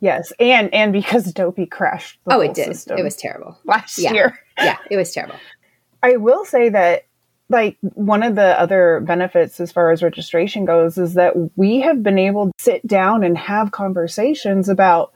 Yes, 0.00 0.32
and 0.38 0.72
and 0.74 0.92
because 0.92 1.32
Dopey 1.32 1.66
crashed. 1.66 2.18
oh, 2.26 2.40
it 2.40 2.54
did. 2.54 2.68
It 2.68 3.02
was 3.02 3.16
terrible 3.16 3.58
last 3.64 3.98
yeah. 3.98 4.12
year. 4.12 4.38
yeah, 4.58 4.76
it 4.90 4.96
was 4.96 5.12
terrible. 5.12 5.36
I 6.02 6.16
will 6.16 6.44
say 6.44 6.68
that 6.68 7.06
like 7.48 7.78
one 7.80 8.22
of 8.22 8.34
the 8.34 8.58
other 8.60 9.00
benefits 9.06 9.60
as 9.60 9.72
far 9.72 9.92
as 9.92 10.02
registration 10.02 10.64
goes 10.64 10.98
is 10.98 11.14
that 11.14 11.34
we 11.56 11.80
have 11.80 12.02
been 12.02 12.18
able 12.18 12.46
to 12.46 12.52
sit 12.58 12.86
down 12.86 13.22
and 13.22 13.38
have 13.38 13.70
conversations 13.70 14.68
about 14.68 15.12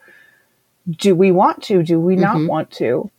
do 0.88 1.14
we 1.14 1.30
want 1.32 1.62
to 1.64 1.82
do 1.82 2.00
we 2.00 2.16
not 2.16 2.36
mm-hmm. 2.36 2.46
want 2.46 2.70
to 2.70 3.11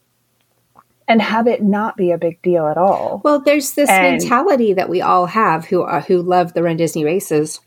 and 1.12 1.22
have 1.22 1.46
it 1.46 1.62
not 1.62 1.98
be 1.98 2.12
a 2.12 2.18
big 2.18 2.42
deal 2.42 2.68
at 2.68 2.78
all. 2.78 3.20
Well, 3.26 3.42
there's 3.42 3.74
this 3.74 3.90
and, 3.90 4.18
mentality 4.18 4.72
that 4.72 4.88
we 4.88 5.02
all 5.02 5.26
have 5.26 5.66
who 5.66 5.82
are, 5.82 6.00
who 6.00 6.22
love 6.22 6.54
the 6.54 6.64
Run 6.64 6.78
Disney 6.78 7.04
races 7.04 7.60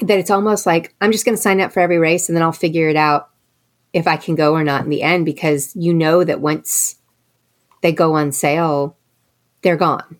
that 0.00 0.18
it's 0.18 0.30
almost 0.30 0.66
like 0.66 0.92
I'm 1.00 1.12
just 1.12 1.24
going 1.24 1.36
to 1.36 1.40
sign 1.40 1.60
up 1.60 1.70
for 1.70 1.78
every 1.78 1.98
race 1.98 2.28
and 2.28 2.34
then 2.34 2.42
I'll 2.42 2.50
figure 2.50 2.88
it 2.88 2.96
out 2.96 3.30
if 3.92 4.08
I 4.08 4.16
can 4.16 4.34
go 4.34 4.54
or 4.54 4.64
not 4.64 4.82
in 4.82 4.90
the 4.90 5.02
end 5.02 5.24
because 5.24 5.76
you 5.76 5.94
know 5.94 6.24
that 6.24 6.40
once 6.40 6.96
they 7.82 7.92
go 7.92 8.14
on 8.14 8.32
sale, 8.32 8.96
they're 9.62 9.76
gone. 9.76 10.18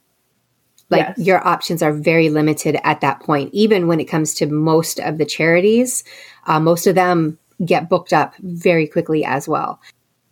Like 0.90 1.08
yes. 1.16 1.26
your 1.26 1.44
options 1.44 1.82
are 1.82 1.92
very 1.92 2.30
limited 2.30 2.78
at 2.84 3.00
that 3.00 3.18
point. 3.18 3.52
Even 3.52 3.88
when 3.88 3.98
it 3.98 4.04
comes 4.04 4.32
to 4.34 4.46
most 4.46 5.00
of 5.00 5.18
the 5.18 5.26
charities, 5.26 6.04
uh, 6.46 6.60
most 6.60 6.86
of 6.86 6.94
them 6.94 7.36
get 7.64 7.88
booked 7.88 8.12
up 8.12 8.36
very 8.38 8.86
quickly 8.86 9.24
as 9.24 9.48
well 9.48 9.80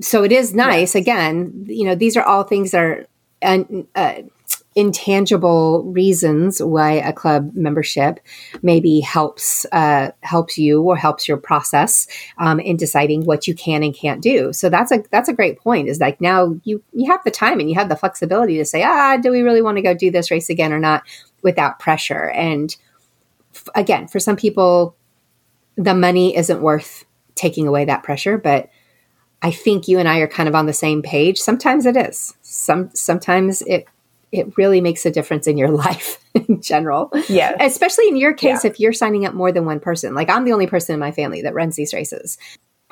so 0.03 0.25
it 0.25 0.33
is 0.33 0.55
nice. 0.55 0.95
Yes. 0.95 1.03
Again, 1.03 1.65
you 1.69 1.85
know, 1.85 1.95
these 1.95 2.17
are 2.17 2.23
all 2.23 2.45
things 2.45 2.73
that 2.73 2.81
are 2.81 3.07
uh, 3.95 4.15
intangible 4.75 5.85
reasons 5.85 6.63
why 6.63 6.93
a 6.93 7.13
club 7.13 7.51
membership 7.55 8.21
maybe 8.63 9.01
helps 9.01 9.67
uh, 9.73 10.11
helps 10.23 10.57
you 10.57 10.83
or 10.83 10.97
helps 10.97 11.29
your 11.29 11.37
process 11.37 12.07
um, 12.39 12.59
in 12.59 12.77
deciding 12.77 13.25
what 13.25 13.47
you 13.47 13.55
can 13.55 13.83
and 13.83 13.95
can't 13.95 14.23
do. 14.23 14.53
So 14.53 14.69
that's 14.69 14.93
a 14.93 15.03
that's 15.11 15.29
a 15.29 15.35
great 15.35 15.59
point. 15.59 15.89
Is 15.89 16.01
like 16.01 16.21
now 16.21 16.55
you 16.65 16.83
you 16.93 17.11
have 17.11 17.23
the 17.25 17.31
time 17.31 17.61
and 17.61 17.69
you 17.69 17.75
have 17.77 17.89
the 17.89 17.97
flexibility 17.97 18.57
to 18.59 18.65
say, 18.65 18.83
ah, 18.83 19.17
do 19.17 19.31
we 19.31 19.43
really 19.43 19.63
want 19.63 19.77
to 19.77 19.83
go 19.83 19.95
do 19.95 20.11
this 20.11 20.31
race 20.31 20.49
again 20.49 20.73
or 20.73 20.79
not, 20.79 21.03
without 21.43 21.79
pressure. 21.79 22.31
And 22.31 22.75
f- 23.55 23.69
again, 23.75 24.09
for 24.09 24.21
some 24.21 24.37
people, 24.37 24.97
the 25.77 25.95
money 25.95 26.37
isn't 26.37 26.63
worth 26.63 27.05
taking 27.35 27.67
away 27.67 27.85
that 27.85 28.03
pressure, 28.03 28.39
but 28.39 28.71
I 29.43 29.51
think 29.51 29.89
you 29.89 29.99
and 29.99 30.09
I 30.09 30.19
are 30.19 30.29
kind 30.29 30.49
of 30.49 30.55
on 30.55 30.67
the 30.67 30.73
same 30.73 31.03
page. 31.03 31.39
Sometimes 31.39 31.85
it 31.85 31.97
is. 31.97 32.35
Some 32.43 32.91
sometimes 32.95 33.63
it 33.63 33.87
it 34.31 34.57
really 34.57 34.81
makes 34.81 35.05
a 35.05 35.11
difference 35.11 35.47
in 35.47 35.59
your 35.59 35.71
life 35.85 36.25
in 36.35 36.63
general. 36.63 37.13
Yeah. 37.29 37.57
Especially 37.61 38.09
in 38.09 38.17
your 38.17 38.33
case, 38.33 38.65
yeah. 38.65 38.71
if 38.71 38.81
you're 38.81 38.93
signing 38.93 39.27
up 39.27 39.35
more 39.35 39.53
than 39.53 39.67
one 39.67 39.81
person. 39.81 40.15
Like 40.15 40.31
I'm 40.31 40.45
the 40.45 40.53
only 40.53 40.67
person 40.67 40.95
in 40.95 41.01
my 41.01 41.13
family 41.13 41.43
that 41.43 41.55
runs 41.55 41.77
these 41.77 41.93
races 41.93 42.39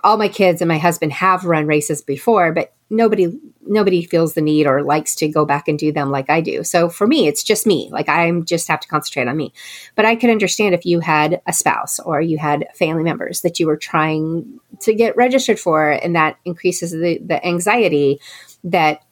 all 0.03 0.17
my 0.17 0.29
kids 0.29 0.61
and 0.61 0.69
my 0.69 0.79
husband 0.79 1.13
have 1.13 1.45
run 1.45 1.67
races 1.67 2.03
before, 2.03 2.53
but 2.53 2.73
nobody 2.91 3.39
nobody 3.67 4.05
feels 4.05 4.35
the 4.35 4.41
need 4.41 4.67
or 4.67 4.83
likes 4.83 5.15
to 5.15 5.29
go 5.29 5.45
back 5.45 5.69
and 5.69 5.79
do 5.79 5.93
them 5.93 6.11
like 6.11 6.29
I 6.29 6.41
do. 6.41 6.65
So 6.65 6.89
for 6.89 7.07
me, 7.07 7.29
it's 7.29 7.45
just 7.45 7.67
me. 7.67 7.89
Like 7.93 8.09
I 8.09 8.31
just 8.41 8.67
have 8.69 8.81
to 8.81 8.89
concentrate 8.89 9.29
on 9.29 9.37
me. 9.37 9.53
But 9.95 10.07
I 10.07 10.17
could 10.17 10.31
understand 10.31 10.75
if 10.75 10.85
you 10.85 10.99
had 10.99 11.41
a 11.47 11.53
spouse 11.53 12.01
or 12.01 12.21
you 12.21 12.37
had 12.39 12.67
family 12.75 13.05
members 13.05 13.43
that 13.43 13.61
you 13.61 13.67
were 13.67 13.77
trying 13.77 14.61
to 14.81 14.95
get 14.95 15.17
registered 15.17 15.61
for, 15.61 15.91
and 15.91 16.17
that 16.17 16.39
increases 16.45 16.91
the, 16.91 17.19
the 17.25 17.47
anxiety 17.47 18.21
that 18.65 19.03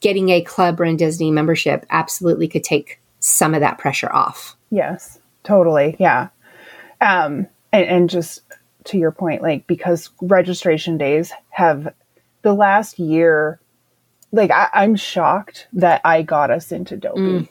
getting 0.00 0.30
a 0.30 0.42
club 0.42 0.80
run 0.80 0.96
Disney 0.96 1.30
membership 1.30 1.86
absolutely 1.90 2.48
could 2.48 2.64
take 2.64 3.00
some 3.20 3.54
of 3.54 3.60
that 3.60 3.78
pressure 3.78 4.12
off. 4.12 4.56
Yes, 4.70 5.18
totally. 5.44 5.96
Yeah. 6.00 6.28
Um, 7.00 7.46
and, 7.72 7.86
and 7.86 8.10
just 8.10 8.42
to 8.86 8.98
your 8.98 9.12
point, 9.12 9.42
like 9.42 9.66
because 9.66 10.10
registration 10.20 10.98
days 10.98 11.32
have 11.50 11.94
the 12.42 12.54
last 12.54 12.98
year, 12.98 13.60
like 14.32 14.50
I, 14.50 14.68
am 14.74 14.96
shocked 14.96 15.68
that 15.74 16.00
I 16.04 16.22
got 16.22 16.50
us 16.50 16.72
into 16.72 16.96
Dopey. 16.96 17.20
Mm. 17.20 17.48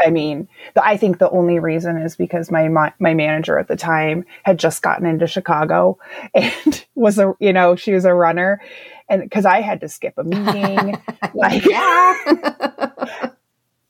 I 0.00 0.10
mean, 0.10 0.48
the, 0.74 0.86
I 0.86 0.96
think 0.96 1.18
the 1.18 1.30
only 1.30 1.58
reason 1.58 1.96
is 1.96 2.16
because 2.16 2.50
my, 2.50 2.68
my 2.68 2.92
my 2.98 3.14
manager 3.14 3.58
at 3.58 3.68
the 3.68 3.76
time 3.76 4.24
had 4.44 4.58
just 4.58 4.82
gotten 4.82 5.06
into 5.06 5.26
Chicago 5.26 5.98
and 6.34 6.86
was 6.94 7.18
a 7.18 7.34
you 7.40 7.52
know 7.52 7.76
she 7.76 7.92
was 7.92 8.04
a 8.04 8.14
runner, 8.14 8.60
and 9.08 9.22
because 9.22 9.44
I 9.44 9.60
had 9.60 9.80
to 9.80 9.88
skip 9.88 10.14
a 10.16 10.24
meeting, 10.24 10.96
like 11.34 11.64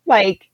like 0.06 0.48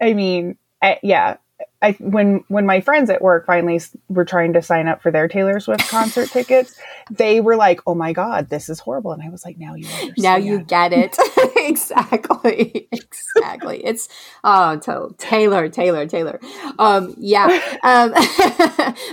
I 0.00 0.14
mean, 0.14 0.56
I, 0.82 0.98
yeah, 1.02 1.36
I 1.82 1.92
when 1.92 2.44
when 2.48 2.66
my 2.66 2.80
friends 2.80 3.08
at 3.08 3.22
work 3.22 3.46
finally 3.46 3.80
were 4.08 4.26
trying 4.26 4.52
to 4.52 4.60
sign 4.62 4.86
up 4.86 5.00
for 5.00 5.10
their 5.10 5.28
Taylor 5.28 5.60
Swift 5.60 5.88
concert 5.88 6.28
tickets, 6.32 6.78
they 7.10 7.40
were 7.40 7.56
like, 7.56 7.80
"Oh 7.86 7.94
my 7.94 8.12
god, 8.12 8.50
this 8.50 8.68
is 8.68 8.80
horrible," 8.80 9.12
and 9.12 9.22
I 9.22 9.30
was 9.30 9.44
like, 9.44 9.58
"Now 9.58 9.74
you 9.74 9.86
understand. 9.86 10.14
now 10.18 10.36
you 10.36 10.60
get 10.60 10.92
it 10.92 11.16
exactly, 11.56 12.88
exactly." 12.92 13.84
It's 13.84 14.08
oh, 14.44 14.76
to- 14.80 15.14
Taylor, 15.16 15.68
Taylor, 15.70 16.06
Taylor. 16.06 16.38
Um, 16.78 17.14
yeah, 17.16 17.46
um, 17.82 18.12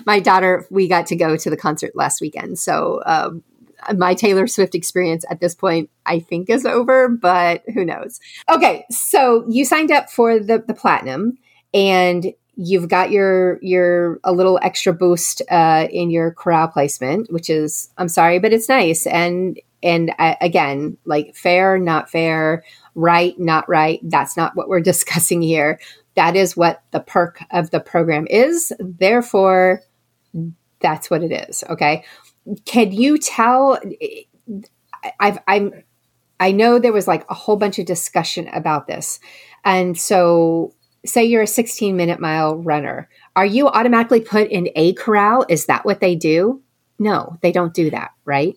my 0.05 0.19
daughter, 0.19 0.67
we 0.69 0.89
got 0.89 1.07
to 1.07 1.15
go 1.15 1.37
to 1.37 1.49
the 1.49 1.57
concert 1.57 1.95
last 1.95 2.19
weekend, 2.19 2.59
so 2.59 3.01
um, 3.05 3.43
my 3.95 4.13
Taylor 4.13 4.45
Swift 4.45 4.75
experience 4.75 5.23
at 5.29 5.39
this 5.39 5.55
point, 5.55 5.89
I 6.05 6.19
think, 6.19 6.49
is 6.49 6.65
over, 6.65 7.07
but 7.07 7.63
who 7.73 7.85
knows? 7.85 8.19
Okay, 8.49 8.83
so 8.89 9.45
you 9.47 9.63
signed 9.63 9.91
up 9.91 10.09
for 10.09 10.37
the 10.37 10.61
the 10.67 10.73
platinum, 10.73 11.37
and 11.73 12.33
you've 12.57 12.89
got 12.89 13.11
your 13.11 13.59
your 13.61 14.19
a 14.23 14.33
little 14.33 14.59
extra 14.61 14.91
boost 14.91 15.41
uh, 15.49 15.87
in 15.89 16.09
your 16.09 16.31
corral 16.31 16.67
placement, 16.67 17.31
which 17.31 17.49
is 17.49 17.89
I'm 17.97 18.09
sorry, 18.09 18.39
but 18.39 18.51
it's 18.51 18.67
nice. 18.67 19.05
And 19.05 19.59
and 19.83 20.13
uh, 20.17 20.35
again, 20.41 20.97
like 21.05 21.35
fair, 21.35 21.77
not 21.77 22.09
fair, 22.09 22.63
right, 22.95 23.39
not 23.39 23.69
right. 23.69 23.99
That's 24.03 24.35
not 24.35 24.55
what 24.55 24.67
we're 24.67 24.79
discussing 24.93 25.41
here. 25.41 25.79
That 26.15 26.35
is 26.35 26.57
what 26.57 26.83
the 26.91 26.99
perk 26.99 27.43
of 27.51 27.69
the 27.69 27.79
program 27.79 28.25
is. 28.27 28.73
Therefore, 28.79 29.83
that's 30.79 31.09
what 31.11 31.21
it 31.23 31.31
is. 31.49 31.63
Okay. 31.69 32.03
Can 32.65 32.91
you 32.91 33.19
tell? 33.19 33.79
I've 35.19 35.37
I'm 35.47 35.83
I 36.39 36.51
know 36.51 36.79
there 36.79 36.93
was 36.93 37.07
like 37.07 37.25
a 37.29 37.35
whole 37.35 37.55
bunch 37.55 37.77
of 37.77 37.85
discussion 37.85 38.47
about 38.49 38.87
this. 38.87 39.19
And 39.63 39.97
so 39.97 40.73
say 41.05 41.25
you're 41.25 41.43
a 41.43 41.47
16 41.47 41.95
minute 41.95 42.19
mile 42.19 42.57
runner, 42.57 43.09
are 43.35 43.45
you 43.45 43.67
automatically 43.67 44.21
put 44.21 44.49
in 44.49 44.69
a 44.75 44.93
corral? 44.93 45.45
Is 45.49 45.65
that 45.65 45.85
what 45.85 45.99
they 45.99 46.15
do? 46.15 46.61
No, 46.99 47.37
they 47.41 47.51
don't 47.51 47.73
do 47.73 47.89
that, 47.91 48.11
right? 48.25 48.55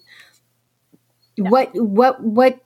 No. 1.37 1.51
What 1.51 1.71
what 1.75 2.23
what 2.23 2.61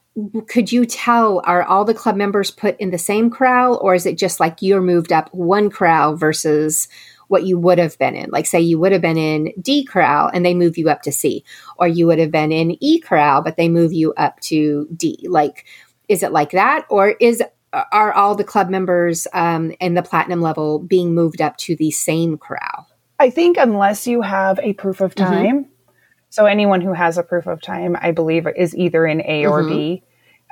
could 0.47 0.70
you 0.70 0.87
tell 0.87 1.43
are 1.45 1.64
all 1.64 1.85
the 1.85 1.95
club 1.95 2.16
members 2.16 2.51
put 2.51 2.79
in 2.79 2.91
the 2.91 2.99
same 2.99 3.31
corral 3.31 3.79
or 3.83 3.95
is 3.97 4.07
it 4.07 4.16
just 4.16 4.39
like 4.39 4.62
you're 4.62 4.81
moved 4.81 5.12
up 5.12 5.33
one 5.35 5.70
corral 5.70 6.16
versus 6.16 6.87
what 7.27 7.45
you 7.45 7.59
would 7.59 7.79
have 7.79 7.99
been 7.99 8.14
in 8.14 8.31
like 8.31 8.47
say 8.47 8.61
you 8.61 8.79
would 8.79 8.93
have 8.93 9.01
been 9.01 9.16
in 9.16 9.53
d 9.61 9.85
corral 9.85 10.31
and 10.33 10.47
they 10.47 10.55
move 10.55 10.79
you 10.79 10.89
up 10.89 11.03
to 11.03 11.11
c 11.11 11.45
or 11.79 11.89
you 11.89 12.07
would 12.07 12.20
have 12.20 12.31
been 12.31 12.53
in 12.53 12.77
e 12.81 13.01
corral 13.01 13.43
but 13.43 13.57
they 13.57 13.68
move 13.68 13.93
you 13.93 14.12
up 14.14 14.39
to 14.39 14.87
d 14.97 15.27
like 15.29 15.64
is 16.09 16.22
it 16.22 16.31
like 16.31 16.53
that 16.53 16.87
or 16.89 17.09
is 17.20 17.43
are 17.93 18.12
all 18.12 18.35
the 18.35 18.45
club 18.45 18.68
members 18.68 19.27
um, 19.33 19.72
in 19.81 19.95
the 19.95 20.03
platinum 20.03 20.41
level 20.41 20.79
being 20.79 21.14
moved 21.14 21.41
up 21.41 21.57
to 21.59 21.77
the 21.77 21.91
same 21.91 22.39
corral? 22.39 22.87
I 23.18 23.31
think 23.31 23.57
unless 23.57 24.07
you 24.07 24.22
have 24.22 24.59
a 24.61 24.72
proof 24.75 25.01
of 25.01 25.14
mm-hmm. 25.14 25.33
time. 25.33 25.64
Mm-hmm. 25.64 25.70
So 26.31 26.47
anyone 26.47 26.81
who 26.81 26.93
has 26.93 27.16
a 27.16 27.22
proof 27.22 27.47
of 27.47 27.62
time, 27.62 27.97
I 28.01 28.11
believe, 28.11 28.49
is 28.57 28.75
either 28.75 29.07
in 29.07 29.20
A 29.20 29.47
or 29.47 29.62
mm-hmm. 29.62 29.72
B. 29.72 30.03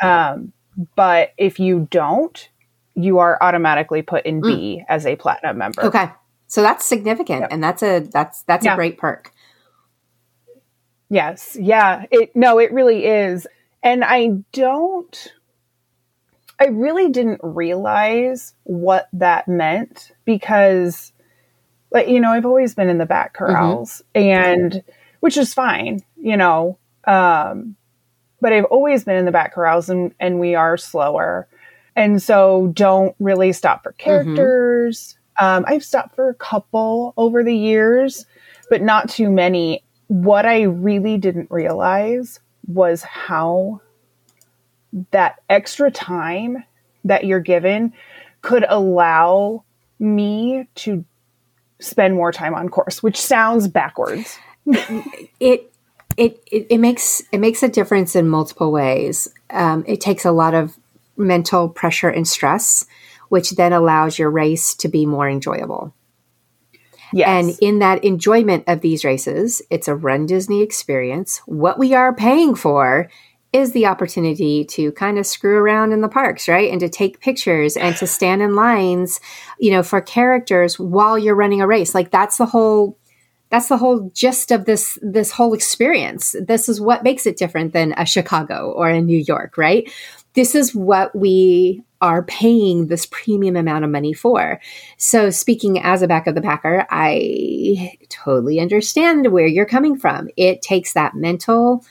Um, 0.00 0.52
but 0.94 1.32
if 1.36 1.58
you 1.58 1.88
don't, 1.90 2.48
you 2.94 3.18
are 3.18 3.38
automatically 3.40 4.02
put 4.02 4.24
in 4.24 4.40
B 4.40 4.80
mm. 4.80 4.84
as 4.88 5.06
a 5.06 5.16
platinum 5.16 5.58
member. 5.58 5.82
Okay, 5.84 6.10
so 6.46 6.62
that's 6.62 6.86
significant, 6.86 7.42
yep. 7.42 7.48
and 7.52 7.62
that's 7.62 7.82
a 7.82 8.00
that's 8.00 8.42
that's 8.44 8.64
yeah. 8.64 8.74
a 8.74 8.76
great 8.76 8.98
perk. 8.98 9.32
Yes, 11.08 11.56
yeah. 11.60 12.04
It 12.10 12.34
no, 12.36 12.58
it 12.58 12.72
really 12.72 13.04
is, 13.04 13.46
and 13.82 14.04
I 14.04 14.44
don't. 14.52 15.32
I 16.62 16.66
really 16.66 17.10
didn't 17.10 17.40
realize 17.42 18.54
what 18.62 19.08
that 19.14 19.48
meant 19.48 20.12
because, 20.24 21.12
like, 21.90 22.06
you 22.06 22.20
know, 22.20 22.30
I've 22.30 22.46
always 22.46 22.76
been 22.76 22.88
in 22.88 22.98
the 22.98 23.06
back 23.06 23.34
mm-hmm. 23.34 23.52
corrals 23.52 24.00
mm-hmm. 24.14 24.28
and 24.28 24.84
which 25.18 25.36
is 25.36 25.52
fine, 25.52 26.04
you 26.16 26.36
know, 26.36 26.78
um, 27.04 27.74
but 28.40 28.52
I've 28.52 28.66
always 28.66 29.02
been 29.02 29.16
in 29.16 29.24
the 29.24 29.32
back 29.32 29.54
corrals 29.54 29.90
and, 29.90 30.14
and 30.20 30.38
we 30.38 30.54
are 30.54 30.76
slower. 30.76 31.48
And 31.96 32.22
so 32.22 32.70
don't 32.74 33.16
really 33.18 33.52
stop 33.52 33.82
for 33.82 33.90
mm-hmm. 33.90 34.04
characters. 34.04 35.16
Mm-hmm. 35.40 35.44
Um, 35.44 35.64
I've 35.66 35.84
stopped 35.84 36.14
for 36.14 36.28
a 36.28 36.34
couple 36.34 37.12
over 37.16 37.42
the 37.42 37.56
years, 37.56 38.24
but 38.70 38.82
not 38.82 39.08
too 39.08 39.32
many. 39.32 39.82
What 40.06 40.46
I 40.46 40.62
really 40.62 41.18
didn't 41.18 41.50
realize 41.50 42.38
was 42.68 43.02
how 43.02 43.80
that 45.10 45.40
extra 45.48 45.90
time 45.90 46.64
that 47.04 47.24
you're 47.24 47.40
given 47.40 47.92
could 48.42 48.64
allow 48.68 49.64
me 49.98 50.68
to 50.74 51.04
spend 51.80 52.14
more 52.14 52.32
time 52.32 52.54
on 52.54 52.68
course, 52.68 53.02
which 53.02 53.20
sounds 53.20 53.68
backwards. 53.68 54.38
it, 54.66 55.72
it 56.16 56.42
it 56.46 56.66
it 56.70 56.78
makes 56.78 57.22
it 57.32 57.38
makes 57.38 57.62
a 57.62 57.68
difference 57.68 58.14
in 58.14 58.28
multiple 58.28 58.70
ways. 58.70 59.28
Um, 59.50 59.84
it 59.86 60.00
takes 60.00 60.24
a 60.24 60.32
lot 60.32 60.54
of 60.54 60.76
mental 61.16 61.68
pressure 61.68 62.08
and 62.08 62.26
stress, 62.26 62.86
which 63.28 63.52
then 63.52 63.72
allows 63.72 64.18
your 64.18 64.30
race 64.30 64.74
to 64.76 64.88
be 64.88 65.06
more 65.06 65.28
enjoyable. 65.28 65.94
Yes. 67.12 67.28
And 67.28 67.58
in 67.60 67.78
that 67.80 68.04
enjoyment 68.04 68.64
of 68.66 68.80
these 68.80 69.04
races, 69.04 69.60
it's 69.68 69.86
a 69.86 69.94
Run 69.94 70.24
Disney 70.24 70.62
experience. 70.62 71.42
What 71.44 71.78
we 71.78 71.92
are 71.92 72.14
paying 72.14 72.54
for 72.54 73.10
is 73.52 73.72
the 73.72 73.86
opportunity 73.86 74.64
to 74.64 74.92
kind 74.92 75.18
of 75.18 75.26
screw 75.26 75.56
around 75.58 75.92
in 75.92 76.00
the 76.00 76.08
parks, 76.08 76.48
right? 76.48 76.70
And 76.70 76.80
to 76.80 76.88
take 76.88 77.20
pictures 77.20 77.76
and 77.76 77.94
to 77.96 78.06
stand 78.06 78.40
in 78.40 78.54
lines, 78.54 79.20
you 79.58 79.70
know, 79.70 79.82
for 79.82 80.00
characters 80.00 80.78
while 80.78 81.18
you're 81.18 81.34
running 81.34 81.60
a 81.60 81.66
race. 81.66 81.94
Like 81.94 82.10
that's 82.10 82.38
the 82.38 82.46
whole 82.46 82.98
that's 83.50 83.68
the 83.68 83.76
whole 83.76 84.10
gist 84.14 84.50
of 84.50 84.64
this 84.64 84.98
this 85.02 85.30
whole 85.30 85.52
experience. 85.52 86.34
This 86.40 86.70
is 86.70 86.80
what 86.80 87.02
makes 87.04 87.26
it 87.26 87.36
different 87.36 87.74
than 87.74 87.92
a 87.98 88.06
Chicago 88.06 88.72
or 88.72 88.88
a 88.88 89.02
New 89.02 89.18
York, 89.18 89.58
right? 89.58 89.90
This 90.34 90.54
is 90.54 90.74
what 90.74 91.14
we 91.14 91.82
are 92.00 92.22
paying 92.22 92.86
this 92.86 93.06
premium 93.10 93.54
amount 93.54 93.84
of 93.84 93.90
money 93.90 94.14
for. 94.14 94.58
So, 94.96 95.28
speaking 95.28 95.78
as 95.78 96.00
a 96.00 96.08
back 96.08 96.26
of 96.26 96.34
the 96.34 96.40
packer, 96.40 96.86
I 96.88 97.98
totally 98.08 98.58
understand 98.58 99.30
where 99.30 99.46
you're 99.46 99.66
coming 99.66 99.98
from. 99.98 100.30
It 100.38 100.62
takes 100.62 100.94
that 100.94 101.14
mental 101.14 101.84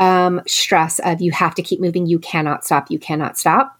um, 0.00 0.42
stress 0.46 0.98
of 1.00 1.20
you 1.20 1.32
have 1.32 1.54
to 1.56 1.62
keep 1.62 1.80
moving, 1.80 2.06
you 2.06 2.18
cannot 2.18 2.64
stop, 2.64 2.90
you 2.90 2.98
cannot 2.98 3.38
stop. 3.38 3.78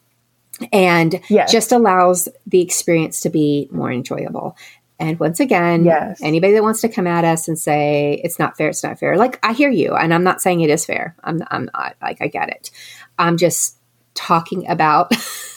And 0.73 1.21
yes. 1.29 1.53
just 1.53 1.71
allows 1.71 2.29
the 2.47 2.61
experience 2.61 3.21
to 3.21 3.31
be 3.31 3.69
more 3.71 3.93
enjoyable. 3.93 4.57
And 4.99 5.19
once 5.21 5.39
again, 5.39 5.85
yes. 5.85 6.21
anybody 6.21 6.55
that 6.55 6.63
wants 6.63 6.81
to 6.81 6.89
come 6.89 7.07
at 7.07 7.25
us 7.25 7.47
and 7.47 7.57
say 7.57 8.21
it's 8.25 8.39
not 8.39 8.57
fair, 8.57 8.69
it's 8.69 8.83
not 8.83 8.99
fair. 8.99 9.17
Like 9.17 9.39
I 9.45 9.53
hear 9.53 9.71
you, 9.71 9.95
and 9.95 10.13
I'm 10.13 10.25
not 10.25 10.43
saying 10.43 10.61
it 10.61 10.71
is 10.71 10.85
fair. 10.85 11.15
I'm, 11.23 11.43
I'm 11.51 11.71
not 11.73 11.95
like 12.03 12.21
I 12.21 12.27
get 12.27 12.49
it. 12.49 12.73
I'm 13.17 13.37
just 13.37 13.77
talking 14.15 14.69
about 14.69 15.13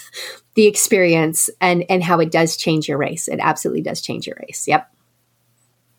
the 0.53 0.67
experience 0.67 1.49
and 1.59 1.83
and 1.89 2.03
how 2.03 2.19
it 2.19 2.31
does 2.31 2.55
change 2.55 2.87
your 2.87 2.99
race. 2.99 3.27
It 3.27 3.39
absolutely 3.41 3.81
does 3.81 4.01
change 4.01 4.27
your 4.27 4.37
race. 4.47 4.67
Yep. 4.67 4.87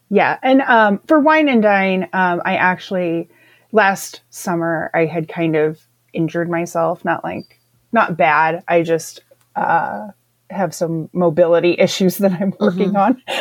Yeah, 0.09 0.39
and 0.43 0.61
um, 0.63 1.01
for 1.09 1.19
wine 1.19 1.49
and 1.49 1.63
dine, 1.63 2.05
um, 2.13 2.43
I 2.45 2.57
actually 2.57 3.29
last 3.73 4.23
summer 4.31 4.91
I 4.95 5.07
had 5.07 5.29
kind 5.29 5.57
of 5.57 5.81
injured 6.13 6.51
myself, 6.51 7.05
not 7.05 7.25
like 7.25 7.59
not 7.91 8.17
bad. 8.17 8.63
I 8.69 8.83
just 8.83 9.23
uh, 9.57 10.09
have 10.51 10.75
some 10.75 11.09
mobility 11.13 11.73
issues 11.79 12.19
that 12.19 12.33
I'm 12.33 12.55
working 12.61 12.93
mm-hmm. 12.93 13.41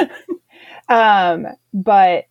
on. 0.90 1.46
um, 1.46 1.48
but 1.74 2.26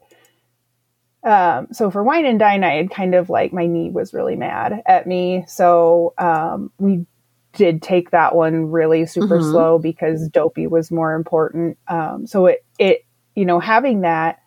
um, 1.23 1.69
so 1.73 1.91
for 1.91 2.03
wine 2.03 2.25
and 2.25 2.39
dine, 2.39 2.65
I 2.65 2.77
had 2.77 2.91
kind 2.91 3.15
of 3.15 3.29
like 3.29 3.53
my 3.53 3.67
knee 3.67 3.91
was 3.91 4.15
really 4.15 4.37
mad 4.37 4.83
at 4.87 5.07
me. 5.07 5.45
So 5.47 6.15
um, 6.17 6.73
we 6.79 7.05
did 7.53 7.83
take 7.83 8.11
that 8.11 8.35
one 8.35 8.71
really 8.71 9.07
super 9.07 9.39
mm-hmm. 9.39 9.51
slow 9.51 9.79
because 9.79 10.29
dopey 10.29 10.67
was 10.67 10.91
more 10.91 11.15
important. 11.15 11.79
Um, 11.89 12.27
so 12.27 12.47
it 12.47 12.65
it 12.79 13.05
you 13.35 13.45
know 13.45 13.61
having 13.61 14.03
that 14.03 14.41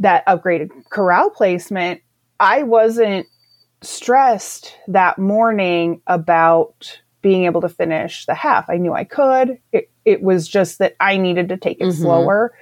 that 0.00 0.26
upgraded 0.26 0.70
corral 0.90 1.30
placement 1.30 2.02
I 2.42 2.64
wasn't 2.64 3.28
stressed 3.82 4.76
that 4.88 5.16
morning 5.16 6.02
about 6.08 7.00
being 7.22 7.44
able 7.44 7.60
to 7.60 7.68
finish 7.68 8.26
the 8.26 8.34
half. 8.34 8.68
I 8.68 8.78
knew 8.78 8.92
I 8.92 9.04
could. 9.04 9.60
It, 9.70 9.88
it 10.04 10.22
was 10.22 10.48
just 10.48 10.80
that 10.80 10.96
I 10.98 11.18
needed 11.18 11.50
to 11.50 11.56
take 11.56 11.80
it 11.80 11.84
mm-hmm. 11.84 12.02
slower. 12.02 12.52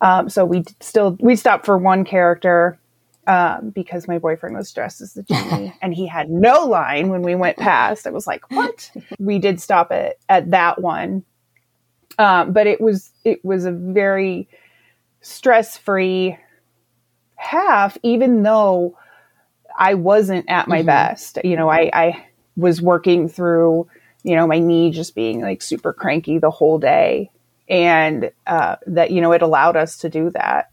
Um, 0.00 0.28
so 0.28 0.44
we 0.44 0.62
still 0.78 1.16
we 1.18 1.34
stopped 1.34 1.66
for 1.66 1.76
one 1.76 2.04
character 2.04 2.78
um, 3.26 3.70
because 3.70 4.06
my 4.06 4.18
boyfriend 4.18 4.56
was 4.56 4.72
dressed 4.72 5.00
as 5.00 5.14
the 5.14 5.24
genie 5.24 5.74
and 5.82 5.92
he 5.92 6.06
had 6.06 6.30
no 6.30 6.64
line 6.66 7.08
when 7.08 7.22
we 7.22 7.34
went 7.34 7.56
past. 7.56 8.06
I 8.06 8.10
was 8.10 8.28
like, 8.28 8.48
"What?" 8.52 8.92
we 9.18 9.40
did 9.40 9.60
stop 9.60 9.90
it 9.90 10.20
at 10.28 10.52
that 10.52 10.80
one, 10.80 11.24
um, 12.16 12.52
but 12.52 12.68
it 12.68 12.80
was 12.80 13.10
it 13.24 13.44
was 13.44 13.64
a 13.64 13.72
very 13.72 14.48
stress 15.20 15.76
free 15.76 16.38
half, 17.40 17.96
even 18.02 18.42
though 18.42 18.96
I 19.76 19.94
wasn't 19.94 20.44
at 20.48 20.68
my 20.68 20.78
mm-hmm. 20.78 20.86
best. 20.86 21.38
You 21.42 21.56
know, 21.56 21.70
I, 21.70 21.90
I 21.92 22.26
was 22.56 22.82
working 22.82 23.28
through, 23.28 23.88
you 24.22 24.36
know, 24.36 24.46
my 24.46 24.58
knee 24.58 24.90
just 24.90 25.14
being 25.14 25.40
like 25.40 25.62
super 25.62 25.92
cranky 25.92 26.38
the 26.38 26.50
whole 26.50 26.78
day. 26.78 27.30
And 27.68 28.30
uh, 28.46 28.76
that, 28.86 29.10
you 29.10 29.20
know, 29.20 29.32
it 29.32 29.42
allowed 29.42 29.76
us 29.76 29.98
to 29.98 30.10
do 30.10 30.30
that. 30.30 30.70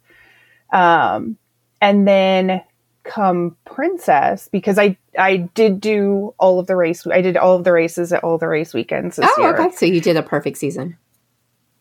Um, 0.72 1.38
and 1.80 2.08
then 2.08 2.64
come 3.04 3.56
princess 3.64 4.50
because 4.52 4.78
I 4.78 4.98
I 5.18 5.38
did 5.38 5.80
do 5.80 6.36
all 6.38 6.60
of 6.60 6.68
the 6.68 6.76
race 6.76 7.08
I 7.08 7.22
did 7.22 7.38
all 7.38 7.56
of 7.56 7.64
the 7.64 7.72
races 7.72 8.12
at 8.12 8.22
all 8.22 8.38
the 8.38 8.50
race 8.50 8.74
weekends 8.74 9.16
this 9.16 9.30
oh, 9.38 9.42
year. 9.42 9.58
okay. 9.58 9.74
So 9.74 9.86
you 9.86 10.02
did 10.02 10.18
a 10.18 10.24
perfect 10.24 10.58
season. 10.58 10.98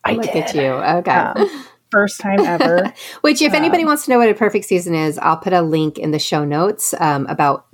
I 0.05 0.13
Look 0.13 0.27
did. 0.27 0.37
at 0.37 0.55
you. 0.55 0.63
Okay. 0.63 1.11
Um, 1.11 1.65
first 1.91 2.21
time 2.21 2.41
ever. 2.41 2.93
Which, 3.21 3.43
if 3.43 3.53
um, 3.53 3.57
anybody 3.57 3.85
wants 3.85 4.05
to 4.05 4.11
know 4.11 4.19
what 4.19 4.29
a 4.29 4.35
perfect 4.35 4.65
season 4.65 4.95
is, 4.95 5.19
I'll 5.19 5.37
put 5.37 5.53
a 5.53 5.63
link 5.63 5.99
in 5.99 6.11
the 6.11 6.19
show 6.19 6.45
notes 6.45 6.95
um, 6.99 7.27
about 7.27 7.67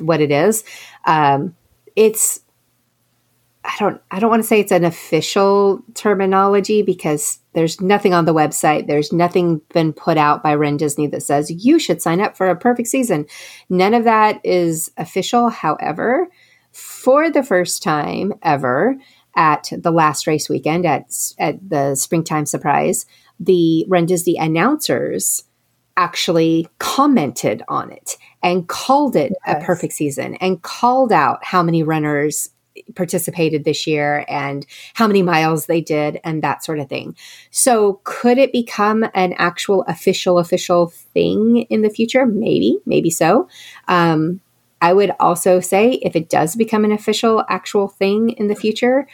what 0.00 0.20
it 0.20 0.30
is. 0.30 0.64
Um, 1.04 1.56
it's 1.96 2.40
I 3.64 3.74
don't 3.78 4.00
I 4.10 4.18
don't 4.18 4.30
want 4.30 4.42
to 4.42 4.46
say 4.46 4.60
it's 4.60 4.72
an 4.72 4.84
official 4.84 5.82
terminology 5.94 6.82
because 6.82 7.38
there's 7.52 7.80
nothing 7.80 8.14
on 8.14 8.24
the 8.24 8.34
website. 8.34 8.86
There's 8.86 9.12
nothing 9.12 9.60
been 9.74 9.92
put 9.92 10.16
out 10.16 10.42
by 10.42 10.54
Run 10.54 10.76
Disney 10.76 11.06
that 11.08 11.22
says 11.22 11.50
you 11.50 11.78
should 11.78 12.00
sign 12.00 12.20
up 12.20 12.36
for 12.36 12.48
a 12.48 12.56
perfect 12.56 12.88
season. 12.88 13.26
None 13.68 13.94
of 13.94 14.04
that 14.04 14.40
is 14.44 14.90
official. 14.96 15.50
However, 15.50 16.28
for 16.72 17.30
the 17.30 17.42
first 17.42 17.82
time 17.82 18.32
ever 18.42 18.96
at 19.36 19.70
the 19.76 19.92
last 19.92 20.26
race 20.26 20.48
weekend 20.48 20.86
at 20.86 21.12
at 21.38 21.68
the 21.68 21.94
springtime 21.94 22.46
surprise, 22.46 23.04
the 23.40 23.84
Run 23.88 24.06
Disney 24.06 24.36
announcers 24.36 25.44
actually 25.96 26.68
commented 26.78 27.62
on 27.68 27.90
it 27.90 28.16
and 28.42 28.68
called 28.68 29.16
it 29.16 29.32
yes. 29.46 29.62
a 29.62 29.64
perfect 29.64 29.92
season 29.92 30.36
and 30.36 30.62
called 30.62 31.12
out 31.12 31.44
how 31.44 31.62
many 31.62 31.82
runners 31.82 32.50
participated 32.94 33.64
this 33.64 33.86
year 33.86 34.24
and 34.28 34.64
how 34.94 35.06
many 35.08 35.22
miles 35.22 35.66
they 35.66 35.80
did 35.80 36.20
and 36.22 36.42
that 36.42 36.64
sort 36.64 36.78
of 36.78 36.88
thing. 36.88 37.16
So 37.50 38.00
could 38.04 38.38
it 38.38 38.52
become 38.52 39.04
an 39.14 39.34
actual 39.38 39.82
official 39.88 40.38
official 40.38 40.86
thing 40.88 41.66
in 41.70 41.82
the 41.82 41.90
future? 41.90 42.26
Maybe, 42.26 42.78
maybe 42.86 43.10
so. 43.10 43.48
Um, 43.88 44.40
I 44.80 44.92
would 44.92 45.10
also 45.18 45.58
say 45.58 45.94
if 46.02 46.14
it 46.14 46.28
does 46.28 46.54
become 46.54 46.84
an 46.84 46.92
official 46.92 47.44
actual 47.48 47.88
thing 47.88 48.30
in 48.30 48.46
the 48.46 48.54
future, 48.54 49.08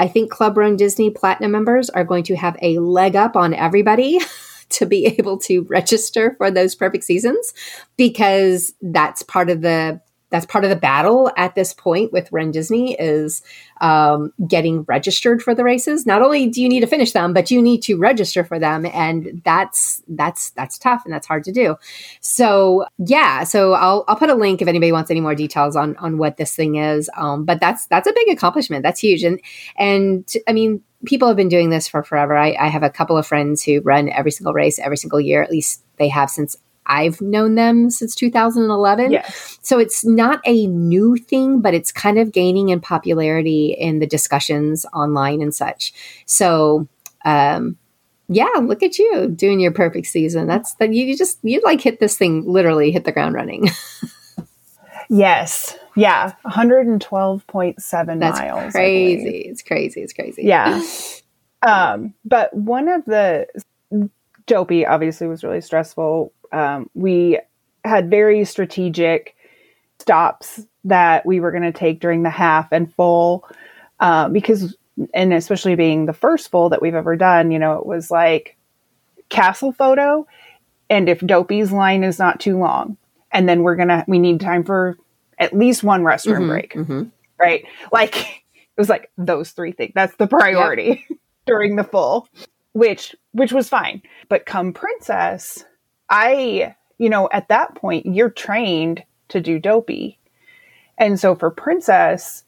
I 0.00 0.08
think 0.08 0.30
Club 0.30 0.56
Run 0.56 0.76
Disney 0.76 1.10
Platinum 1.10 1.50
members 1.50 1.90
are 1.90 2.04
going 2.04 2.24
to 2.24 2.34
have 2.34 2.56
a 2.62 2.78
leg 2.78 3.16
up 3.16 3.36
on 3.36 3.52
everybody 3.52 4.18
to 4.70 4.86
be 4.86 5.04
able 5.18 5.36
to 5.40 5.62
register 5.64 6.34
for 6.38 6.50
those 6.50 6.74
perfect 6.74 7.04
seasons 7.04 7.52
because 7.98 8.72
that's 8.80 9.22
part 9.22 9.50
of 9.50 9.60
the 9.60 10.00
that's 10.30 10.46
part 10.46 10.64
of 10.64 10.70
the 10.70 10.76
battle 10.76 11.30
at 11.36 11.54
this 11.54 11.74
point 11.74 12.12
with 12.12 12.30
Run 12.32 12.50
Disney 12.50 12.94
is 12.94 13.42
um, 13.80 14.32
getting 14.46 14.82
registered 14.82 15.42
for 15.42 15.54
the 15.54 15.64
races. 15.64 16.06
Not 16.06 16.22
only 16.22 16.46
do 16.46 16.62
you 16.62 16.68
need 16.68 16.80
to 16.80 16.86
finish 16.86 17.12
them, 17.12 17.32
but 17.32 17.50
you 17.50 17.60
need 17.60 17.82
to 17.82 17.96
register 17.96 18.44
for 18.44 18.58
them, 18.58 18.86
and 18.86 19.42
that's 19.44 20.02
that's 20.08 20.50
that's 20.50 20.78
tough 20.78 21.02
and 21.04 21.12
that's 21.12 21.26
hard 21.26 21.44
to 21.44 21.52
do. 21.52 21.76
So 22.20 22.86
yeah, 22.98 23.44
so 23.44 23.74
I'll 23.74 24.04
I'll 24.08 24.16
put 24.16 24.30
a 24.30 24.34
link 24.34 24.62
if 24.62 24.68
anybody 24.68 24.92
wants 24.92 25.10
any 25.10 25.20
more 25.20 25.34
details 25.34 25.76
on 25.76 25.96
on 25.96 26.18
what 26.18 26.36
this 26.36 26.54
thing 26.54 26.76
is. 26.76 27.10
Um, 27.16 27.44
but 27.44 27.60
that's 27.60 27.86
that's 27.86 28.08
a 28.08 28.12
big 28.12 28.28
accomplishment. 28.28 28.82
That's 28.82 29.00
huge, 29.00 29.24
and 29.24 29.40
and 29.76 30.30
I 30.46 30.52
mean 30.52 30.82
people 31.06 31.28
have 31.28 31.36
been 31.36 31.48
doing 31.48 31.70
this 31.70 31.88
for 31.88 32.02
forever. 32.02 32.36
I, 32.36 32.54
I 32.60 32.68
have 32.68 32.82
a 32.82 32.90
couple 32.90 33.16
of 33.16 33.26
friends 33.26 33.62
who 33.62 33.80
run 33.80 34.08
every 34.10 34.30
single 34.30 34.52
race 34.52 34.78
every 34.78 34.96
single 34.96 35.20
year. 35.20 35.42
At 35.42 35.50
least 35.50 35.82
they 35.96 36.08
have 36.08 36.30
since 36.30 36.56
I've 36.90 37.20
known 37.20 37.54
them 37.54 37.88
since 37.88 38.16
2011. 38.16 39.12
Yes. 39.12 39.58
So 39.62 39.78
it's 39.78 40.04
not 40.04 40.40
a 40.44 40.66
new 40.66 41.16
thing, 41.16 41.60
but 41.60 41.72
it's 41.72 41.92
kind 41.92 42.18
of 42.18 42.32
gaining 42.32 42.70
in 42.70 42.80
popularity 42.80 43.76
in 43.78 44.00
the 44.00 44.06
discussions 44.06 44.84
online 44.92 45.40
and 45.40 45.54
such. 45.54 45.94
So, 46.26 46.88
um, 47.24 47.78
yeah, 48.28 48.50
look 48.60 48.82
at 48.82 48.98
you 48.98 49.28
doing 49.28 49.60
your 49.60 49.70
perfect 49.70 50.08
season. 50.08 50.48
That's 50.48 50.74
that 50.74 50.92
you, 50.92 51.16
just 51.16 51.38
you 51.42 51.60
like 51.64 51.80
hit 51.80 52.00
this 52.00 52.18
thing 52.18 52.44
literally 52.44 52.90
hit 52.90 53.04
the 53.04 53.12
ground 53.12 53.36
running. 53.36 53.68
yes. 55.08 55.78
Yeah. 55.94 56.32
112.7 56.44 58.20
That's 58.20 58.38
miles. 58.38 58.72
Crazy. 58.72 59.38
It's 59.46 59.62
crazy. 59.62 60.02
It's 60.02 60.12
crazy. 60.12 60.42
Yeah. 60.42 60.82
Um, 61.62 62.14
but 62.24 62.52
one 62.52 62.88
of 62.88 63.04
the 63.04 63.46
dopey 64.46 64.84
obviously 64.84 65.28
was 65.28 65.44
really 65.44 65.60
stressful 65.60 66.32
um, 66.52 66.90
we 66.94 67.38
had 67.84 68.10
very 68.10 68.44
strategic 68.44 69.36
stops 69.98 70.66
that 70.84 71.26
we 71.26 71.40
were 71.40 71.50
going 71.50 71.62
to 71.62 71.72
take 71.72 72.00
during 72.00 72.22
the 72.22 72.30
half 72.30 72.72
and 72.72 72.92
full 72.94 73.46
uh, 74.00 74.28
because 74.28 74.76
and 75.14 75.32
especially 75.32 75.74
being 75.74 76.06
the 76.06 76.12
first 76.12 76.50
full 76.50 76.68
that 76.68 76.82
we've 76.82 76.94
ever 76.94 77.16
done 77.16 77.50
you 77.50 77.58
know 77.58 77.74
it 77.74 77.86
was 77.86 78.10
like 78.10 78.56
castle 79.28 79.72
photo 79.72 80.26
and 80.88 81.08
if 81.08 81.20
dopey's 81.20 81.70
line 81.70 82.02
is 82.02 82.18
not 82.18 82.40
too 82.40 82.58
long 82.58 82.96
and 83.30 83.48
then 83.48 83.62
we're 83.62 83.76
gonna 83.76 84.04
we 84.08 84.18
need 84.18 84.40
time 84.40 84.64
for 84.64 84.96
at 85.38 85.56
least 85.56 85.82
one 85.82 86.02
restroom 86.02 86.38
mm-hmm, 86.38 86.48
break 86.48 86.74
mm-hmm. 86.74 87.02
right 87.38 87.64
like 87.92 88.16
it 88.54 88.78
was 88.78 88.88
like 88.88 89.10
those 89.16 89.50
three 89.50 89.72
things 89.72 89.92
that's 89.94 90.16
the 90.16 90.26
priority 90.26 91.04
yep. 91.08 91.18
during 91.46 91.76
the 91.76 91.84
full 91.84 92.28
which 92.72 93.14
which 93.32 93.52
was 93.52 93.68
fine 93.68 94.02
but 94.28 94.46
come 94.46 94.72
princess 94.72 95.64
I, 96.10 96.74
you 96.98 97.08
know, 97.08 97.28
at 97.32 97.48
that 97.48 97.76
point, 97.76 98.06
you're 98.06 98.30
trained 98.30 99.04
to 99.28 99.40
do 99.40 99.58
dopey. 99.58 100.18
And 100.98 101.18
so 101.18 101.34
for 101.34 101.50
Princess, 101.50 102.44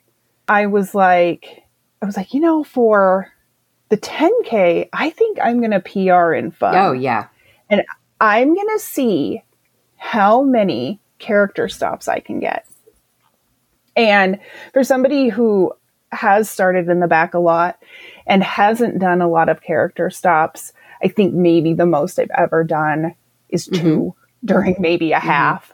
I 0.48 0.66
was 0.66 0.94
like, 0.94 1.62
I 2.02 2.06
was 2.06 2.16
like, 2.16 2.34
you 2.34 2.40
know, 2.40 2.64
for 2.64 3.32
the 3.88 3.96
10K, 3.96 4.88
I 4.92 5.10
think 5.10 5.38
I'm 5.42 5.60
going 5.60 5.70
to 5.70 5.80
PR 5.80 6.34
in 6.34 6.50
fun. 6.50 6.76
Oh, 6.76 6.92
yeah. 6.92 7.28
And 7.70 7.82
I'm 8.20 8.54
going 8.54 8.68
to 8.74 8.78
see 8.78 9.42
how 9.96 10.42
many 10.42 11.00
character 11.18 11.68
stops 11.68 12.08
I 12.08 12.18
can 12.18 12.40
get. 12.40 12.66
And 13.96 14.40
for 14.72 14.82
somebody 14.82 15.28
who 15.28 15.72
has 16.10 16.50
started 16.50 16.88
in 16.88 17.00
the 17.00 17.06
back 17.06 17.34
a 17.34 17.38
lot 17.38 17.78
and 18.26 18.42
hasn't 18.42 18.98
done 18.98 19.22
a 19.22 19.28
lot 19.28 19.48
of 19.48 19.62
character 19.62 20.10
stops, 20.10 20.72
I 21.02 21.08
think 21.08 21.34
maybe 21.34 21.72
the 21.72 21.86
most 21.86 22.18
I've 22.18 22.30
ever 22.36 22.64
done 22.64 23.14
is 23.52 23.66
2 23.66 23.72
mm-hmm. 23.76 24.08
during 24.46 24.76
maybe 24.78 25.12
a 25.12 25.18
mm-hmm. 25.18 25.26
half. 25.28 25.72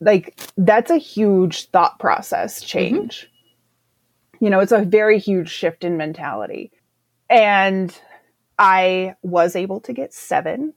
Like 0.00 0.38
that's 0.56 0.90
a 0.90 0.98
huge 0.98 1.70
thought 1.70 1.98
process 1.98 2.60
change. 2.62 3.22
Mm-hmm. 4.34 4.44
You 4.44 4.50
know, 4.50 4.60
it's 4.60 4.72
a 4.72 4.84
very 4.84 5.18
huge 5.18 5.50
shift 5.50 5.84
in 5.84 5.96
mentality. 5.96 6.70
And 7.30 7.96
I 8.58 9.14
was 9.22 9.56
able 9.56 9.80
to 9.82 9.92
get 9.92 10.12
seven. 10.12 10.74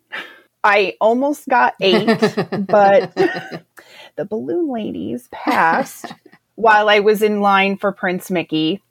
I 0.64 0.96
almost 1.02 1.48
got 1.48 1.74
eight, 1.82 2.06
but 2.68 3.16
the 4.16 4.26
balloon 4.26 4.72
ladies 4.72 5.28
passed 5.32 6.14
while 6.56 6.90
I 6.90 7.00
was 7.00 7.22
in 7.22 7.42
line 7.42 7.78
for 7.78 7.92
Prince 7.92 8.30
Mickey. 8.30 8.84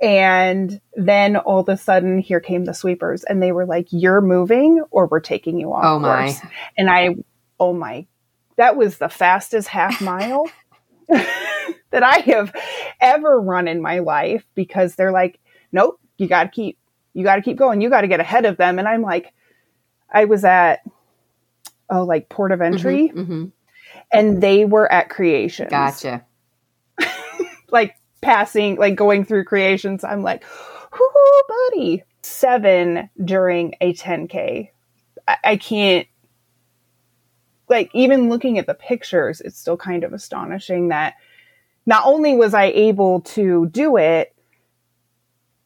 And 0.00 0.80
then 0.94 1.36
all 1.36 1.60
of 1.60 1.68
a 1.68 1.76
sudden, 1.76 2.18
here 2.18 2.40
came 2.40 2.64
the 2.64 2.72
sweepers, 2.72 3.24
and 3.24 3.42
they 3.42 3.50
were 3.50 3.66
like, 3.66 3.88
"You're 3.90 4.20
moving, 4.20 4.82
or 4.90 5.06
we're 5.06 5.18
taking 5.18 5.58
you 5.58 5.72
off." 5.72 5.84
Oh 5.84 5.98
my! 5.98 6.36
And 6.76 6.88
I, 6.88 7.16
oh 7.58 7.72
my, 7.72 8.06
that 8.56 8.76
was 8.76 8.98
the 8.98 9.08
fastest 9.08 9.68
half 9.68 10.00
mile 10.02 10.48
that 11.08 12.02
I 12.02 12.18
have 12.26 12.54
ever 13.00 13.40
run 13.40 13.66
in 13.66 13.82
my 13.82 13.98
life 13.98 14.44
because 14.54 14.94
they're 14.94 15.10
like, 15.10 15.40
"Nope, 15.72 15.98
you 16.16 16.28
got 16.28 16.44
to 16.44 16.50
keep, 16.50 16.78
you 17.12 17.24
got 17.24 17.36
to 17.36 17.42
keep 17.42 17.56
going. 17.56 17.80
You 17.80 17.90
got 17.90 18.02
to 18.02 18.08
get 18.08 18.20
ahead 18.20 18.44
of 18.44 18.56
them." 18.56 18.78
And 18.78 18.86
I'm 18.86 19.02
like, 19.02 19.32
I 20.08 20.26
was 20.26 20.44
at, 20.44 20.80
oh, 21.90 22.04
like 22.04 22.28
port 22.28 22.52
of 22.52 22.60
entry, 22.60 23.08
mm-hmm, 23.08 23.20
mm-hmm. 23.20 23.44
and 24.12 24.40
they 24.40 24.64
were 24.64 24.90
at 24.90 25.10
creation. 25.10 25.66
Gotcha. 25.68 26.24
like 27.70 27.96
passing, 28.20 28.76
like 28.76 28.96
going 28.96 29.24
through 29.24 29.44
creations, 29.44 30.04
I'm 30.04 30.22
like, 30.22 30.44
whoo, 30.92 31.42
buddy. 31.48 32.04
Seven 32.22 33.08
during 33.24 33.74
a 33.80 33.94
10K. 33.94 34.70
I, 35.26 35.36
I 35.44 35.56
can't, 35.56 36.06
like, 37.68 37.90
even 37.94 38.28
looking 38.28 38.58
at 38.58 38.66
the 38.66 38.74
pictures, 38.74 39.40
it's 39.40 39.58
still 39.58 39.76
kind 39.76 40.04
of 40.04 40.12
astonishing 40.12 40.88
that 40.88 41.14
not 41.86 42.04
only 42.04 42.34
was 42.34 42.54
I 42.54 42.66
able 42.66 43.20
to 43.22 43.66
do 43.66 43.96
it, 43.96 44.34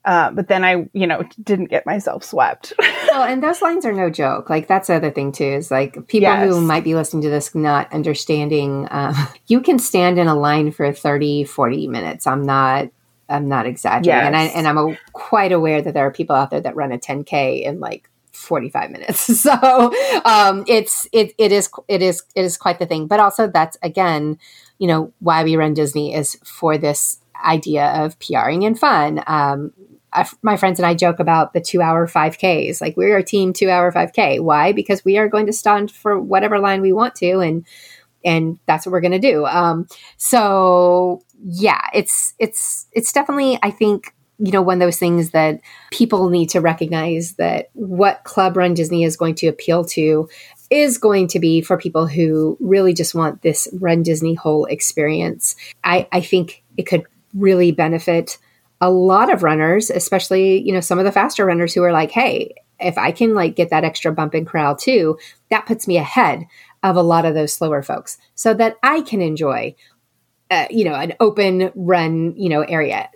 Uh, 0.04 0.30
but 0.32 0.48
then 0.48 0.64
I, 0.64 0.88
you 0.92 1.06
know, 1.06 1.22
didn't 1.42 1.66
get 1.66 1.86
myself 1.86 2.24
swept. 2.24 2.72
well, 3.10 3.22
and 3.22 3.42
those 3.42 3.62
lines 3.62 3.86
are 3.86 3.92
no 3.92 4.10
joke. 4.10 4.50
Like 4.50 4.66
that's 4.66 4.88
the 4.88 4.94
other 4.94 5.10
thing 5.10 5.30
too 5.30 5.44
is 5.44 5.70
like 5.70 5.94
people 6.08 6.28
yes. 6.28 6.48
who 6.48 6.60
might 6.60 6.84
be 6.84 6.94
listening 6.94 7.22
to 7.22 7.30
this 7.30 7.54
not 7.54 7.92
understanding. 7.92 8.88
Um, 8.90 9.14
you 9.46 9.60
can 9.60 9.78
stand 9.78 10.18
in 10.18 10.26
a 10.26 10.34
line 10.34 10.72
for 10.72 10.92
30, 10.92 11.44
40 11.44 11.86
minutes. 11.88 12.26
I'm 12.26 12.42
not. 12.42 12.88
I'm 13.28 13.48
not 13.48 13.64
exaggerating, 13.64 14.10
yes. 14.10 14.26
and 14.26 14.36
I 14.36 14.42
and 14.44 14.68
I'm 14.68 14.76
a, 14.76 14.98
quite 15.12 15.52
aware 15.52 15.80
that 15.80 15.94
there 15.94 16.06
are 16.06 16.10
people 16.10 16.36
out 16.36 16.50
there 16.50 16.60
that 16.60 16.76
run 16.76 16.92
a 16.92 16.98
10k 16.98 17.62
in 17.62 17.80
like 17.80 18.10
45 18.32 18.90
minutes. 18.90 19.28
So 19.42 19.92
um, 20.24 20.64
it's 20.66 21.06
it 21.12 21.32
it 21.38 21.50
is 21.50 21.70
it 21.88 22.02
is 22.02 22.22
it 22.34 22.44
is 22.44 22.58
quite 22.58 22.78
the 22.78 22.86
thing. 22.86 23.06
But 23.06 23.20
also 23.20 23.46
that's 23.46 23.78
again, 23.82 24.38
you 24.78 24.86
know, 24.86 25.12
why 25.20 25.44
we 25.44 25.56
run 25.56 25.72
Disney 25.72 26.14
is 26.14 26.36
for 26.44 26.76
this 26.76 27.20
idea 27.42 27.86
of 28.04 28.18
PRing 28.18 28.64
and 28.64 28.78
fun. 28.78 29.22
Um, 29.26 29.72
I, 30.12 30.28
my 30.42 30.56
friends 30.56 30.78
and 30.78 30.86
I 30.86 30.94
joke 30.94 31.18
about 31.18 31.52
the 31.52 31.60
two 31.60 31.80
hour 31.80 32.06
5Ks. 32.06 32.80
Like 32.80 32.96
we're 32.96 33.16
a 33.16 33.24
team 33.24 33.52
two 33.52 33.70
hour 33.70 33.90
5K. 33.90 34.40
Why? 34.40 34.72
Because 34.72 35.04
we 35.04 35.18
are 35.18 35.28
going 35.28 35.46
to 35.46 35.52
stand 35.52 35.90
for 35.90 36.20
whatever 36.20 36.58
line 36.58 36.82
we 36.82 36.92
want 36.92 37.14
to, 37.16 37.40
and 37.40 37.66
and 38.24 38.58
that's 38.66 38.86
what 38.86 38.92
we're 38.92 39.00
going 39.00 39.12
to 39.12 39.18
do. 39.18 39.46
Um, 39.46 39.86
so 40.16 41.22
yeah, 41.44 41.82
it's 41.94 42.34
it's 42.38 42.86
it's 42.92 43.12
definitely 43.12 43.58
I 43.62 43.70
think 43.70 44.14
you 44.38 44.52
know 44.52 44.62
one 44.62 44.80
of 44.80 44.86
those 44.86 44.98
things 44.98 45.30
that 45.30 45.60
people 45.90 46.28
need 46.30 46.50
to 46.50 46.60
recognize 46.60 47.34
that 47.34 47.70
what 47.74 48.24
Club 48.24 48.56
Run 48.56 48.74
Disney 48.74 49.04
is 49.04 49.16
going 49.16 49.34
to 49.36 49.48
appeal 49.48 49.84
to 49.86 50.28
is 50.70 50.96
going 50.96 51.28
to 51.28 51.38
be 51.38 51.60
for 51.60 51.76
people 51.76 52.06
who 52.06 52.56
really 52.58 52.94
just 52.94 53.14
want 53.14 53.42
this 53.42 53.68
Run 53.74 54.02
Disney 54.02 54.34
whole 54.34 54.64
experience. 54.64 55.54
I, 55.84 56.08
I 56.12 56.22
think 56.22 56.62
it 56.78 56.84
could 56.84 57.04
really 57.34 57.72
benefit 57.72 58.38
a 58.82 58.90
lot 58.90 59.32
of 59.32 59.44
runners, 59.44 59.90
especially, 59.90 60.60
you 60.60 60.72
know, 60.72 60.80
some 60.80 60.98
of 60.98 61.04
the 61.04 61.12
faster 61.12 61.46
runners 61.46 61.72
who 61.72 61.84
are 61.84 61.92
like, 61.92 62.10
hey, 62.10 62.52
if 62.80 62.98
I 62.98 63.12
can 63.12 63.32
like 63.32 63.54
get 63.54 63.70
that 63.70 63.84
extra 63.84 64.10
bump 64.12 64.34
in 64.34 64.44
corral 64.44 64.74
too, 64.74 65.18
that 65.50 65.66
puts 65.66 65.86
me 65.86 65.98
ahead 65.98 66.46
of 66.82 66.96
a 66.96 67.02
lot 67.02 67.24
of 67.24 67.34
those 67.34 67.54
slower 67.54 67.80
folks 67.80 68.18
so 68.34 68.52
that 68.54 68.76
I 68.82 69.02
can 69.02 69.22
enjoy, 69.22 69.76
uh, 70.50 70.66
you 70.68 70.84
know, 70.84 70.94
an 70.96 71.14
open 71.20 71.70
run, 71.76 72.34
you 72.36 72.48
know, 72.48 72.62
area. 72.62 73.08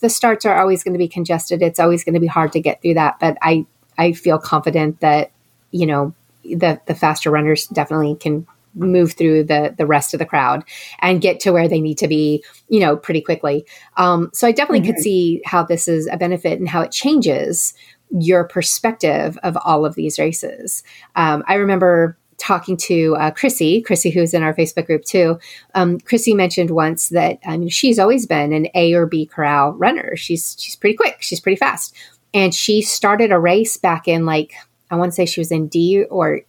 The 0.00 0.08
starts 0.08 0.46
are 0.46 0.60
always 0.60 0.84
going 0.84 0.94
to 0.94 0.98
be 0.98 1.08
congested. 1.08 1.62
It's 1.62 1.80
always 1.80 2.04
going 2.04 2.14
to 2.14 2.20
be 2.20 2.28
hard 2.28 2.52
to 2.52 2.60
get 2.60 2.80
through 2.80 2.94
that. 2.94 3.18
But 3.18 3.38
I, 3.42 3.66
I 3.98 4.12
feel 4.12 4.38
confident 4.38 5.00
that, 5.00 5.32
you 5.72 5.86
know, 5.86 6.14
the, 6.44 6.80
the 6.86 6.94
faster 6.94 7.32
runners 7.32 7.66
definitely 7.66 8.14
can 8.14 8.46
move 8.78 9.12
through 9.12 9.44
the 9.44 9.74
the 9.76 9.86
rest 9.86 10.14
of 10.14 10.18
the 10.18 10.26
crowd 10.26 10.64
and 11.00 11.20
get 11.20 11.40
to 11.40 11.52
where 11.52 11.68
they 11.68 11.80
need 11.80 11.98
to 11.98 12.08
be 12.08 12.42
you 12.68 12.80
know 12.80 12.96
pretty 12.96 13.20
quickly 13.20 13.64
um, 13.96 14.30
so 14.32 14.46
i 14.46 14.52
definitely 14.52 14.80
mm-hmm. 14.80 14.94
could 14.94 15.02
see 15.02 15.42
how 15.44 15.62
this 15.62 15.88
is 15.88 16.08
a 16.10 16.16
benefit 16.16 16.58
and 16.58 16.68
how 16.68 16.80
it 16.80 16.92
changes 16.92 17.74
your 18.10 18.44
perspective 18.44 19.36
of 19.42 19.56
all 19.64 19.84
of 19.84 19.94
these 19.94 20.18
races 20.18 20.82
um, 21.16 21.42
i 21.46 21.54
remember 21.54 22.16
talking 22.38 22.76
to 22.76 23.16
uh, 23.16 23.30
Chrissy, 23.32 23.82
Chrissy, 23.82 24.10
who's 24.10 24.32
in 24.32 24.42
our 24.42 24.54
Facebook 24.54 24.86
group 24.86 25.04
too. 25.04 25.38
Um, 25.74 25.98
Chrissy 26.00 26.34
mentioned 26.34 26.70
once 26.70 27.08
that 27.10 27.38
I 27.44 27.56
mean 27.56 27.68
she's 27.68 27.98
always 27.98 28.26
been 28.26 28.52
an 28.52 28.68
A 28.74 28.94
or 28.94 29.06
B 29.06 29.26
corral 29.26 29.72
runner. 29.72 30.16
She's 30.16 30.56
she's 30.58 30.76
pretty 30.76 30.96
quick. 30.96 31.16
She's 31.20 31.40
pretty 31.40 31.56
fast, 31.56 31.94
and 32.32 32.54
she 32.54 32.80
started 32.80 33.32
a 33.32 33.38
race 33.38 33.76
back 33.76 34.08
in 34.08 34.24
like 34.24 34.54
I 34.90 34.96
want 34.96 35.12
to 35.12 35.16
say 35.16 35.26
she 35.26 35.40
was 35.40 35.52
in 35.52 35.68
D 35.68 36.04
or 36.04 36.40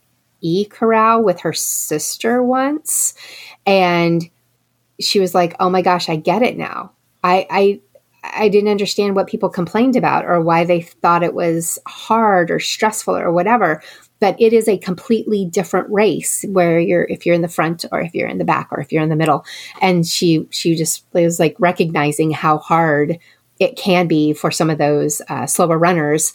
E 0.41 0.65
corral 0.65 1.23
with 1.23 1.41
her 1.41 1.53
sister 1.53 2.43
once. 2.43 3.13
And 3.65 4.29
she 4.99 5.19
was 5.19 5.33
like, 5.33 5.55
Oh 5.59 5.69
my 5.69 5.81
gosh, 5.81 6.09
I 6.09 6.15
get 6.15 6.41
it 6.41 6.57
now. 6.57 6.91
I, 7.23 7.47
I, 7.49 7.81
I 8.23 8.49
didn't 8.49 8.69
understand 8.69 9.15
what 9.15 9.27
people 9.27 9.49
complained 9.49 9.95
about 9.95 10.25
or 10.25 10.41
why 10.41 10.65
they 10.65 10.81
thought 10.81 11.23
it 11.23 11.33
was 11.33 11.79
hard 11.87 12.51
or 12.51 12.59
stressful 12.59 13.15
or 13.15 13.31
whatever. 13.31 13.81
But 14.19 14.35
it 14.39 14.51
is 14.51 14.67
a 14.67 14.77
completely 14.77 15.45
different 15.45 15.89
race 15.89 16.43
where 16.49 16.79
you're 16.79 17.03
if 17.03 17.25
you're 17.25 17.35
in 17.35 17.41
the 17.41 17.47
front 17.47 17.85
or 17.91 18.01
if 18.01 18.13
you're 18.13 18.27
in 18.27 18.37
the 18.37 18.45
back 18.45 18.67
or 18.71 18.81
if 18.81 18.91
you're 18.91 19.03
in 19.03 19.09
the 19.09 19.15
middle. 19.15 19.45
And 19.81 20.05
she 20.05 20.45
she 20.49 20.75
just 20.75 21.05
was 21.13 21.39
like 21.39 21.55
recognizing 21.59 22.31
how 22.31 22.57
hard 22.57 23.17
it 23.59 23.77
can 23.77 24.07
be 24.07 24.33
for 24.33 24.51
some 24.51 24.69
of 24.69 24.77
those 24.77 25.21
uh, 25.29 25.45
slower 25.45 25.77
runners 25.77 26.33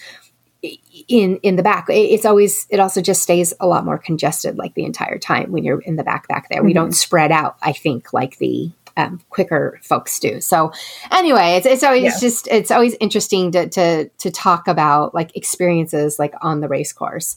in 1.09 1.37
in 1.39 1.57
the 1.57 1.63
back. 1.63 1.87
It's 1.89 2.25
always 2.25 2.67
it 2.71 2.81
also 2.81 3.01
just 3.01 3.23
stays 3.23 3.53
a 3.61 3.67
lot 3.67 3.85
more 3.85 3.99
congested 3.99 4.57
like 4.57 4.75
the 4.75 4.85
entire 4.85 5.19
time 5.19 5.53
when 5.53 5.65
you're 5.65 5.81
in 5.81 5.97
the 5.97 6.05
back 6.05 6.29
back 6.29 6.49
there. 6.49 6.61
Mm-hmm. 6.61 6.67
we 6.67 6.73
don't 6.73 6.93
spread 6.93 7.33
out 7.33 7.57
i 7.63 7.73
think 7.73 8.13
like 8.13 8.39
the 8.39 8.71
um, 8.97 9.21
quicker 9.31 9.81
folks 9.83 10.19
do. 10.21 10.41
So 10.41 10.73
anyway 11.11 11.57
it's, 11.57 11.67
it's 11.67 11.83
always 11.83 12.05
yeah. 12.05 12.21
just 12.21 12.47
it's 12.49 12.71
always 12.71 12.95
interesting 13.01 13.51
to, 13.53 13.69
to 13.71 14.09
to 14.09 14.31
talk 14.31 14.69
about 14.69 15.15
like 15.15 15.37
experiences 15.37 16.19
like 16.19 16.35
on 16.43 16.61
the 16.61 16.69
race 16.69 16.93
course. 16.93 17.37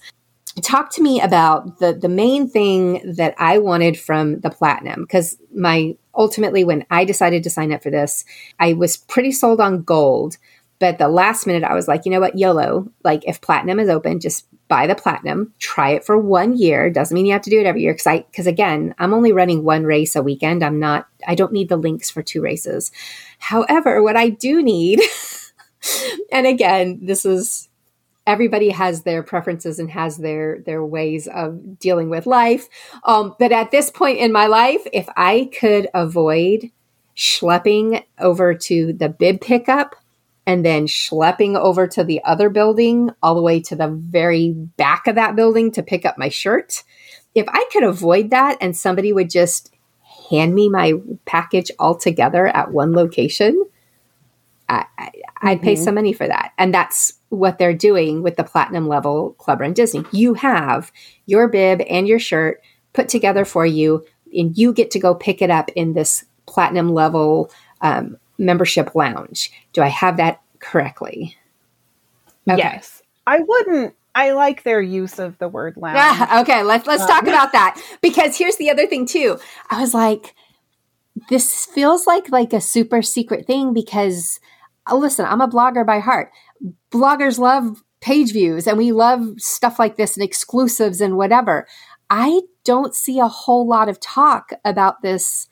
Talk 0.62 0.92
to 0.94 1.04
me 1.04 1.22
about 1.22 1.80
the 1.80 1.94
the 1.94 2.10
main 2.10 2.50
thing 2.50 3.14
that 3.16 3.36
i 3.38 3.58
wanted 3.58 4.00
from 4.00 4.40
the 4.40 4.50
platinum 4.50 5.02
because 5.02 5.38
my 5.56 5.96
ultimately 6.16 6.64
when 6.64 6.84
i 6.90 7.06
decided 7.06 7.44
to 7.44 7.50
sign 7.50 7.72
up 7.72 7.84
for 7.84 7.92
this 7.92 8.26
i 8.60 8.74
was 8.74 8.98
pretty 8.98 9.32
sold 9.32 9.62
on 9.62 9.84
gold 9.84 10.38
but 10.80 11.00
the 11.00 11.08
last 11.08 11.48
minute, 11.48 11.64
I 11.64 11.74
was 11.74 11.88
like, 11.88 12.06
you 12.06 12.12
know 12.12 12.20
what, 12.20 12.38
YOLO, 12.38 12.92
like 13.04 13.28
if 13.28 13.42
platinum 13.42 13.80
is 13.80 13.90
open, 13.90 14.20
just 14.20 14.46
buy 14.68 14.86
the 14.86 14.96
platinum, 14.96 15.54
try 15.60 15.92
it 15.92 16.06
for 16.06 16.18
one 16.18 16.56
year. 16.58 16.90
Doesn't 16.90 17.16
mean 17.16 17.26
you 17.26 17.34
have 17.34 17.42
to 17.44 17.50
do 17.50 17.60
it 17.60 17.66
every 17.66 17.82
year. 17.82 17.94
Cause 17.94 18.08
I, 18.08 18.26
cause 18.36 18.48
again, 18.48 18.94
I'm 19.00 19.14
only 19.14 19.32
running 19.32 19.64
one 19.64 19.84
race 19.84 20.16
a 20.16 20.22
weekend. 20.22 20.64
I'm 20.64 20.80
not, 20.80 21.08
I 21.28 21.36
don't 21.36 21.54
need 21.54 21.70
the 21.70 21.78
links 21.78 22.10
for 22.10 22.22
two 22.22 22.42
races. 22.42 22.92
However, 23.40 24.04
what 24.04 24.18
I 24.18 24.30
do 24.30 24.62
need, 24.62 25.02
and 26.32 26.46
again, 26.46 27.00
this 27.02 27.26
is, 27.26 27.70
everybody 28.28 28.70
has 28.70 29.04
their 29.04 29.24
preferences 29.24 29.80
and 29.80 29.90
has 29.90 30.18
their, 30.18 30.60
their 30.60 30.84
ways 30.84 31.28
of 31.28 31.80
dealing 31.80 32.10
with 32.10 32.26
life. 32.26 32.68
Um, 33.04 33.36
but 33.40 33.54
at 33.54 33.72
this 33.72 33.90
point 33.90 34.20
in 34.20 34.34
my 34.34 34.48
life, 34.48 34.86
if 34.92 35.08
I 35.16 35.50
could 35.58 35.88
avoid 35.94 36.72
schlepping 37.16 38.04
over 38.20 38.54
to 38.54 38.94
the 38.94 39.10
bib 39.10 39.40
pickup, 39.42 39.96
and 40.48 40.64
then 40.66 40.88
schlepping 40.88 41.58
over 41.58 41.88
to 41.88 42.06
the 42.06 42.24
other 42.24 42.50
building, 42.50 43.12
all 43.22 43.36
the 43.36 43.42
way 43.42 43.60
to 43.60 43.76
the 43.76 43.90
very 43.90 44.54
back 44.54 45.06
of 45.06 45.16
that 45.16 45.36
building 45.36 45.72
to 45.72 45.84
pick 45.84 46.06
up 46.06 46.18
my 46.18 46.30
shirt. 46.30 46.84
If 47.36 47.46
I 47.50 47.68
could 47.72 47.84
avoid 47.84 48.30
that 48.30 48.58
and 48.62 48.76
somebody 48.76 49.12
would 49.12 49.30
just 49.30 49.76
hand 50.30 50.56
me 50.56 50.70
my 50.70 50.94
package 51.26 51.70
all 51.78 51.96
together 51.96 52.48
at 52.48 52.72
one 52.72 52.94
location, 52.94 53.66
I, 54.70 54.86
would 55.44 55.62
pay 55.62 55.76
mm-hmm. 55.76 55.84
some 55.84 55.96
money 55.96 56.14
for 56.14 56.28
that. 56.28 56.54
And 56.58 56.74
that's 56.74 57.14
what 57.30 57.58
they're 57.58 57.74
doing 57.74 58.24
with 58.24 58.38
the 58.38 58.44
platinum 58.44 58.88
level 58.88 59.34
Club 59.34 59.60
Run 59.60 59.74
Disney. 59.74 60.06
You 60.12 60.34
have 60.36 60.94
your 61.26 61.50
bib 61.50 61.82
and 61.90 62.08
your 62.08 62.20
shirt 62.20 62.62
put 62.94 63.10
together 63.10 63.44
for 63.44 63.66
you, 63.66 64.06
and 64.34 64.58
you 64.58 64.74
get 64.74 64.92
to 64.92 65.00
go 65.00 65.14
pick 65.14 65.42
it 65.42 65.50
up 65.50 65.70
in 65.76 65.94
this 65.94 66.26
platinum 66.46 66.94
level 66.94 67.52
um, 67.82 68.18
membership 68.38 68.96
lounge. 68.96 69.52
Do 69.74 69.82
I 69.82 69.88
have 69.88 70.18
that 70.18 70.42
correctly? 70.60 71.38
Okay. 72.50 72.58
Yes. 72.58 73.02
I 73.26 73.40
wouldn't 73.40 73.96
I 74.16 74.32
like 74.32 74.64
their 74.64 74.82
use 74.82 75.20
of 75.20 75.38
the 75.38 75.48
word 75.48 75.78
lounge. 75.78 75.96
Yeah, 75.96 76.42
okay, 76.42 76.64
let's 76.64 76.88
let's 76.88 77.04
um, 77.04 77.10
talk 77.10 77.24
about 77.24 77.52
that 77.52 77.82
because 78.02 78.38
here's 78.38 78.58
the 78.58 78.72
other 78.72 78.88
thing 78.88 79.06
too. 79.06 79.40
I 79.70 79.80
was 79.80 79.94
like 79.94 80.34
this 81.30 81.66
feels 81.66 82.08
like 82.08 82.30
like 82.30 82.54
a 82.54 82.62
super 82.62 83.02
secret 83.02 83.46
thing 83.46 83.74
because 83.74 84.40
uh, 84.90 84.96
listen, 84.96 85.26
I'm 85.26 85.42
a 85.42 85.48
blogger 85.48 85.86
by 85.86 86.00
heart. 86.00 86.32
Bloggers 86.92 87.38
love 87.38 87.84
page 88.00 88.32
views 88.32 88.68
and 88.68 88.78
we 88.78 88.92
love 88.92 89.40
stuff 89.40 89.80
like 89.80 89.98
this 89.98 90.16
and 90.16 90.24
exclusives 90.24 91.02
and 91.02 91.18
whatever. 91.18 91.68
I 92.10 92.42
don't 92.64 92.96
see 92.96 93.20
a 93.20 93.28
whole 93.28 93.68
lot 93.68 93.90
of 93.90 94.00
talk 94.00 94.52
about 94.64 95.02
this 95.02 95.48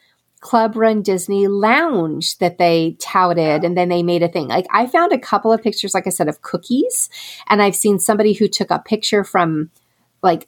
Club 0.45 0.75
Run 0.75 1.01
Disney 1.01 1.47
lounge 1.47 2.37
that 2.37 2.59
they 2.59 2.97
touted 2.99 3.63
and 3.63 3.75
then 3.75 3.89
they 3.89 4.03
made 4.03 4.21
a 4.21 4.27
thing. 4.27 4.47
Like 4.47 4.67
I 4.71 4.85
found 4.85 5.11
a 5.11 5.17
couple 5.17 5.51
of 5.51 5.63
pictures, 5.63 5.95
like 5.95 6.05
I 6.05 6.11
said, 6.11 6.29
of 6.29 6.43
cookies, 6.43 7.09
and 7.49 7.63
I've 7.63 7.75
seen 7.75 7.97
somebody 7.97 8.33
who 8.33 8.47
took 8.47 8.69
a 8.69 8.77
picture 8.77 9.23
from 9.23 9.71
like 10.21 10.47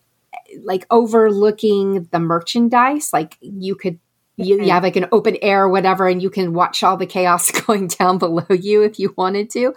like 0.63 0.85
overlooking 0.91 2.07
the 2.11 2.19
merchandise. 2.19 3.09
Like 3.11 3.37
you 3.41 3.73
could 3.73 3.97
you, 4.37 4.61
you, 4.61 4.71
have 4.71 4.83
like 4.83 4.95
an 4.95 5.07
open 5.11 5.35
air 5.41 5.63
or 5.63 5.69
whatever 5.69 6.07
and 6.07 6.21
you 6.21 6.29
can 6.29 6.53
watch 6.53 6.83
all 6.83 6.95
the 6.95 7.07
chaos 7.07 7.49
going 7.65 7.87
down 7.87 8.19
below 8.19 8.45
you 8.49 8.83
if 8.83 8.99
you 8.99 9.13
wanted 9.17 9.49
to. 9.51 9.73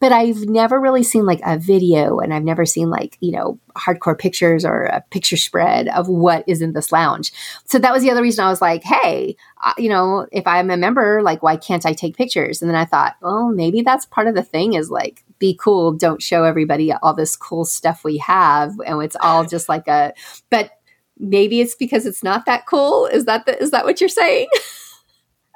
But 0.00 0.12
i've 0.12 0.48
never 0.48 0.80
really 0.80 1.02
seen 1.02 1.26
like 1.26 1.40
a 1.44 1.58
video 1.58 2.20
and 2.20 2.32
i've 2.32 2.44
never 2.44 2.64
seen 2.64 2.88
like 2.88 3.18
you 3.20 3.32
know 3.32 3.58
hardcore 3.76 4.18
pictures 4.18 4.64
or 4.64 4.84
a 4.84 5.04
picture 5.10 5.36
spread 5.36 5.88
of 5.88 6.08
what 6.08 6.44
is 6.46 6.62
in 6.62 6.72
this 6.72 6.92
lounge. 6.92 7.32
So 7.64 7.78
that 7.78 7.92
was 7.92 8.02
the 8.02 8.10
other 8.10 8.22
reason 8.22 8.44
i 8.44 8.48
was 8.48 8.62
like 8.62 8.82
hey 8.84 9.36
uh, 9.62 9.74
you 9.76 9.88
know 9.88 10.26
if 10.32 10.46
i'm 10.46 10.70
a 10.70 10.76
member 10.76 11.20
like 11.22 11.42
why 11.42 11.56
can't 11.56 11.84
i 11.84 11.92
take 11.92 12.16
pictures? 12.16 12.62
And 12.62 12.70
then 12.70 12.76
i 12.76 12.84
thought 12.84 13.16
well 13.20 13.48
maybe 13.48 13.82
that's 13.82 14.06
part 14.06 14.28
of 14.28 14.34
the 14.34 14.42
thing 14.42 14.74
is 14.74 14.90
like 14.90 15.24
be 15.38 15.58
cool 15.60 15.92
don't 15.92 16.22
show 16.22 16.44
everybody 16.44 16.92
all 16.92 17.14
this 17.14 17.36
cool 17.36 17.64
stuff 17.64 18.04
we 18.04 18.18
have 18.18 18.72
and 18.86 19.02
it's 19.02 19.16
all 19.20 19.44
just 19.44 19.68
like 19.68 19.86
a 19.88 20.12
but 20.50 20.70
maybe 21.18 21.60
it's 21.60 21.74
because 21.74 22.06
it's 22.06 22.22
not 22.22 22.46
that 22.46 22.66
cool. 22.66 23.06
Is 23.06 23.24
that 23.26 23.46
the, 23.46 23.60
is 23.62 23.70
that 23.72 23.84
what 23.84 24.00
you're 24.00 24.08
saying? 24.08 24.48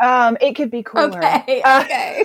Um, 0.02 0.36
it 0.40 0.54
could 0.56 0.70
be 0.72 0.82
cooler. 0.82 1.16
Okay. 1.16 1.62
Uh, 1.62 1.82
okay. 1.84 2.24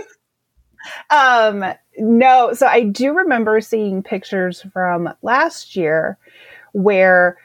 um, 1.12 1.64
no, 2.00 2.54
so 2.54 2.66
I 2.66 2.82
do 2.82 3.14
remember 3.14 3.62
seeing 3.62 4.02
pictures 4.02 4.66
from 4.74 5.14
last 5.22 5.76
year 5.76 6.18
where 6.72 7.38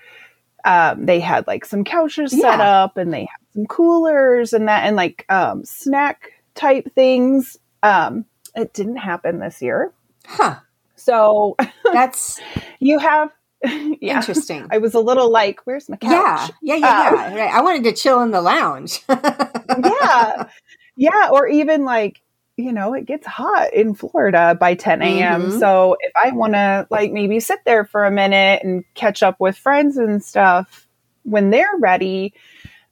um, 0.65 1.05
they 1.05 1.21
had 1.21 1.47
like 1.47 1.67
some 1.67 1.85
couches 1.85 2.31
set 2.31 2.59
Yeah. 2.61 2.83
up 2.85 2.97
and 2.97 3.13
they 3.13 3.23
had 3.27 3.47
some 3.53 3.67
coolers 3.67 4.55
and 4.55 4.69
that 4.69 4.85
and 4.85 4.97
like 4.97 5.27
um, 5.29 5.67
snack 5.67 6.31
type 6.55 6.89
things. 6.95 7.59
Um, 7.83 8.25
it 8.55 8.73
didn't 8.73 8.97
happen 8.97 9.39
this 9.39 9.61
year. 9.61 9.93
Huh. 10.25 10.61
So 10.97 11.57
That's 11.93 12.41
you 12.79 12.99
have, 13.01 13.31
yeah. 14.01 14.17
interesting. 14.17 14.67
I 14.71 14.79
was 14.79 14.95
a 14.95 15.01
little 15.01 15.31
like, 15.31 15.61
where's 15.65 15.89
my 15.89 15.97
couch? 15.97 16.53
Yeah. 16.63 16.77
Yeah. 16.77 16.77
Yeah. 16.77 17.09
Um, 17.09 17.15
Yeah. 17.37 17.43
Right. 17.45 17.55
I 17.55 17.61
wanted 17.63 17.85
to 17.85 17.93
chill 17.93 18.21
in 18.23 18.31
the 18.31 18.41
lounge. 18.41 19.01
yeah. 19.09 20.47
Yeah. 20.97 21.29
Or 21.33 21.47
even 21.47 21.85
like, 21.85 22.21
you 22.57 22.73
know, 22.73 22.95
it 22.95 23.07
gets 23.07 23.27
hot 23.27 23.73
in 23.73 23.95
Florida 23.95 24.57
by 24.59 24.75
10 24.75 25.01
a.m. 25.03 25.43
Mhm. 25.53 25.59
So 25.59 25.97
if 26.01 26.13
I 26.23 26.33
want 26.33 26.53
to 26.53 26.87
like 26.91 27.11
maybe 27.13 27.41
sit 27.41 27.61
there 27.65 27.85
for 27.85 28.05
a 28.05 28.11
minute 28.11 28.63
and 28.63 28.85
catch 28.95 29.23
up 29.23 29.41
with 29.41 29.57
friends 29.57 29.97
and 29.97 30.23
stuff 30.23 30.87
when 31.23 31.51
they're 31.51 31.77
ready, 31.81 32.35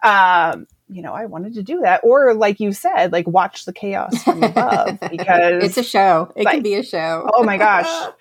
um, 0.03 0.66
you 0.89 1.03
know, 1.03 1.12
I 1.12 1.27
wanted 1.27 1.55
to 1.55 1.62
do 1.62 1.81
that. 1.83 2.01
Or 2.03 2.33
like 2.35 2.59
you 2.59 2.73
said, 2.73 3.12
like 3.12 3.29
watch 3.29 3.64
the 3.64 3.73
chaos 3.73 4.23
from 4.25 4.43
above 4.43 4.99
because 5.11 5.62
it's 5.64 5.77
a 5.77 5.83
show. 5.85 6.33
It 6.35 6.47
can 6.47 6.62
be 6.62 6.75
a 6.75 6.83
show. 6.83 7.29
oh 7.33 7.43
my 7.45 7.59
gosh. 7.59 8.12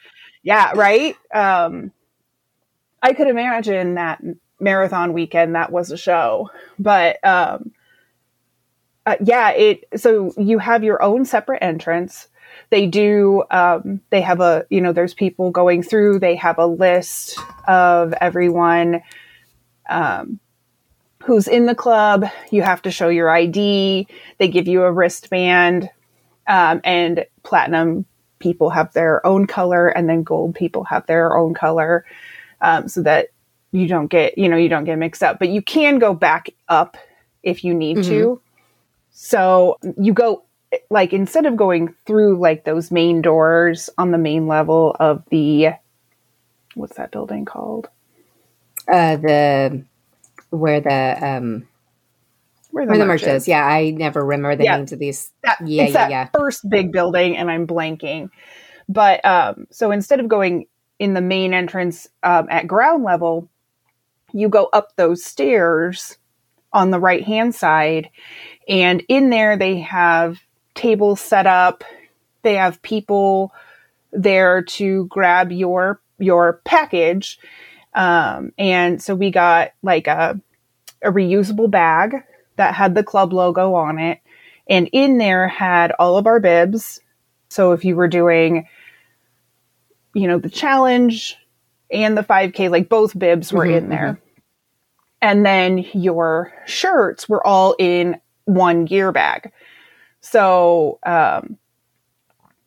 Yeah, 0.43 0.73
right. 0.75 1.15
Um, 1.33 1.91
I 3.01 3.13
could 3.13 3.27
imagine 3.27 3.95
that 3.95 4.21
marathon 4.59 5.13
weekend 5.13 5.55
that 5.55 5.71
was 5.71 5.91
a 5.91 5.97
show, 5.97 6.49
but 6.77 7.23
um, 7.25 7.71
uh, 9.05 9.15
yeah, 9.23 9.51
it. 9.51 9.85
So 9.95 10.33
you 10.37 10.59
have 10.59 10.83
your 10.83 11.01
own 11.01 11.25
separate 11.25 11.63
entrance. 11.63 12.27
They 12.69 12.87
do. 12.87 13.43
Um, 13.49 14.01
they 14.09 14.21
have 14.21 14.41
a. 14.41 14.65
You 14.69 14.81
know, 14.81 14.93
there's 14.93 15.13
people 15.13 15.51
going 15.51 15.83
through. 15.83 16.19
They 16.19 16.35
have 16.35 16.57
a 16.57 16.67
list 16.67 17.39
of 17.67 18.13
everyone. 18.13 19.01
Um, 19.89 20.39
who's 21.23 21.47
in 21.47 21.65
the 21.65 21.75
club? 21.75 22.25
You 22.51 22.61
have 22.61 22.81
to 22.83 22.91
show 22.91 23.09
your 23.09 23.29
ID. 23.29 24.07
They 24.37 24.47
give 24.47 24.67
you 24.67 24.83
a 24.83 24.91
wristband, 24.91 25.89
um, 26.47 26.81
and 26.83 27.25
platinum 27.43 28.05
people 28.39 28.69
have 28.69 28.93
their 28.93 29.25
own 29.25 29.45
color 29.45 29.87
and 29.89 30.09
then 30.09 30.23
gold 30.23 30.55
people 30.55 30.85
have 30.85 31.05
their 31.05 31.37
own 31.37 31.53
color 31.53 32.05
um, 32.61 32.87
so 32.87 33.01
that 33.03 33.27
you 33.71 33.87
don't 33.87 34.07
get 34.07 34.37
you 34.37 34.49
know 34.49 34.57
you 34.57 34.69
don't 34.69 34.85
get 34.85 34.97
mixed 34.97 35.23
up 35.23 35.39
but 35.39 35.49
you 35.49 35.61
can 35.61 35.99
go 35.99 36.13
back 36.13 36.49
up 36.67 36.97
if 37.43 37.63
you 37.63 37.73
need 37.73 38.01
to 38.03 38.41
so 39.11 39.77
you 39.99 40.13
go 40.13 40.43
like 40.89 41.13
instead 41.13 41.45
of 41.45 41.55
going 41.55 41.93
through 42.05 42.37
like 42.39 42.63
those 42.63 42.91
main 42.91 43.21
doors 43.21 43.89
on 43.97 44.11
the 44.11 44.17
main 44.17 44.47
level 44.47 44.95
of 44.99 45.23
the 45.29 45.69
what's 46.75 46.95
that 46.97 47.11
building 47.11 47.45
called 47.45 47.87
Uh, 48.91 49.17
the 49.17 49.83
where 50.49 50.81
the 50.81 51.17
um 51.25 51.67
where 52.71 52.85
where 52.85 52.97
the 52.97 53.05
merch 53.05 53.23
is. 53.23 53.47
Yeah, 53.47 53.65
I 53.65 53.91
never 53.91 54.23
remember 54.23 54.55
the 54.55 54.63
Yeah. 54.63 54.77
names 54.77 54.91
of 54.91 54.99
these. 54.99 55.31
that, 55.43 55.57
Yeah, 55.67 55.87
yeah, 55.87 55.93
that 55.93 56.09
yeah. 56.09 56.29
first 56.33 56.69
big 56.69 56.91
building 56.91 57.35
and 57.37 57.49
i'm 57.49 57.65
blanking 57.67 58.29
but 58.87 59.23
um 59.25 59.67
so 59.71 59.91
instead 59.91 60.19
of 60.19 60.27
going 60.27 60.65
in 60.99 61.13
the 61.13 61.21
main 61.21 61.53
entrance 61.53 62.07
um, 62.23 62.47
at 62.49 62.67
ground 62.67 63.03
level 63.03 63.49
you 64.31 64.49
go 64.49 64.69
up 64.71 64.95
those 64.95 65.23
stairs 65.23 66.17
on 66.71 66.91
the 66.91 66.99
right 66.99 67.23
hand 67.23 67.55
side 67.55 68.09
and 68.67 69.03
in 69.07 69.29
there 69.29 69.57
they 69.57 69.79
have 69.79 70.39
tables 70.75 71.19
set 71.19 71.47
up 71.47 71.83
they 72.43 72.55
have 72.55 72.81
people 72.81 73.51
there 74.11 74.61
to 74.61 75.05
grab 75.07 75.51
your 75.51 75.99
your 76.19 76.61
package 76.65 77.39
um, 77.93 78.51
and 78.57 79.01
so 79.01 79.15
we 79.15 79.31
got 79.31 79.71
like 79.81 80.07
a 80.07 80.39
a 81.01 81.11
reusable 81.11 81.71
bag 81.71 82.23
that 82.57 82.75
had 82.75 82.93
the 82.93 83.03
club 83.03 83.33
logo 83.33 83.73
on 83.73 83.99
it 83.99 84.19
and 84.69 84.89
in 84.91 85.17
there 85.17 85.47
had 85.47 85.91
all 85.97 86.17
of 86.17 86.27
our 86.27 86.39
bibs. 86.39 87.01
So 87.49 87.71
if 87.71 87.83
you 87.83 87.95
were 87.95 88.07
doing, 88.07 88.67
you 90.13 90.27
know, 90.27 90.39
the 90.39 90.49
challenge 90.49 91.37
and 91.91 92.17
the 92.17 92.23
5K, 92.23 92.69
like 92.69 92.89
both 92.89 93.17
bibs 93.17 93.51
were 93.51 93.65
Mhm, 93.65 93.77
in 93.77 93.89
there. 93.89 94.19
And 95.21 95.45
then 95.45 95.85
your 95.93 96.53
shirts 96.65 97.27
were 97.27 97.45
all 97.45 97.75
in 97.77 98.19
one 98.45 98.85
gear 98.85 99.11
bag. 99.11 99.51
So, 100.21 100.99
um, 101.05 101.57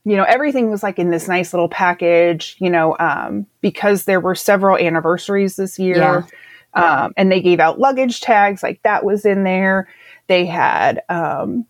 you 0.05 0.17
know, 0.17 0.25
everything 0.25 0.71
was 0.71 0.83
like 0.83 0.99
in 0.99 1.11
this 1.11 1.29
nice 1.29 1.53
little 1.53 1.69
package, 1.69 2.57
you 2.59 2.69
know, 2.69 2.97
um, 2.99 3.47
because 3.61 4.05
there 4.05 4.21
were 4.21 4.35
several 4.35 4.77
anniversaries 4.77 5.57
this 5.57 5.79
year. 5.79 6.27
Yeah. 6.75 7.03
Um, 7.05 7.13
and 7.17 7.31
they 7.31 7.41
gave 7.41 7.61
out 7.61 7.79
luggage 7.79 8.21
tags, 8.21 8.63
like 8.63 8.83
that 8.83 9.05
was 9.05 9.25
in 9.27 9.45
there. 9.45 9.89
They 10.27 10.47
had 10.47 11.03
um, 11.09 11.67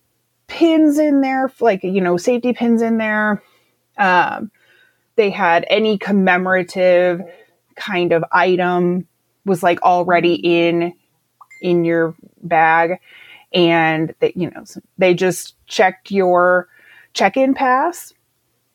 pins 0.47 0.97
in 0.97 1.21
there, 1.21 1.51
like, 1.59 1.83
you 1.83 1.99
know, 2.01 2.15
safety 2.17 2.53
pins 2.53 2.81
in 2.81 2.97
there. 2.97 3.43
Um, 3.97 4.49
they 5.15 5.29
had 5.29 5.65
any 5.69 5.97
commemorative 5.97 7.21
kind 7.75 8.11
of 8.11 8.23
item 8.31 9.07
was 9.45 9.63
like 9.63 9.81
already 9.81 10.35
in 10.35 10.93
in 11.61 11.85
your 11.85 12.15
bag 12.41 12.99
and 13.53 14.13
that 14.19 14.37
you 14.37 14.49
know 14.51 14.63
they 14.97 15.13
just 15.13 15.55
checked 15.67 16.11
your 16.11 16.67
check-in 17.13 17.53
pass 17.53 18.13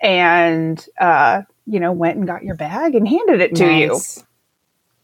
and 0.01 0.87
uh 1.01 1.43
you 1.67 1.81
know 1.81 1.93
went 1.93 2.17
and 2.17 2.27
got 2.27 2.43
your 2.43 2.55
bag 2.55 2.95
and 2.95 3.07
handed 3.07 3.41
it 3.41 3.55
to 3.55 3.67
you 3.67 4.01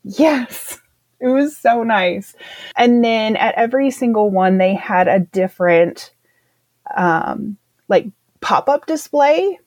Yes. 0.04 0.80
It 1.20 1.28
was 1.28 1.56
so 1.56 1.82
nice. 1.82 2.34
And 2.76 3.02
then 3.02 3.36
at 3.36 3.54
every 3.54 3.90
single 3.90 4.30
one, 4.30 4.58
they 4.58 4.74
had 4.74 5.08
a 5.08 5.20
different, 5.20 6.12
um, 6.94 7.56
like 7.88 8.06
pop 8.40 8.68
up 8.68 8.86
display. 8.86 9.58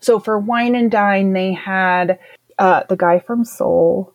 So 0.00 0.18
for 0.20 0.38
Wine 0.38 0.74
and 0.74 0.90
Dine, 0.90 1.32
they 1.32 1.52
had 1.52 2.18
uh, 2.58 2.82
the 2.88 2.96
guy 2.96 3.18
from 3.18 3.44
Soul, 3.44 4.12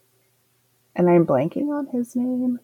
and 0.95 1.09
I'm 1.09 1.25
blanking 1.25 1.69
on 1.77 1.87
his 1.87 2.15
name, 2.15 2.59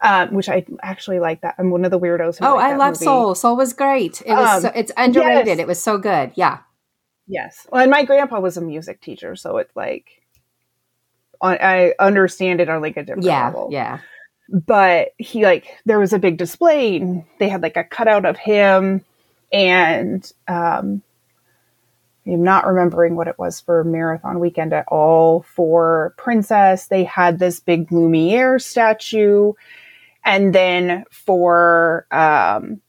um, 0.00 0.34
which 0.34 0.48
I 0.48 0.64
actually 0.82 1.18
like 1.18 1.40
that. 1.42 1.54
I'm 1.58 1.70
one 1.70 1.84
of 1.84 1.90
the 1.90 1.98
weirdos. 2.00 2.38
Who 2.38 2.44
Oh, 2.44 2.56
I 2.58 2.76
love 2.76 2.94
movie. 2.94 3.04
Soul. 3.06 3.34
Soul 3.34 3.56
was 3.56 3.72
great. 3.72 4.22
It 4.26 4.32
was. 4.32 4.56
Um, 4.64 4.70
so, 4.70 4.72
it's 4.78 4.92
underrated. 4.96 5.46
yes. 5.46 5.58
It 5.58 5.66
was 5.66 5.82
so 5.82 5.96
good. 5.98 6.32
Yeah. 6.34 6.58
Yes. 7.26 7.66
Well, 7.70 7.80
and 7.82 7.90
my 7.90 8.04
grandpa 8.04 8.40
was 8.40 8.56
a 8.56 8.60
music 8.60 9.00
teacher, 9.00 9.36
so 9.36 9.56
it's 9.58 9.74
like 9.76 10.06
I 11.40 11.94
understand 11.98 12.60
it 12.60 12.68
on 12.68 12.82
like 12.82 12.96
a 12.96 13.02
different 13.02 13.24
Yeah. 13.24 13.46
level. 13.46 13.68
Yeah. 13.72 13.98
but 14.66 15.10
he 15.18 15.44
like 15.44 15.66
there 15.86 15.98
was 15.98 16.12
a 16.12 16.18
big 16.18 16.36
display 16.36 16.96
and 16.96 17.24
they 17.38 17.48
had 17.48 17.62
like 17.62 17.76
a 17.76 17.84
cutout 17.84 18.26
of 18.26 18.36
him 18.36 19.02
and 19.52 20.30
um 20.46 21.00
I'm 22.26 22.42
not 22.42 22.66
remembering 22.66 23.16
what 23.16 23.28
it 23.28 23.38
was 23.38 23.60
for 23.60 23.82
marathon 23.82 24.38
weekend 24.38 24.72
at 24.72 24.86
all. 24.88 25.42
For 25.42 26.14
Princess, 26.16 26.86
they 26.86 27.04
had 27.04 27.38
this 27.38 27.58
big 27.60 27.90
Lumiere 27.90 28.58
statue. 28.58 29.52
And 30.24 30.54
then 30.54 31.04
for 31.10 32.06
um, 32.12 32.80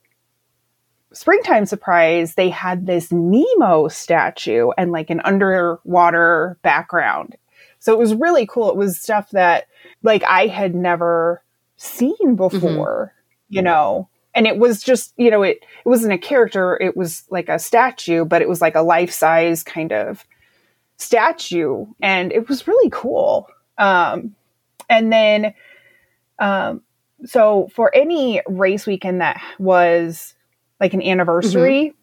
Springtime 1.14 1.66
Surprise, 1.66 2.36
they 2.36 2.50
had 2.50 2.86
this 2.86 3.12
Nemo 3.12 3.88
statue 3.88 4.70
and 4.78 4.92
like 4.92 5.10
an 5.10 5.22
underwater 5.22 6.60
background. 6.62 7.36
So 7.80 7.92
it 7.92 8.00
was 8.00 8.14
really 8.14 8.46
cool. 8.46 8.70
It 8.70 8.78
was 8.78 9.00
stuff 9.00 9.32
that 9.32 9.66
like 10.04 10.24
I 10.24 10.48
had 10.48 10.76
never 10.76 11.44
seen 11.76 12.36
before, 12.36 13.14
you 13.50 13.62
know. 13.62 14.10
And 14.36 14.48
it 14.48 14.58
was 14.58 14.82
just, 14.84 15.14
you 15.18 15.30
know, 15.30 15.44
it 15.44 15.58
it 15.62 15.88
wasn't 15.90 16.14
a 16.14 16.18
character, 16.18 16.78
it 16.82 16.98
was 16.98 17.24
like 17.30 17.50
a 17.50 17.60
statue, 17.60 18.26
but 18.26 18.42
it 18.42 18.50
was 18.50 18.62
like 18.62 18.76
a 18.76 18.82
life-size 18.82 19.64
kind 19.64 19.92
of 19.92 20.26
statue 20.98 21.86
and 22.02 22.32
it 22.32 22.48
was 22.48 22.68
really 22.68 22.90
cool. 22.92 23.48
Um 23.78 24.36
and 24.90 25.12
then 25.12 25.54
um 26.40 26.82
so 27.26 27.70
for 27.74 27.94
any 27.96 28.42
race 28.48 28.86
weekend 28.86 29.22
that 29.22 29.42
was 29.60 30.34
like 30.80 30.94
an 30.94 31.02
anniversary, 31.02 31.94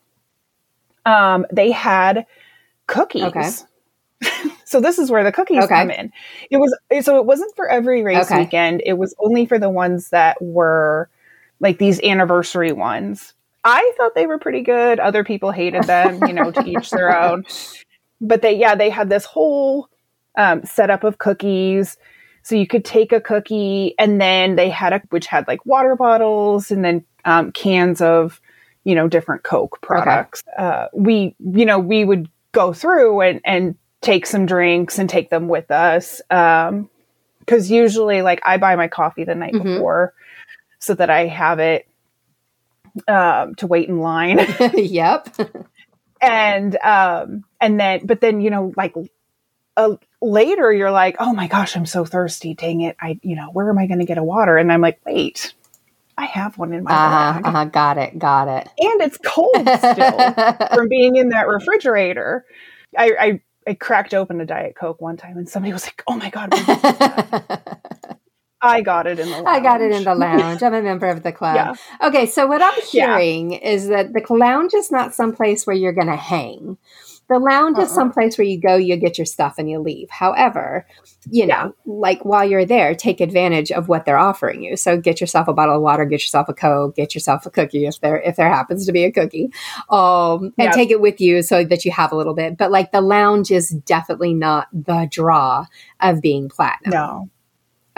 um 1.06 1.46
they 1.52 1.70
had 1.70 2.26
cookies. 2.86 3.64
Okay. 4.22 4.50
so 4.64 4.80
this 4.80 4.98
is 4.98 5.10
where 5.10 5.24
the 5.24 5.32
cookies 5.32 5.64
Okay. 5.64 5.74
come 5.74 5.90
in. 5.90 6.12
It 6.50 6.58
was 6.58 6.76
so 7.04 7.18
it 7.18 7.26
wasn't 7.26 7.54
for 7.56 7.68
every 7.68 8.02
race 8.02 8.24
Okay. 8.24 8.44
weekend. 8.44 8.82
It 8.84 8.94
was 8.98 9.14
only 9.18 9.46
for 9.46 9.58
the 9.58 9.70
ones 9.70 10.10
that 10.10 10.36
were 10.40 11.08
like 11.60 11.78
these 11.78 12.02
anniversary 12.02 12.72
ones. 12.72 13.34
I 13.62 13.92
thought 13.96 14.14
they 14.14 14.26
were 14.26 14.38
pretty 14.38 14.62
good. 14.62 14.98
Other 14.98 15.22
people 15.22 15.50
hated 15.50 15.84
them, 15.84 16.24
you 16.26 16.32
know, 16.32 16.50
to 16.50 16.66
each 16.66 16.90
their 16.90 17.16
own. 17.22 17.44
But 18.20 18.42
they 18.42 18.56
yeah, 18.56 18.74
they 18.74 18.90
had 18.90 19.08
this 19.08 19.24
whole 19.24 19.88
um, 20.36 20.64
setup 20.64 21.04
of 21.04 21.18
cookies. 21.18 21.96
So 22.42 22.54
you 22.54 22.66
could 22.66 22.84
take 22.84 23.12
a 23.12 23.20
cookie 23.20 23.94
and 23.98 24.20
then 24.20 24.56
they 24.56 24.70
had 24.70 24.94
a 24.94 25.02
which 25.10 25.26
had 25.26 25.46
like 25.46 25.64
water 25.66 25.94
bottles 25.94 26.70
and 26.70 26.84
then 26.84 27.04
um, 27.24 27.52
cans 27.52 28.00
of 28.00 28.40
you 28.84 28.94
know, 28.94 29.08
different 29.08 29.42
Coke 29.42 29.78
products. 29.82 30.42
Okay. 30.48 30.66
Uh, 30.66 30.86
we, 30.92 31.34
you 31.38 31.64
know, 31.64 31.78
we 31.78 32.04
would 32.04 32.28
go 32.52 32.72
through 32.72 33.20
and, 33.20 33.40
and 33.44 33.76
take 34.00 34.26
some 34.26 34.46
drinks 34.46 34.98
and 34.98 35.08
take 35.08 35.30
them 35.30 35.48
with 35.48 35.70
us. 35.70 36.22
Um, 36.30 36.88
cause 37.46 37.70
usually 37.70 38.22
like 38.22 38.40
I 38.44 38.56
buy 38.56 38.76
my 38.76 38.88
coffee 38.88 39.24
the 39.24 39.34
night 39.34 39.52
mm-hmm. 39.52 39.74
before 39.74 40.14
so 40.80 40.94
that 40.94 41.10
I 41.10 41.26
have 41.26 41.58
it, 41.60 41.86
um, 43.06 43.54
to 43.56 43.66
wait 43.66 43.88
in 43.88 44.00
line. 44.00 44.38
yep. 44.74 45.28
and, 46.20 46.76
um, 46.82 47.44
and 47.60 47.78
then, 47.78 48.06
but 48.06 48.20
then, 48.20 48.40
you 48.40 48.50
know, 48.50 48.72
like, 48.76 48.94
uh, 49.76 49.96
later 50.20 50.72
you're 50.72 50.90
like, 50.90 51.16
oh 51.20 51.32
my 51.32 51.46
gosh, 51.46 51.76
I'm 51.76 51.86
so 51.86 52.04
thirsty. 52.04 52.54
Dang 52.54 52.80
it. 52.80 52.96
I, 53.00 53.18
you 53.22 53.36
know, 53.36 53.50
where 53.52 53.70
am 53.70 53.78
I 53.78 53.86
going 53.86 54.00
to 54.00 54.04
get 54.04 54.18
a 54.18 54.24
water? 54.24 54.56
And 54.56 54.72
I'm 54.72 54.80
like, 54.80 55.00
wait, 55.06 55.54
I 56.18 56.26
have 56.26 56.58
one 56.58 56.72
in 56.72 56.84
my 56.84 56.92
uh-huh, 56.92 57.32
bag. 57.32 57.46
Uh-huh, 57.46 57.64
got 57.66 57.98
it, 57.98 58.18
got 58.18 58.48
it. 58.48 58.68
And 58.78 59.00
it's 59.00 59.18
cold 59.24 59.56
still 59.56 60.68
from 60.76 60.88
being 60.88 61.16
in 61.16 61.30
that 61.30 61.48
refrigerator. 61.48 62.44
I, 62.96 63.12
I, 63.18 63.40
I 63.66 63.74
cracked 63.74 64.14
open 64.14 64.40
a 64.40 64.46
Diet 64.46 64.74
Coke 64.74 65.00
one 65.00 65.16
time 65.16 65.38
and 65.38 65.48
somebody 65.48 65.72
was 65.72 65.84
like, 65.84 66.02
oh 66.06 66.16
my 66.16 66.30
God. 66.30 66.50
I 68.62 68.82
got 68.82 69.06
it 69.06 69.18
in 69.18 69.28
the 69.28 69.36
lounge. 69.36 69.46
I 69.46 69.60
got 69.60 69.80
it 69.80 69.92
in 69.92 70.04
the 70.04 70.14
lounge. 70.14 70.62
I'm 70.62 70.74
a 70.74 70.82
member 70.82 71.06
of 71.06 71.22
the 71.22 71.32
club. 71.32 71.56
Yeah. 71.56 72.08
Okay, 72.08 72.26
so 72.26 72.46
what 72.46 72.62
I'm 72.62 72.80
hearing 72.82 73.52
yeah. 73.52 73.58
is 73.58 73.88
that 73.88 74.12
the 74.12 74.34
lounge 74.34 74.74
is 74.74 74.90
not 74.90 75.14
some 75.14 75.34
place 75.34 75.66
where 75.66 75.76
you're 75.76 75.92
going 75.92 76.08
to 76.08 76.16
hang. 76.16 76.76
The 77.30 77.38
lounge 77.38 77.78
uh-uh. 77.78 77.84
is 77.84 77.92
someplace 77.92 78.36
where 78.36 78.46
you 78.46 78.60
go, 78.60 78.74
you 78.74 78.96
get 78.96 79.16
your 79.16 79.24
stuff, 79.24 79.54
and 79.56 79.70
you 79.70 79.78
leave. 79.78 80.10
However, 80.10 80.84
you 81.30 81.46
know, 81.46 81.74
like 81.86 82.24
while 82.24 82.44
you're 82.44 82.64
there, 82.64 82.94
take 82.94 83.20
advantage 83.20 83.70
of 83.70 83.88
what 83.88 84.04
they're 84.04 84.18
offering 84.18 84.64
you. 84.64 84.76
So 84.76 85.00
get 85.00 85.20
yourself 85.20 85.46
a 85.46 85.52
bottle 85.52 85.76
of 85.76 85.82
water, 85.82 86.04
get 86.04 86.22
yourself 86.22 86.48
a 86.48 86.54
coke, 86.54 86.96
get 86.96 87.14
yourself 87.14 87.46
a 87.46 87.50
cookie 87.50 87.86
if 87.86 88.00
there 88.00 88.20
if 88.20 88.34
there 88.34 88.50
happens 88.50 88.84
to 88.86 88.92
be 88.92 89.04
a 89.04 89.12
cookie, 89.12 89.52
um, 89.90 90.52
and 90.58 90.66
yep. 90.66 90.74
take 90.74 90.90
it 90.90 91.00
with 91.00 91.20
you 91.20 91.42
so 91.42 91.62
that 91.64 91.84
you 91.84 91.92
have 91.92 92.10
a 92.10 92.16
little 92.16 92.34
bit. 92.34 92.56
But 92.56 92.72
like 92.72 92.90
the 92.90 93.00
lounge 93.00 93.52
is 93.52 93.68
definitely 93.68 94.34
not 94.34 94.66
the 94.72 95.06
draw 95.08 95.66
of 96.00 96.20
being 96.20 96.48
platinum. 96.48 96.90
No. 96.90 97.30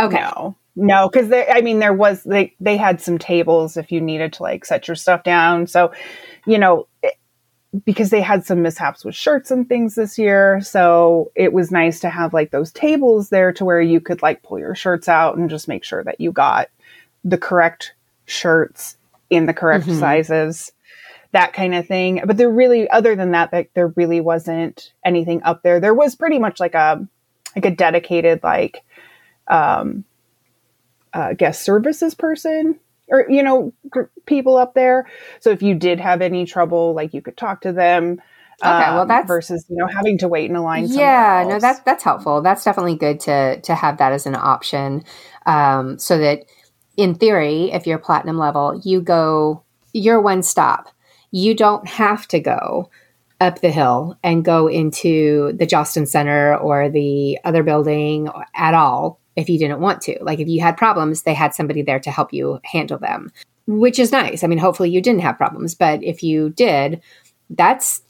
Okay. 0.02 0.20
No. 0.20 0.56
No, 0.74 1.08
because 1.08 1.30
I 1.32 1.60
mean, 1.60 1.80
there 1.80 1.92
was 1.92 2.22
they 2.24 2.54
they 2.58 2.78
had 2.78 3.00
some 3.00 3.18
tables 3.18 3.76
if 3.76 3.92
you 3.92 4.00
needed 4.00 4.32
to 4.34 4.42
like 4.42 4.64
set 4.64 4.88
your 4.88 4.94
stuff 4.94 5.22
down. 5.22 5.66
So, 5.66 5.92
you 6.46 6.56
know, 6.56 6.86
because 7.84 8.08
they 8.08 8.22
had 8.22 8.46
some 8.46 8.62
mishaps 8.62 9.04
with 9.04 9.14
shirts 9.14 9.50
and 9.50 9.68
things 9.68 9.94
this 9.94 10.18
year. 10.18 10.62
So 10.62 11.30
it 11.34 11.52
was 11.52 11.70
nice 11.70 12.00
to 12.00 12.08
have 12.08 12.32
like 12.32 12.52
those 12.52 12.72
tables 12.72 13.28
there 13.28 13.52
to 13.52 13.66
where 13.66 13.82
you 13.82 14.00
could 14.00 14.22
like 14.22 14.42
pull 14.42 14.58
your 14.58 14.74
shirts 14.74 15.08
out 15.08 15.36
and 15.36 15.50
just 15.50 15.68
make 15.68 15.84
sure 15.84 16.02
that 16.04 16.20
you 16.20 16.32
got 16.32 16.68
the 17.22 17.38
correct 17.38 17.94
shirts 18.24 18.96
in 19.28 19.44
the 19.44 19.54
correct 19.54 19.86
mm-hmm. 19.86 20.00
sizes, 20.00 20.72
that 21.32 21.52
kind 21.52 21.74
of 21.74 21.86
thing. 21.86 22.22
But 22.24 22.38
there 22.38 22.50
really, 22.50 22.88
other 22.88 23.14
than 23.14 23.32
that, 23.32 23.52
like 23.52 23.70
there 23.74 23.88
really 23.88 24.20
wasn't 24.22 24.92
anything 25.04 25.42
up 25.42 25.62
there. 25.62 25.80
There 25.80 25.94
was 25.94 26.14
pretty 26.14 26.38
much 26.38 26.60
like 26.60 26.74
a, 26.74 27.06
like 27.54 27.66
a 27.66 27.70
dedicated, 27.70 28.42
like, 28.42 28.82
um, 29.48 30.04
uh, 31.12 31.34
guest 31.34 31.62
services 31.62 32.14
person 32.14 32.78
or 33.08 33.26
you 33.28 33.42
know 33.42 33.72
gr- 33.90 34.02
people 34.26 34.56
up 34.56 34.74
there. 34.74 35.08
So 35.40 35.50
if 35.50 35.62
you 35.62 35.74
did 35.74 36.00
have 36.00 36.22
any 36.22 36.44
trouble 36.44 36.94
like 36.94 37.14
you 37.14 37.22
could 37.22 37.36
talk 37.36 37.62
to 37.62 37.72
them 37.72 38.20
okay 38.62 38.84
um, 38.84 38.94
well 38.94 39.06
that's 39.06 39.26
versus 39.26 39.64
you 39.68 39.76
know 39.76 39.86
having 39.86 40.18
to 40.18 40.28
wait 40.28 40.48
in 40.48 40.54
a 40.54 40.62
line 40.62 40.86
yeah 40.86 41.44
no 41.48 41.58
that's 41.58 41.80
that's 41.80 42.04
helpful. 42.04 42.42
That's 42.42 42.62
definitely 42.62 42.96
good 42.96 43.18
to 43.20 43.60
to 43.60 43.74
have 43.74 43.98
that 43.98 44.12
as 44.12 44.26
an 44.26 44.36
option 44.36 45.04
um, 45.46 45.98
so 45.98 46.18
that 46.18 46.44
in 46.96 47.14
theory 47.14 47.72
if 47.72 47.86
you're 47.86 47.98
platinum 47.98 48.38
level 48.38 48.80
you 48.84 49.00
go 49.00 49.64
you're 49.92 50.20
one 50.20 50.42
stop. 50.42 50.88
You 51.30 51.54
don't 51.54 51.86
have 51.88 52.26
to 52.28 52.40
go 52.40 52.90
up 53.40 53.60
the 53.60 53.70
hill 53.70 54.16
and 54.22 54.44
go 54.44 54.68
into 54.68 55.52
the 55.54 55.66
Jostens 55.66 56.08
Center 56.08 56.56
or 56.56 56.88
the 56.88 57.38
other 57.44 57.62
building 57.62 58.28
at 58.54 58.74
all 58.74 59.18
if 59.36 59.48
you 59.48 59.58
didn't 59.58 59.80
want 59.80 60.00
to. 60.02 60.18
Like 60.20 60.40
if 60.40 60.48
you 60.48 60.60
had 60.60 60.76
problems, 60.76 61.22
they 61.22 61.34
had 61.34 61.54
somebody 61.54 61.82
there 61.82 62.00
to 62.00 62.10
help 62.10 62.32
you 62.32 62.60
handle 62.64 62.98
them, 62.98 63.30
which 63.66 63.98
is 63.98 64.12
nice. 64.12 64.44
I 64.44 64.46
mean, 64.46 64.58
hopefully 64.58 64.90
you 64.90 65.00
didn't 65.00 65.22
have 65.22 65.38
problems, 65.38 65.74
but 65.74 66.02
if 66.02 66.22
you 66.22 66.50
did, 66.50 67.00
that's 67.50 68.02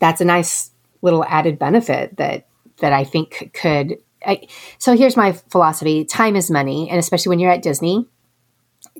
that's 0.00 0.20
a 0.20 0.24
nice 0.24 0.70
little 1.02 1.24
added 1.24 1.58
benefit 1.58 2.16
that 2.16 2.46
that 2.78 2.92
I 2.92 3.04
think 3.04 3.50
could 3.54 3.96
I, 4.26 4.48
so 4.78 4.96
here's 4.96 5.16
my 5.16 5.32
philosophy 5.32 6.04
time 6.04 6.36
is 6.36 6.50
money 6.50 6.90
and 6.90 6.98
especially 6.98 7.30
when 7.30 7.38
you're 7.38 7.50
at 7.50 7.62
disney 7.62 8.06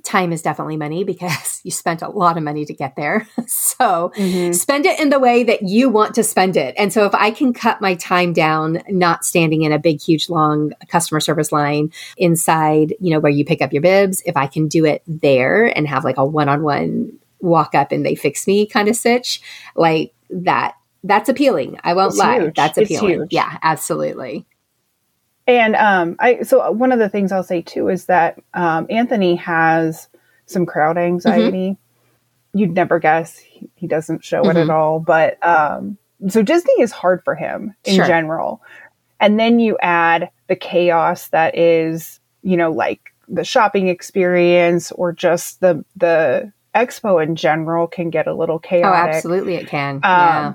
time 0.07 0.33
is 0.33 0.41
definitely 0.41 0.77
money 0.77 1.05
because 1.05 1.61
you 1.65 1.71
spent 1.71 2.03
a 2.03 2.09
lot 2.09 2.37
of 2.37 2.43
money 2.43 2.65
to 2.65 2.73
get 2.73 2.97
there. 2.97 3.29
so 3.47 4.13
mm-hmm. 4.17 4.53
spend 4.53 4.87
it 4.87 4.99
in 4.99 5.11
the 5.11 5.19
way 5.19 5.43
that 5.43 5.63
you 5.63 5.89
want 5.89 6.15
to 6.15 6.23
spend 6.23 6.57
it. 6.57 6.75
And 6.79 6.93
so 6.93 7.05
if 7.05 7.15
I 7.15 7.31
can 7.31 7.53
cut 7.53 7.81
my 7.81 7.95
time 7.95 8.33
down, 8.33 8.83
not 8.89 9.25
standing 9.25 9.63
in 9.63 9.73
a 9.73 9.79
big, 9.79 10.01
huge, 10.01 10.29
long 10.31 10.73
customer 10.89 11.21
service 11.21 11.53
line 11.53 11.93
inside, 12.17 12.95
you 13.01 13.11
know, 13.11 13.21
where 13.21 13.33
you 13.33 13.45
pick 13.45 13.61
up 13.61 13.73
your 13.73 13.83
bibs, 13.83 14.23
if 14.25 14.37
I 14.37 14.47
can 14.47 14.69
do 14.69 14.85
it 14.85 15.03
there 15.07 15.67
and 15.77 15.87
have 15.87 16.05
like 16.05 16.19
a 16.19 16.25
one 16.25 16.49
on 16.49 16.63
one 16.63 17.19
walk 17.41 17.75
up 17.75 17.93
and 17.93 18.05
they 18.05 18.15
fix 18.15 18.47
me 18.47 18.67
kind 18.67 18.89
of 18.89 18.97
sitch, 18.97 19.41
like 19.75 20.13
that, 20.31 20.75
that's 21.05 21.29
appealing. 21.29 21.79
I 21.85 21.95
won't 21.95 22.11
it's 22.11 22.19
lie. 22.19 22.41
Huge. 22.41 22.55
That's 22.55 22.79
appealing. 22.79 23.29
Yeah, 23.31 23.59
absolutely. 23.63 24.47
And 25.47 25.77
um, 25.77 26.17
I 26.19 26.43
so 26.43 26.71
one 26.73 26.93
of 26.93 26.99
the 26.99 27.09
things 27.09 27.31
I'll 27.31 27.45
say 27.45 27.63
too 27.63 27.89
is 27.89 28.07
that 28.07 28.43
um, 28.55 28.87
Anthony 28.91 29.37
has 29.37 30.09
some 30.47 30.67
crowd 30.67 30.99
anxiety. 30.99 31.71
Mm-hmm. 31.71 32.59
You'd 32.59 32.75
never 32.75 32.99
guess 32.99 33.39
he, 33.39 33.69
he 33.75 33.87
doesn't 33.87 34.25
show 34.25 34.43
mm-hmm. 34.43 34.57
it 34.57 34.61
at 34.63 34.71
all, 34.71 34.99
but 34.99 35.45
um, 35.47 35.99
so 36.29 36.43
Disney 36.43 36.75
is 36.81 36.91
hard 36.91 37.23
for 37.23 37.35
him 37.35 37.75
in 37.85 37.97
sure. 37.97 38.07
general. 38.07 38.63
And 39.21 39.39
then 39.39 39.59
you 39.61 39.79
add 39.81 40.31
the 40.49 40.57
chaos 40.57 41.29
that 41.29 41.57
is, 41.57 42.21
you 42.43 42.57
know, 42.57 42.71
like 42.71 43.13
the 43.29 43.45
shopping 43.45 43.89
experience 43.89 44.93
or 44.93 45.13
just 45.13 45.61
the 45.61 45.85
the 45.97 46.53
expo 46.75 47.23
in 47.23 47.37
general 47.37 47.87
can 47.87 48.11
get 48.11 48.27
a 48.27 48.35
little 48.35 48.57
oh, 48.57 48.61
chaotic. 48.61 49.15
Oh, 49.15 49.17
absolutely, 49.17 49.55
it 49.55 49.69
can. 49.69 49.97
Um, 49.97 50.01
yeah. 50.03 50.55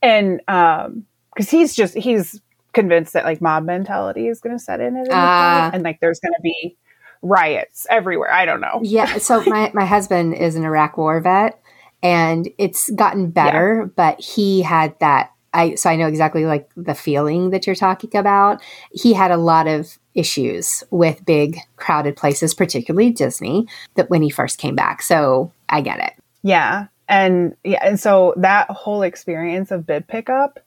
And 0.00 0.40
um, 0.48 1.06
because 1.34 1.50
he's 1.50 1.74
just 1.74 1.94
he's 1.94 2.40
convinced 2.72 3.12
that 3.14 3.24
like 3.24 3.40
mob 3.40 3.64
mentality 3.64 4.28
is 4.28 4.40
going 4.40 4.56
to 4.56 4.62
set 4.62 4.80
in 4.80 4.96
at 4.96 5.06
any 5.06 5.10
uh, 5.10 5.70
and 5.72 5.82
like 5.82 6.00
there's 6.00 6.20
going 6.20 6.34
to 6.34 6.42
be 6.42 6.76
riots 7.22 7.86
everywhere. 7.90 8.32
I 8.32 8.46
don't 8.46 8.60
know. 8.60 8.80
Yeah. 8.82 9.18
So 9.18 9.42
my, 9.46 9.70
my 9.74 9.84
husband 9.84 10.34
is 10.34 10.54
an 10.54 10.64
Iraq 10.64 10.96
war 10.96 11.20
vet 11.20 11.60
and 12.02 12.48
it's 12.58 12.90
gotten 12.90 13.30
better, 13.30 13.82
yeah. 13.82 13.90
but 13.96 14.20
he 14.20 14.62
had 14.62 14.98
that. 15.00 15.32
I, 15.54 15.76
so 15.76 15.88
I 15.88 15.96
know 15.96 16.06
exactly 16.06 16.44
like 16.44 16.68
the 16.76 16.94
feeling 16.94 17.50
that 17.50 17.66
you're 17.66 17.74
talking 17.74 18.14
about. 18.16 18.60
He 18.92 19.14
had 19.14 19.30
a 19.30 19.38
lot 19.38 19.66
of 19.66 19.98
issues 20.14 20.84
with 20.90 21.24
big 21.24 21.58
crowded 21.76 22.16
places, 22.16 22.52
particularly 22.52 23.10
Disney, 23.10 23.66
that 23.94 24.10
when 24.10 24.22
he 24.22 24.28
first 24.28 24.58
came 24.58 24.76
back. 24.76 25.00
So 25.00 25.50
I 25.68 25.80
get 25.80 26.00
it. 26.00 26.12
Yeah. 26.42 26.88
And 27.08 27.56
yeah, 27.64 27.80
and 27.82 27.98
so 27.98 28.34
that 28.36 28.70
whole 28.70 29.00
experience 29.02 29.70
of 29.70 29.86
bib 29.86 30.06
pickup 30.06 30.60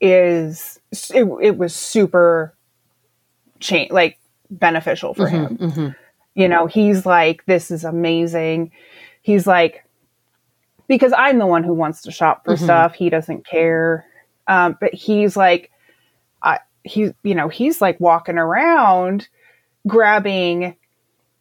is 0.00 0.80
it, 1.14 1.24
it 1.42 1.56
was 1.56 1.74
super 1.74 2.54
change 3.60 3.90
like 3.90 4.18
beneficial 4.50 5.14
for 5.14 5.26
mm-hmm, 5.26 5.36
him. 5.36 5.70
Mm-hmm. 5.70 5.88
You 6.34 6.48
know, 6.48 6.66
he's 6.66 7.06
like, 7.06 7.44
this 7.46 7.70
is 7.70 7.84
amazing. 7.84 8.72
He's 9.22 9.46
like, 9.46 9.84
because 10.86 11.12
I'm 11.16 11.38
the 11.38 11.46
one 11.46 11.64
who 11.64 11.72
wants 11.72 12.02
to 12.02 12.10
shop 12.10 12.44
for 12.44 12.54
mm-hmm. 12.54 12.64
stuff. 12.64 12.94
He 12.94 13.10
doesn't 13.10 13.46
care. 13.46 14.04
Um, 14.46 14.76
but 14.80 14.94
he's 14.94 15.36
like, 15.36 15.70
I, 16.42 16.60
he's, 16.84 17.12
you 17.22 17.34
know, 17.34 17.48
he's 17.48 17.80
like 17.80 17.98
walking 17.98 18.38
around 18.38 19.28
grabbing 19.86 20.76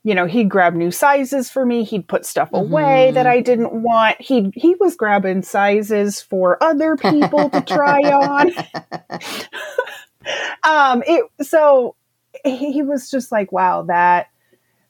you 0.05 0.13
know, 0.13 0.27
he'd 0.27 0.49
grab 0.49 0.75
new 0.75 0.91
sizes 0.91 1.49
for 1.49 1.65
me. 1.65 1.83
He'd 1.83 2.07
put 2.07 2.27
stuff 2.27 2.53
away 2.53 3.07
mm-hmm. 3.07 3.15
that 3.15 3.25
I 3.25 3.41
didn't 3.41 3.73
want. 3.73 4.21
He 4.21 4.51
he 4.53 4.75
was 4.75 4.95
grabbing 4.95 5.41
sizes 5.41 6.21
for 6.21 6.63
other 6.63 6.95
people 6.95 7.49
to 7.49 7.61
try 7.61 8.01
on. 8.01 8.51
um, 10.63 11.01
it 11.07 11.25
so 11.41 11.95
he, 12.43 12.71
he, 12.71 12.83
was 12.83 13.09
just 13.09 13.31
like, 13.31 13.51
wow, 13.51 13.81
that 13.87 14.27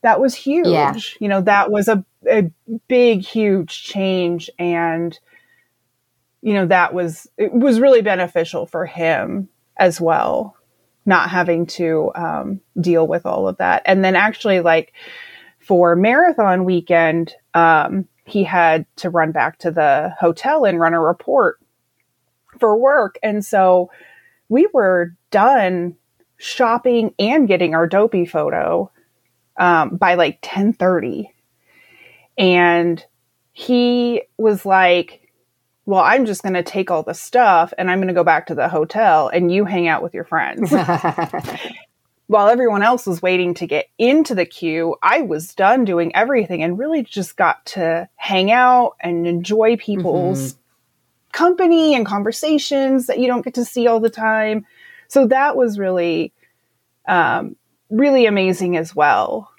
that 0.01 0.20
was 0.20 0.36
huge. 0.36 0.68
Yeah. 0.68 0.97
You 1.22 1.30
know, 1.30 1.41
that 1.43 1.72
was 1.72 1.88
a 1.88 2.03
a 2.30 2.51
big, 2.89 3.22
huge 3.22 3.84
change, 3.84 4.49
and 4.59 5.18
you 6.41 6.55
know 6.55 6.66
that 6.66 6.93
was 6.93 7.26
it 7.38 7.53
was 7.53 7.80
really 7.80 8.01
beneficial 8.01 8.66
for 8.66 8.86
him 8.86 9.47
as 9.78 10.01
well 10.01 10.57
not 11.05 11.29
having 11.29 11.65
to 11.65 12.11
um, 12.15 12.61
deal 12.79 13.07
with 13.07 13.25
all 13.25 13.47
of 13.47 13.57
that. 13.57 13.83
And 13.85 14.03
then 14.03 14.15
actually, 14.15 14.61
like 14.61 14.93
for 15.59 15.95
marathon 15.95 16.65
weekend, 16.65 17.33
um, 17.53 18.07
he 18.25 18.43
had 18.43 18.85
to 18.97 19.09
run 19.09 19.31
back 19.31 19.59
to 19.59 19.71
the 19.71 20.13
hotel 20.19 20.65
and 20.65 20.79
run 20.79 20.93
a 20.93 21.01
report 21.01 21.59
for 22.59 22.77
work. 22.77 23.19
And 23.21 23.45
so 23.45 23.91
we 24.49 24.67
were 24.73 25.15
done 25.31 25.95
shopping 26.37 27.13
and 27.19 27.47
getting 27.47 27.75
our 27.75 27.87
dopey 27.87 28.25
photo 28.25 28.91
um, 29.57 29.95
by 29.95 30.15
like 30.15 30.39
1030 30.43 31.31
and 32.37 33.03
he 33.51 34.23
was 34.37 34.65
like, 34.65 35.24
well, 35.86 36.01
I'm 36.01 36.25
just 36.25 36.41
going 36.41 36.55
to 36.55 36.63
take 36.63 36.89
all 36.89 37.03
the 37.03 37.13
stuff 37.13 37.73
and 37.77 37.91
I'm 37.91 37.99
going 37.99 38.07
to 38.07 38.13
go 38.13 38.23
back 38.23 38.47
to 38.47 38.55
the 38.55 38.67
hotel 38.67 39.27
and 39.27 39.51
you 39.51 39.65
hang 39.65 39.88
out 39.88 40.01
with 40.01 40.13
your 40.13 40.23
friends. 40.23 40.71
While 42.27 42.49
everyone 42.49 42.81
else 42.81 43.05
was 43.05 43.21
waiting 43.21 43.53
to 43.55 43.67
get 43.67 43.88
into 43.99 44.33
the 44.33 44.47
queue, 44.47 44.95
I 45.03 45.21
was 45.21 45.53
done 45.53 45.86
doing 45.86 46.15
everything 46.15 46.63
and 46.63 46.79
really 46.79 47.03
just 47.03 47.38
got 47.38 47.63
to 47.67 48.09
hang 48.15 48.51
out 48.51 48.95
and 48.99 49.27
enjoy 49.27 49.77
people's 49.77 50.53
mm-hmm. 50.53 51.31
company 51.33 51.93
and 51.93 52.03
conversations 52.03 53.05
that 53.05 53.19
you 53.19 53.27
don't 53.27 53.43
get 53.43 53.53
to 53.55 53.65
see 53.65 53.86
all 53.86 53.99
the 53.99 54.09
time. 54.09 54.65
So 55.07 55.27
that 55.27 55.55
was 55.55 55.77
really, 55.77 56.33
um, 57.07 57.55
really 57.91 58.25
amazing 58.25 58.75
as 58.75 58.95
well. 58.95 59.51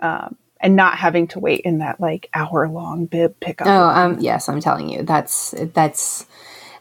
Um, 0.00 0.36
and 0.60 0.76
not 0.76 0.98
having 0.98 1.26
to 1.28 1.38
wait 1.38 1.62
in 1.62 1.78
that 1.78 2.00
like 2.00 2.28
hour 2.34 2.68
long 2.68 3.06
bib 3.06 3.38
pickup. 3.40 3.66
Oh, 3.66 3.88
um, 3.88 4.18
yes, 4.20 4.48
I'm 4.48 4.60
telling 4.60 4.88
you, 4.88 5.02
that's 5.02 5.54
that's 5.74 6.26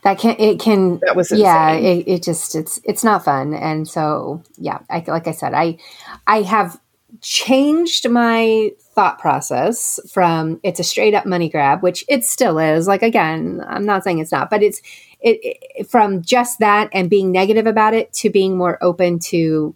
that 0.04 0.18
can 0.18 0.36
it 0.40 0.60
can 0.60 1.00
that 1.00 1.16
was 1.16 1.32
insane. 1.32 1.46
yeah 1.46 1.72
it, 1.72 2.08
it 2.08 2.24
just 2.24 2.56
it's 2.56 2.80
it's 2.84 3.04
not 3.04 3.26
fun 3.26 3.54
and 3.54 3.88
so 3.88 4.42
yeah 4.58 4.80
I 4.90 5.04
like 5.08 5.28
I 5.28 5.32
said 5.32 5.54
I 5.54 5.78
I 6.26 6.42
have 6.44 6.80
changed 7.22 8.10
my 8.10 8.72
thought 8.80 9.20
process 9.20 10.00
from 10.12 10.60
it's 10.64 10.80
a 10.80 10.84
straight 10.84 11.14
up 11.14 11.26
money 11.26 11.50
grab 11.50 11.82
which 11.82 12.06
it 12.08 12.24
still 12.24 12.60
is 12.60 12.88
like 12.88 13.02
again 13.02 13.64
I'm 13.68 13.86
not 13.86 14.04
saying 14.04 14.20
it's 14.20 14.32
not 14.32 14.50
but 14.50 14.64
it's 14.64 14.82
it, 15.20 15.40
it 15.44 15.90
from 15.90 16.22
just 16.22 16.60
that 16.60 16.90
and 16.94 17.10
being 17.10 17.32
negative 17.32 17.68
about 17.68 17.94
it 17.94 18.14
to 18.14 18.30
being 18.30 18.58
more 18.58 18.78
open 18.82 19.20
to 19.20 19.76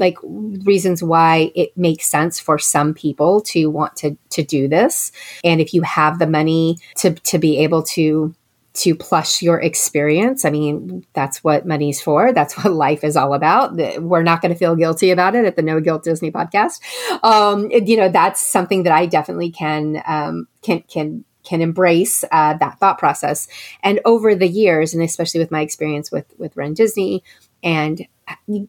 like 0.00 0.16
reasons 0.22 1.02
why 1.02 1.52
it 1.54 1.76
makes 1.76 2.08
sense 2.08 2.40
for 2.40 2.58
some 2.58 2.94
people 2.94 3.40
to 3.42 3.66
want 3.66 3.94
to 3.96 4.16
to 4.30 4.42
do 4.42 4.66
this 4.66 5.12
and 5.44 5.60
if 5.60 5.74
you 5.74 5.82
have 5.82 6.18
the 6.18 6.26
money 6.26 6.78
to 6.96 7.12
to 7.14 7.38
be 7.38 7.58
able 7.58 7.82
to 7.82 8.34
to 8.72 8.94
plush 8.94 9.42
your 9.42 9.60
experience. 9.60 10.44
I 10.44 10.50
mean, 10.50 11.04
that's 11.12 11.42
what 11.42 11.66
money's 11.66 12.00
for. 12.00 12.32
That's 12.32 12.56
what 12.56 12.72
life 12.72 13.04
is 13.04 13.16
all 13.16 13.34
about. 13.34 13.74
We're 14.00 14.22
not 14.22 14.40
going 14.40 14.52
to 14.52 14.58
feel 14.58 14.76
guilty 14.76 15.10
about 15.10 15.34
it 15.34 15.44
at 15.44 15.56
the 15.56 15.62
No 15.62 15.80
Guilt 15.80 16.04
Disney 16.04 16.30
podcast. 16.30 16.80
Um, 17.22 17.70
you 17.70 17.96
know, 17.96 18.08
that's 18.08 18.40
something 18.40 18.84
that 18.84 18.92
I 18.92 19.06
definitely 19.06 19.50
can 19.50 20.02
um, 20.06 20.46
can 20.62 20.82
can 20.82 21.24
can 21.42 21.60
embrace 21.60 22.24
uh, 22.30 22.54
that 22.58 22.78
thought 22.78 22.98
process. 22.98 23.48
And 23.82 24.00
over 24.04 24.34
the 24.34 24.48
years, 24.48 24.94
and 24.94 25.02
especially 25.02 25.40
with 25.40 25.50
my 25.50 25.62
experience 25.62 26.12
with 26.12 26.26
with 26.38 26.56
Run 26.56 26.74
Disney, 26.74 27.24
and 27.62 28.06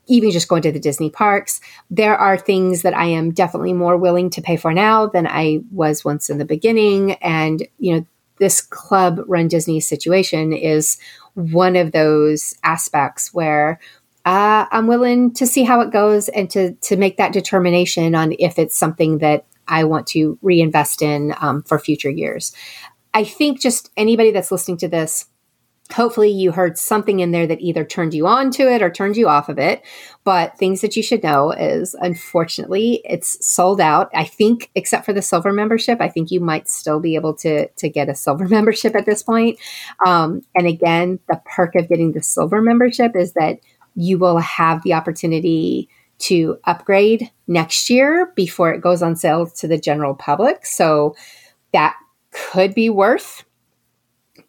even 0.08 0.32
just 0.32 0.48
going 0.48 0.62
to 0.64 0.72
the 0.72 0.80
Disney 0.80 1.10
parks, 1.10 1.62
there 1.90 2.18
are 2.18 2.38
things 2.38 2.82
that 2.82 2.96
I 2.96 3.06
am 3.06 3.32
definitely 3.32 3.74
more 3.74 3.98
willing 3.98 4.30
to 4.32 4.42
pay 4.42 4.58
for 4.58 4.74
now 4.74 5.08
than 5.08 5.28
I 5.28 5.62
was 5.72 6.06
once 6.06 6.30
in 6.30 6.38
the 6.38 6.46
beginning. 6.46 7.14
And, 7.14 7.68
you 7.78 7.96
know, 7.96 8.06
this 8.38 8.62
club 8.62 9.22
run 9.28 9.48
Disney 9.48 9.80
situation 9.80 10.52
is 10.54 10.98
one 11.36 11.76
of 11.76 11.92
those 11.92 12.56
aspects 12.64 13.34
where 13.34 13.80
uh, 14.26 14.66
I'm 14.72 14.88
willing 14.88 15.34
to 15.36 15.48
see 15.48 15.64
how 15.64 15.82
it 15.82 15.92
goes 15.92 16.30
and 16.30 16.50
to, 16.52 16.74
to 16.74 16.98
make 16.98 17.18
that 17.18 17.34
determination 17.34 18.16
on 18.16 18.34
if 18.40 18.60
it's 18.60 18.78
something 18.78 19.20
that 19.20 19.46
I 19.68 19.84
want 19.84 20.08
to 20.08 20.38
reinvest 20.42 21.02
in 21.02 21.34
um, 21.40 21.64
for 21.64 21.80
future 21.80 22.10
years. 22.10 22.54
I 23.14 23.24
think 23.24 23.60
just 23.60 23.92
anybody 23.98 24.32
that's 24.32 24.52
listening 24.52 24.78
to 24.78 24.88
this 24.88 25.26
hopefully 25.94 26.30
you 26.30 26.52
heard 26.52 26.78
something 26.78 27.20
in 27.20 27.32
there 27.32 27.48
that 27.48 27.62
either 27.62 27.84
turned 27.84 28.14
you 28.14 28.28
on 28.28 28.52
to 28.52 28.64
it 28.72 28.82
or 28.82 28.90
turned 28.90 29.18
you 29.18 29.28
off 29.28 29.50
of 29.50 29.60
it. 29.60 29.82
But 30.24 30.58
things 30.58 30.82
that 30.82 30.96
you 30.96 31.04
should 31.04 31.24
know 31.24 31.52
is 31.52 31.96
unfortunately 32.00 33.02
it's 33.06 33.46
sold 33.46 33.82
out. 33.82 34.10
I 34.14 34.26
think 34.26 34.70
except 34.76 35.06
for 35.06 35.14
the 35.14 35.22
silver 35.22 35.52
membership 35.52 36.02
i 36.02 36.08
think 36.08 36.32
you 36.32 36.40
might 36.40 36.70
still 36.70 37.00
be 37.00 37.16
able 37.16 37.34
to 37.34 37.68
to 37.68 37.90
get 37.90 38.10
a 38.10 38.16
silver 38.16 38.48
membership 38.50 38.96
at 38.96 39.06
this 39.06 39.24
point. 39.24 39.60
Um, 40.06 40.42
and 40.56 40.68
again 40.68 41.20
the 41.28 41.42
perk 41.46 41.76
of 41.76 41.90
getting 41.90 42.12
the 42.12 42.22
silver 42.22 42.62
membership 42.62 43.16
is 43.16 43.34
that 43.34 43.60
you 43.96 44.18
will 44.18 44.38
have 44.38 44.84
the 44.84 44.94
opportunity 44.94 45.90
to 46.20 46.58
upgrade 46.66 47.30
next 47.48 47.90
year 47.90 48.32
before 48.36 48.72
it 48.72 48.82
goes 48.82 49.02
on 49.02 49.16
sale 49.16 49.48
to 49.48 49.68
the 49.68 49.78
general 49.78 50.14
public. 50.14 50.66
So 50.66 51.16
that 51.74 51.96
could 52.32 52.74
be 52.74 52.90
worth 52.90 53.44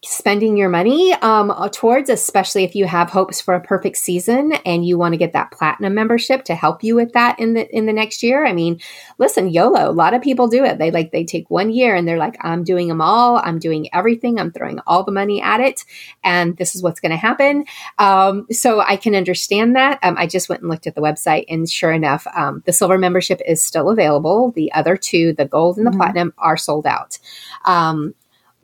spending 0.05 0.57
your 0.57 0.69
money 0.69 1.13
um, 1.15 1.53
uh, 1.53 1.69
towards, 1.69 2.11
especially 2.11 2.65
if 2.65 2.75
you 2.75 2.87
have 2.87 3.09
hopes 3.09 3.41
for 3.41 3.55
a 3.55 3.61
perfect 3.61 3.97
season 3.97 4.53
and 4.67 4.85
you 4.85 4.99
want 4.99 5.13
to 5.13 5.17
get 5.17 5.33
that 5.33 5.53
platinum 5.53 5.95
membership 5.95 6.45
to 6.45 6.57
help 6.57 6.83
you 6.83 6.97
with 6.97 7.13
that 7.13 7.39
in 7.39 7.55
the 7.55 7.71
in 7.75 7.87
the 7.87 7.93
next 7.93 8.21
year. 8.21 8.45
I 8.45 8.53
mean, 8.53 8.81
listen, 9.19 9.49
YOLO. 9.49 9.89
A 9.89 9.93
lot 9.93 10.13
of 10.13 10.21
people 10.21 10.49
do 10.49 10.65
it. 10.65 10.79
They 10.79 10.91
like 10.91 11.13
they 11.13 11.25
take 11.25 11.49
one 11.51 11.71
year 11.71 11.95
and 11.95 12.07
they're 12.07 12.19
like, 12.19 12.37
I'm 12.41 12.65
doing 12.65 12.89
them 12.89 13.01
all. 13.01 13.37
I'm 13.37 13.61
doing 13.61 13.89
everything. 13.95 14.41
I'm 14.41 14.51
throwing 14.51 14.81
all 14.89 15.05
the 15.05 15.13
money 15.13 15.41
at 15.41 15.61
it, 15.61 15.85
and 16.25 16.57
this 16.57 16.75
is 16.75 16.83
what's 16.83 16.99
going 16.99 17.11
to 17.11 17.17
happen. 17.17 17.65
Um, 17.99 18.49
so 18.51 18.81
I 18.81 18.97
can 18.97 19.15
understand 19.15 19.77
that. 19.77 20.01
Um, 20.03 20.17
I 20.19 20.27
just 20.27 20.49
went 20.49 20.63
and 20.63 20.71
looked 20.71 20.89
at 20.89 20.97
the 20.97 21.01
website, 21.01 21.45
and 21.49 21.71
sure 21.71 21.93
enough, 21.93 22.27
um, 22.35 22.65
the 22.67 22.73
silver 22.73 22.99
membership 22.99 23.41
is 23.47 23.63
still 23.63 23.89
available. 23.89 24.51
The 24.51 24.73
other 24.73 24.97
two, 24.97 25.33
the 25.35 25.45
gold 25.45 25.77
and 25.77 25.87
the 25.87 25.91
mm-hmm. 25.93 26.01
platinum, 26.01 26.35
are 26.39 26.57
sold 26.57 26.87
out. 26.87 27.21
Um, 27.65 28.15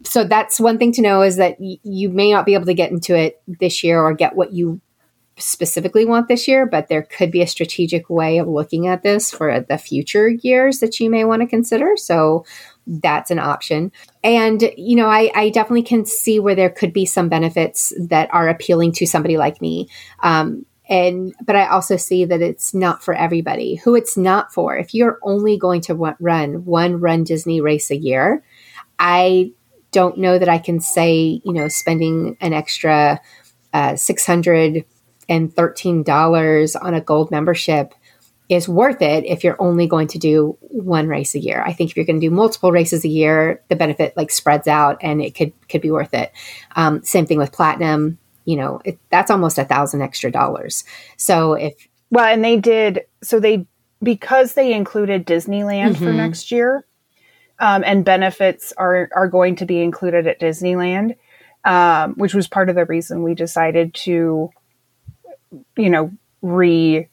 so 0.05 0.25
that's 0.25 0.61
one 0.61 0.79
thing 0.79 0.93
to 0.93 1.03
know 1.03 1.23
is 1.23 1.37
that 1.37 1.57
y- 1.59 1.79
you 1.83 2.09
may 2.09 2.33
not 2.33 2.47
be 2.47 2.55
able 2.55 2.67
to 2.67 2.75
get 2.75 2.91
into 2.91 3.17
it 3.17 3.41
this 3.47 3.83
year 3.83 4.01
or 4.01 4.13
get 4.15 4.37
what 4.37 4.53
you 4.53 4.81
specifically 5.39 6.05
want 6.05 6.29
this 6.29 6.49
year, 6.49 6.67
but 6.67 6.89
there 6.89 7.03
could 7.03 7.31
be 7.31 7.43
a 7.43 7.47
strategic 7.47 8.11
way 8.11 8.39
of 8.39 8.49
looking 8.49 8.87
at 8.87 9.03
this 9.03 9.31
for 9.31 9.61
the 9.61 9.79
future 9.79 10.29
years 10.29 10.81
that 10.81 10.99
you 11.01 11.09
may 11.11 11.25
want 11.25 11.43
to 11.43 11.47
consider. 11.47 11.97
So 11.97 12.45
that's 12.87 13.31
an 13.31 13.39
option. 13.39 13.93
And, 14.25 14.73
you 14.77 14.97
know, 14.97 15.09
I, 15.09 15.31
I 15.35 15.51
definitely 15.51 15.83
can 15.83 16.05
see 16.05 16.41
where 16.41 16.55
there 16.55 16.71
could 16.71 16.93
be 16.93 17.07
some 17.07 17.29
benefits 17.29 17.93
that 18.01 18.33
are 18.33 18.49
appealing 18.49 18.93
to 18.93 19.07
somebody 19.07 19.37
like 19.37 19.61
me. 19.61 19.89
Um, 20.23 20.65
and 20.91 21.35
but 21.45 21.55
i 21.55 21.67
also 21.67 21.97
see 21.97 22.25
that 22.25 22.41
it's 22.41 22.73
not 22.73 23.03
for 23.03 23.13
everybody 23.13 23.75
who 23.75 23.95
it's 23.95 24.17
not 24.17 24.53
for 24.55 24.75
if 24.75 24.95
you're 24.95 25.19
only 25.23 25.59
going 25.59 25.83
to 25.83 25.95
run 25.95 26.65
one 26.65 26.99
run 26.99 27.25
disney 27.25 27.61
race 27.61 27.91
a 27.91 27.97
year 27.97 28.43
i 28.99 29.53
don't 29.91 30.19
know 30.19 30.39
that 30.39 30.49
I 30.49 30.59
can 30.59 30.79
say, 30.81 31.41
you 31.45 31.53
know, 31.53 31.67
spending 31.69 32.37
an 32.41 32.53
extra 32.53 33.21
uh, 33.73 33.93
$613 33.93 36.77
on 36.83 36.95
a 36.95 37.01
gold 37.01 37.31
membership 37.31 37.95
is 38.49 38.69
worth 38.69 39.03
it 39.03 39.27
if 39.27 39.45
you're 39.45 39.61
only 39.61 39.87
going 39.87 40.09
to 40.09 40.19
do 40.19 40.57
one 40.61 41.07
race 41.07 41.35
a 41.35 41.39
year. 41.39 41.63
I 41.67 41.75
think 41.75 41.91
if 41.91 41.97
you're 41.97 42.07
going 42.07 42.21
to 42.21 42.27
do 42.27 42.35
multiple 42.35 42.73
races 42.73 43.05
a 43.05 43.09
year, 43.09 43.63
the 43.69 43.77
benefit 43.77 44.17
like 44.17 44.31
spreads 44.31 44.67
out 44.67 44.97
and 45.03 45.21
it 45.21 45.35
could 45.35 45.53
could 45.69 45.83
be 45.83 45.91
worth 45.91 46.15
it. 46.15 46.33
Um, 46.75 47.05
same 47.05 47.27
thing 47.27 47.39
with 47.39 47.53
platinum. 47.53 48.17
You 48.47 48.57
know, 48.57 48.81
it, 48.87 48.99
that's 49.11 49.31
almost 49.31 49.59
a 49.59 49.67
thousand 49.67 50.01
extra 50.01 50.31
dollars. 50.31 50.85
So 51.19 51.53
if 51.55 51.75
well, 52.11 52.25
and 52.25 52.43
they 52.43 52.57
did 52.57 53.03
so 53.23 53.39
they 53.39 53.67
because 54.03 54.55
they 54.55 54.73
included 54.73 55.27
Disneyland 55.27 55.93
mm-hmm. 55.93 56.05
for 56.05 56.13
next 56.13 56.51
year 56.51 56.87
um, 57.61 57.83
and 57.85 58.05
benefits 58.05 58.73
are 58.77 59.09
are 59.15 59.29
going 59.29 59.57
to 59.57 59.67
be 59.67 59.81
included 59.81 60.27
at 60.27 60.41
Disneyland, 60.41 61.17
um, 61.65 62.15
which 62.15 62.35
was 62.35 62.49
part 62.49 62.69
of 62.69 62.77
the 62.77 62.85
reason 62.85 63.23
we 63.23 63.35
decided 63.35 63.95
to, 63.95 64.51
you 65.77 65.91
know, 65.91 66.13
re 66.43 67.09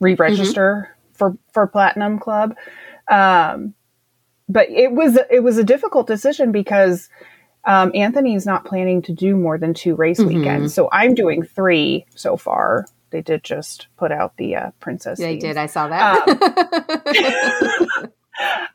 re 0.00 0.14
register 0.14 0.88
mm-hmm. 0.88 1.14
for 1.14 1.36
for 1.52 1.66
Platinum 1.66 2.18
Club. 2.18 2.56
Um, 3.10 3.74
but 4.48 4.70
it 4.70 4.92
was 4.92 5.18
it 5.30 5.42
was 5.42 5.58
a 5.58 5.64
difficult 5.64 6.06
decision 6.06 6.52
because 6.52 7.10
um, 7.64 7.92
Anthony's 7.94 8.46
not 8.46 8.64
planning 8.64 9.02
to 9.02 9.12
do 9.12 9.36
more 9.36 9.58
than 9.58 9.74
two 9.74 9.94
race 9.94 10.20
mm-hmm. 10.20 10.38
weekends, 10.38 10.72
so 10.74 10.88
I'm 10.90 11.14
doing 11.14 11.42
three 11.42 12.06
so 12.14 12.36
far. 12.36 12.86
They 13.10 13.20
did 13.20 13.44
just 13.44 13.88
put 13.96 14.10
out 14.10 14.36
the 14.38 14.56
uh, 14.56 14.70
princess. 14.80 15.18
They 15.18 15.36
did. 15.36 15.56
I 15.56 15.66
saw 15.66 15.88
that. 15.88 16.28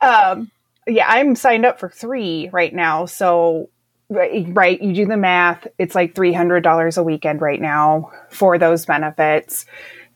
um, 0.00 0.40
um 0.40 0.50
yeah, 0.90 1.06
I'm 1.08 1.34
signed 1.34 1.64
up 1.64 1.80
for 1.80 1.88
three 1.88 2.50
right 2.52 2.74
now. 2.74 3.06
So, 3.06 3.70
right, 4.08 4.80
you 4.80 4.94
do 4.94 5.06
the 5.06 5.16
math. 5.16 5.66
It's 5.78 5.94
like 5.94 6.14
$300 6.14 6.98
a 6.98 7.02
weekend 7.02 7.40
right 7.40 7.60
now 7.60 8.12
for 8.30 8.58
those 8.58 8.86
benefits. 8.86 9.66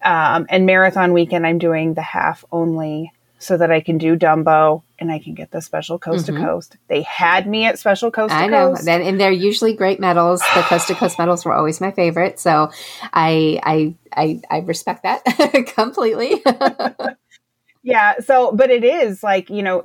Um, 0.02 0.46
and 0.50 0.66
marathon 0.66 1.12
weekend, 1.12 1.46
I'm 1.46 1.58
doing 1.58 1.94
the 1.94 2.02
half 2.02 2.44
only 2.52 3.12
so 3.44 3.58
that 3.58 3.70
I 3.70 3.80
can 3.80 3.98
do 3.98 4.16
Dumbo 4.16 4.82
and 4.98 5.12
I 5.12 5.18
can 5.18 5.34
get 5.34 5.50
the 5.50 5.60
special 5.60 5.98
coast 5.98 6.26
mm-hmm. 6.26 6.42
to 6.42 6.48
coast. 6.48 6.76
They 6.88 7.02
had 7.02 7.46
me 7.46 7.66
at 7.66 7.78
special 7.78 8.10
coast 8.10 8.32
I 8.32 8.46
know. 8.46 8.70
Coast. 8.70 8.86
Then 8.86 9.02
and 9.02 9.20
they're 9.20 9.30
usually 9.32 9.74
great 9.74 10.00
medals. 10.00 10.40
The 10.54 10.62
coast 10.62 10.88
to 10.88 10.94
coast 10.94 11.18
medals 11.18 11.44
were 11.44 11.52
always 11.52 11.80
my 11.80 11.90
favorite. 11.90 12.40
So 12.40 12.70
I 13.12 13.60
I 13.62 13.94
I, 14.12 14.40
I 14.50 14.58
respect 14.60 15.02
that 15.02 15.24
completely. 15.74 16.42
yeah. 17.82 18.14
So 18.20 18.52
but 18.52 18.70
it 18.70 18.82
is 18.82 19.22
like, 19.22 19.50
you 19.50 19.62
know, 19.62 19.84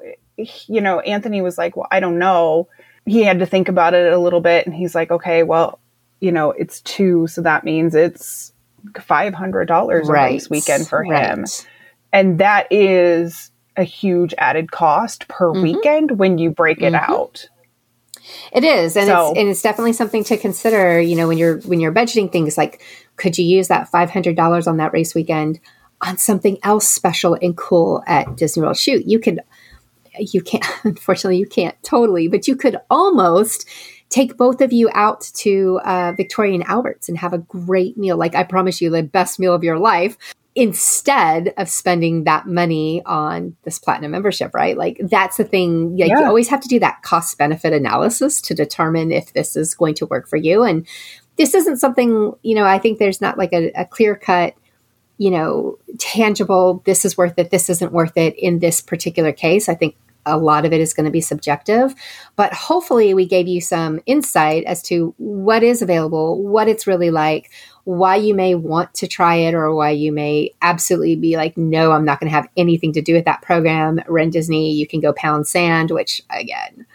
you 0.67 0.81
know, 0.81 0.99
Anthony 0.99 1.41
was 1.41 1.57
like, 1.57 1.75
well, 1.75 1.87
I 1.91 1.99
don't 1.99 2.19
know. 2.19 2.67
He 3.05 3.23
had 3.23 3.39
to 3.39 3.45
think 3.45 3.69
about 3.69 3.93
it 3.93 4.11
a 4.11 4.17
little 4.17 4.41
bit 4.41 4.65
and 4.65 4.75
he's 4.75 4.95
like, 4.95 5.11
okay, 5.11 5.43
well, 5.43 5.79
you 6.19 6.31
know, 6.31 6.51
it's 6.51 6.81
two. 6.81 7.27
So 7.27 7.41
that 7.41 7.63
means 7.63 7.95
it's 7.95 8.53
$500 8.93 9.69
right. 10.07 10.29
a 10.29 10.33
race 10.33 10.49
weekend 10.49 10.87
for 10.87 11.01
right. 11.01 11.25
him. 11.25 11.45
And 12.11 12.39
that 12.39 12.67
is 12.71 13.51
a 13.77 13.83
huge 13.83 14.33
added 14.37 14.71
cost 14.71 15.27
per 15.27 15.51
mm-hmm. 15.51 15.61
weekend 15.61 16.19
when 16.19 16.37
you 16.37 16.51
break 16.51 16.81
it 16.81 16.93
mm-hmm. 16.93 17.11
out. 17.11 17.47
It 18.51 18.63
is, 18.63 18.95
and 18.95 19.07
so, 19.07 19.31
it's 19.31 19.39
and 19.39 19.49
it's 19.49 19.61
definitely 19.61 19.93
something 19.93 20.23
to 20.25 20.37
consider. 20.37 20.99
You 20.99 21.15
know, 21.15 21.27
when 21.27 21.39
you're 21.39 21.59
when 21.61 21.79
you're 21.79 21.91
budgeting 21.91 22.31
things, 22.31 22.57
like 22.57 22.81
could 23.15 23.37
you 23.37 23.45
use 23.45 23.69
that 23.69 23.89
five 23.89 24.11
hundred 24.11 24.35
dollars 24.35 24.67
on 24.67 24.77
that 24.77 24.93
race 24.93 25.15
weekend 25.15 25.59
on 26.01 26.17
something 26.17 26.57
else 26.63 26.87
special 26.87 27.37
and 27.41 27.57
cool 27.57 28.03
at 28.05 28.35
Disney 28.35 28.61
World? 28.61 28.77
Shoot, 28.77 29.05
you 29.05 29.19
could, 29.19 29.39
you 30.33 30.41
can't. 30.41 30.65
Unfortunately, 30.83 31.37
you 31.37 31.47
can't 31.47 31.81
totally, 31.83 32.27
but 32.27 32.47
you 32.47 32.55
could 32.55 32.77
almost 32.89 33.67
take 34.09 34.37
both 34.37 34.59
of 34.61 34.73
you 34.73 34.89
out 34.93 35.21
to 35.35 35.79
uh, 35.85 36.13
Victoria 36.17 36.55
and 36.55 36.67
Albert's 36.67 37.09
and 37.09 37.17
have 37.17 37.33
a 37.33 37.37
great 37.37 37.97
meal. 37.97 38.17
Like 38.17 38.35
I 38.35 38.43
promise 38.43 38.81
you, 38.81 38.89
the 38.89 39.03
best 39.03 39.39
meal 39.39 39.53
of 39.53 39.63
your 39.63 39.77
life 39.77 40.17
instead 40.55 41.53
of 41.57 41.69
spending 41.69 42.23
that 42.23 42.47
money 42.47 43.01
on 43.05 43.55
this 43.63 43.79
platinum 43.79 44.11
membership, 44.11 44.53
right? 44.53 44.77
Like 44.77 44.99
that's 45.03 45.37
the 45.37 45.43
thing. 45.43 45.95
Like 45.95 46.09
yeah. 46.09 46.19
you 46.19 46.25
always 46.25 46.49
have 46.49 46.59
to 46.61 46.67
do 46.67 46.79
that 46.79 47.01
cost 47.03 47.37
benefit 47.37 47.71
analysis 47.71 48.41
to 48.41 48.53
determine 48.53 49.11
if 49.11 49.31
this 49.33 49.55
is 49.55 49.75
going 49.75 49.95
to 49.95 50.05
work 50.07 50.27
for 50.27 50.37
you. 50.37 50.63
And 50.63 50.87
this 51.37 51.53
isn't 51.53 51.77
something, 51.77 52.33
you 52.41 52.55
know, 52.55 52.65
I 52.65 52.79
think 52.79 52.99
there's 52.99 53.21
not 53.21 53.37
like 53.37 53.53
a, 53.53 53.71
a 53.71 53.85
clear 53.85 54.15
cut, 54.15 54.55
you 55.17 55.31
know, 55.31 55.77
tangible, 55.97 56.81
this 56.85 57.05
is 57.05 57.17
worth 57.17 57.37
it, 57.37 57.51
this 57.51 57.69
isn't 57.69 57.93
worth 57.93 58.17
it 58.17 58.35
in 58.37 58.59
this 58.59 58.81
particular 58.81 59.31
case. 59.31 59.69
I 59.69 59.75
think 59.75 59.95
a 60.25 60.37
lot 60.37 60.65
of 60.65 60.73
it 60.73 60.81
is 60.81 60.93
going 60.93 61.05
to 61.05 61.11
be 61.11 61.21
subjective, 61.21 61.95
but 62.35 62.53
hopefully 62.53 63.13
we 63.13 63.25
gave 63.25 63.47
you 63.47 63.61
some 63.61 63.99
insight 64.05 64.63
as 64.65 64.81
to 64.83 65.13
what 65.17 65.63
is 65.63 65.81
available, 65.81 66.43
what 66.43 66.67
it's 66.67 66.87
really 66.87 67.11
like, 67.11 67.51
why 67.85 68.15
you 68.15 68.35
may 68.35 68.53
want 68.53 68.93
to 68.93 69.07
try 69.07 69.35
it 69.35 69.53
or 69.53 69.73
why 69.73 69.89
you 69.89 70.11
may 70.11 70.53
absolutely 70.61 71.15
be 71.15 71.37
like, 71.37 71.57
no, 71.57 71.91
I'm 71.91 72.05
not 72.05 72.19
going 72.19 72.29
to 72.29 72.35
have 72.35 72.49
anything 72.55 72.93
to 72.93 73.01
do 73.01 73.13
with 73.13 73.25
that 73.25 73.41
program. 73.41 73.99
Run 74.07 74.29
Disney, 74.29 74.73
you 74.73 74.85
can 74.85 74.99
go 74.99 75.13
pound 75.13 75.47
sand, 75.47 75.89
which 75.89 76.21
again, 76.29 76.85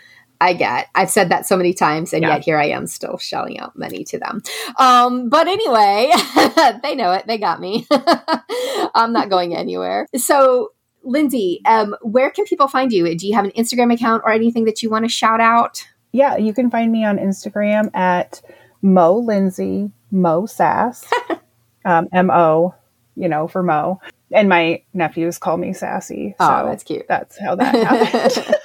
I 0.41 0.53
get. 0.53 0.89
I've 0.95 1.11
said 1.11 1.31
that 1.31 1.47
so 1.47 1.57
many 1.57 1.73
times, 1.73 2.13
and 2.13 2.23
yeah. 2.23 2.35
yet 2.35 2.45
here 2.45 2.59
I 2.59 2.67
am 2.67 2.87
still 2.87 3.19
shelling 3.19 3.59
out 3.59 3.79
money 3.79 4.05
to 4.05 4.19
them. 4.19 4.43
Um, 4.79 5.29
but 5.29 5.49
anyway, 5.49 6.13
they 6.83 6.95
know 6.95 7.13
it. 7.13 7.27
They 7.27 7.39
got 7.39 7.61
me. 7.61 7.87
I'm 8.95 9.13
not 9.13 9.31
going 9.31 9.57
anywhere. 9.57 10.07
So, 10.17 10.73
Lindsay, 11.05 11.61
um, 11.67 11.95
where 12.03 12.31
can 12.31 12.45
people 12.45 12.69
find 12.69 12.93
you? 12.93 13.15
Do 13.17 13.27
you 13.27 13.35
have 13.35 13.45
an 13.45 13.53
Instagram 13.53 13.93
account 13.93 14.23
or 14.25 14.33
anything 14.33 14.65
that 14.65 14.83
you 14.83 14.91
want 14.91 15.05
to 15.05 15.09
shout 15.09 15.41
out? 15.41 15.87
Yeah, 16.13 16.37
you 16.37 16.55
can 16.55 16.71
find 16.71 16.93
me 16.93 17.05
on 17.05 17.19
Instagram 17.19 17.95
at 17.95 18.41
Mo 18.83 19.17
Lindsay 19.17 19.91
Mo 20.11 20.47
Sass, 20.47 21.05
um, 21.85 22.09
M 22.13 22.31
O, 22.31 22.75
you 23.17 23.29
know, 23.29 23.49
for 23.49 23.63
Mo. 23.63 24.01
And 24.33 24.49
my 24.49 24.83
nephews 24.93 25.39
call 25.39 25.57
me 25.57 25.73
Sassy. 25.73 26.35
So 26.39 26.47
oh, 26.47 26.67
that's 26.67 26.83
cute. 26.83 27.07
That's 27.09 27.39
how 27.39 27.55
that 27.57 27.75
happened. 27.75 28.57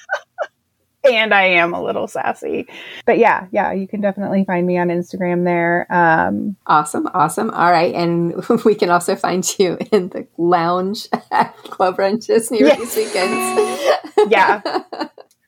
and 1.03 1.33
I 1.33 1.45
am 1.45 1.73
a 1.73 1.81
little 1.81 2.07
sassy. 2.07 2.67
But 3.05 3.17
yeah, 3.17 3.47
yeah, 3.51 3.71
you 3.71 3.87
can 3.87 4.01
definitely 4.01 4.43
find 4.45 4.65
me 4.65 4.77
on 4.77 4.89
Instagram 4.89 5.45
there. 5.45 5.87
Um, 5.89 6.55
awesome, 6.67 7.07
awesome. 7.13 7.49
All 7.51 7.71
right, 7.71 7.93
and 7.93 8.35
we 8.65 8.75
can 8.75 8.89
also 8.89 9.15
find 9.15 9.45
you 9.57 9.77
in 9.91 10.09
the 10.09 10.27
lounge 10.37 11.07
at 11.31 11.55
Club 11.63 11.99
Run 11.99 12.19
Disney 12.19 12.59
yes. 12.59 12.95
weekends. 12.95 14.31
yeah. 14.31 14.61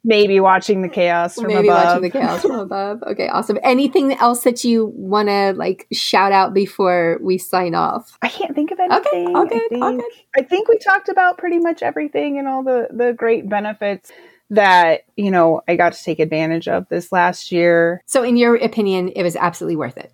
Maybe 0.03 0.40
watching 0.40 0.82
the 0.82 0.90
chaos 0.90 1.36
from 1.36 1.45
Maybe 1.45 1.68
above. 1.68 1.86
watching 1.86 2.02
the 2.02 2.10
chaos 2.10 2.41
from 2.41 2.60
above. 2.60 3.03
Okay, 3.03 3.28
awesome. 3.28 3.60
Anything 3.61 4.14
else 4.14 4.44
that 4.45 4.64
you 4.64 4.91
want 4.95 5.30
to 5.30 5.53
like 5.56 5.86
shout 5.94 6.32
out 6.32 6.56
before 6.56 7.19
we 7.22 7.38
sign 7.38 7.76
off? 7.76 8.18
I 8.23 8.30
can't 8.30 8.56
think 8.56 8.72
of 8.72 8.80
anything. 8.80 9.28
Okay, 9.28 9.34
all 9.34 9.45
good, 9.45 9.61
I 9.61 9.68
think, 9.69 9.84
all 9.84 9.95
good. 9.98 10.06
I 10.36 10.41
think 10.41 10.69
we 10.69 10.80
talked 10.80 11.07
about 11.07 11.38
pretty 11.38 11.60
much 11.60 11.84
everything 11.84 12.40
and 12.40 12.48
all 12.48 12.64
the 12.64 12.88
the 12.91 13.14
great 13.14 13.48
benefits 13.48 14.11
that 14.52 15.02
you 15.15 15.32
know 15.32 15.61
I 15.68 15.76
got 15.76 15.94
to 15.94 16.03
take 16.03 16.19
advantage 16.19 16.68
of 16.68 16.88
this 16.90 17.11
last 17.11 17.52
year. 17.52 18.03
So, 18.06 18.22
in 18.23 18.38
your 18.38 18.56
opinion, 18.56 19.10
it 19.10 19.23
was 19.23 19.36
absolutely 19.36 19.78
worth 19.78 19.98
it. 19.98 20.14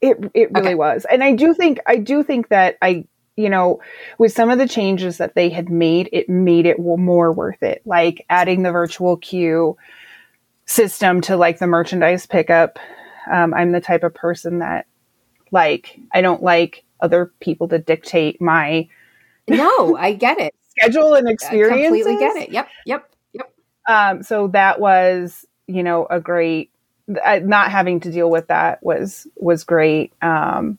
It 0.00 0.16
it 0.34 0.50
really 0.52 0.68
okay. 0.68 0.74
was, 0.74 1.04
and 1.10 1.22
I 1.22 1.34
do 1.34 1.52
think 1.52 1.80
I 1.86 1.96
do 1.96 2.22
think 2.22 2.48
that 2.48 2.78
I 2.80 3.06
you 3.36 3.48
know, 3.48 3.80
with 4.18 4.32
some 4.32 4.50
of 4.50 4.58
the 4.58 4.66
changes 4.66 5.18
that 5.18 5.36
they 5.36 5.48
had 5.48 5.70
made, 5.70 6.08
it 6.12 6.28
made 6.28 6.66
it 6.66 6.80
more 6.80 7.32
worth 7.32 7.62
it. 7.62 7.82
Like 7.84 8.26
adding 8.28 8.64
the 8.64 8.72
virtual 8.72 9.16
queue 9.16 9.76
system 10.66 11.20
to 11.20 11.36
like 11.36 11.60
the 11.60 11.68
merchandise 11.68 12.26
pickup. 12.26 12.80
Um, 13.30 13.54
I'm 13.54 13.70
the 13.70 13.80
type 13.80 14.02
of 14.02 14.12
person 14.12 14.58
that 14.58 14.86
like 15.52 16.00
I 16.12 16.20
don't 16.20 16.42
like 16.42 16.84
other 17.00 17.32
people 17.38 17.68
to 17.68 17.78
dictate 17.78 18.40
my. 18.40 18.88
No, 19.48 19.96
I 19.96 20.14
get 20.14 20.40
it. 20.40 20.54
Schedule 20.80 21.14
and 21.14 21.28
experience. 21.28 21.88
Completely 21.88 22.16
get 22.16 22.36
it. 22.36 22.50
Yep. 22.50 22.68
Yep. 22.86 23.14
Yep. 23.32 23.52
Um, 23.88 24.22
so 24.22 24.48
that 24.48 24.80
was, 24.80 25.46
you 25.66 25.82
know, 25.82 26.06
a 26.08 26.20
great. 26.20 26.70
Uh, 27.24 27.40
not 27.42 27.70
having 27.70 28.00
to 28.00 28.12
deal 28.12 28.30
with 28.30 28.48
that 28.48 28.82
was 28.82 29.26
was 29.36 29.64
great. 29.64 30.12
Um, 30.22 30.78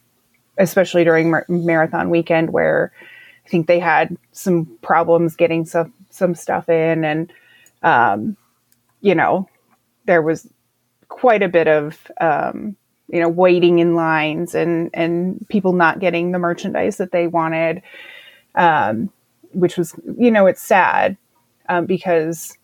especially 0.60 1.04
during 1.04 1.32
mar- 1.32 1.46
marathon 1.48 2.10
weekend 2.10 2.52
where 2.52 2.92
I 3.46 3.50
think 3.50 3.66
they 3.66 3.80
had 3.80 4.16
some 4.32 4.78
problems 4.82 5.36
getting 5.36 5.66
some 5.66 5.94
some 6.12 6.36
stuff 6.36 6.70
in, 6.70 7.04
and 7.04 7.34
um, 7.82 8.38
you 9.02 9.16
know 9.16 9.50
there 10.06 10.22
was 10.22 10.48
quite 11.08 11.42
a 11.42 11.50
bit 11.50 11.68
of 11.68 12.12
um, 12.22 12.76
you 13.08 13.20
know 13.20 13.30
waiting 13.30 13.80
in 13.80 13.96
lines 13.96 14.54
and 14.54 14.92
and 14.94 15.48
people 15.50 15.74
not 15.74 16.00
getting 16.00 16.32
the 16.32 16.40
merchandise 16.40 16.98
that 16.98 17.12
they 17.12 17.26
wanted, 17.26 17.82
um, 18.54 19.10
which 19.54 19.78
was 19.78 19.96
you 20.18 20.32
know 20.32 20.48
it's 20.48 20.62
sad 20.62 21.18
um, 21.70 21.86
because 21.86 22.58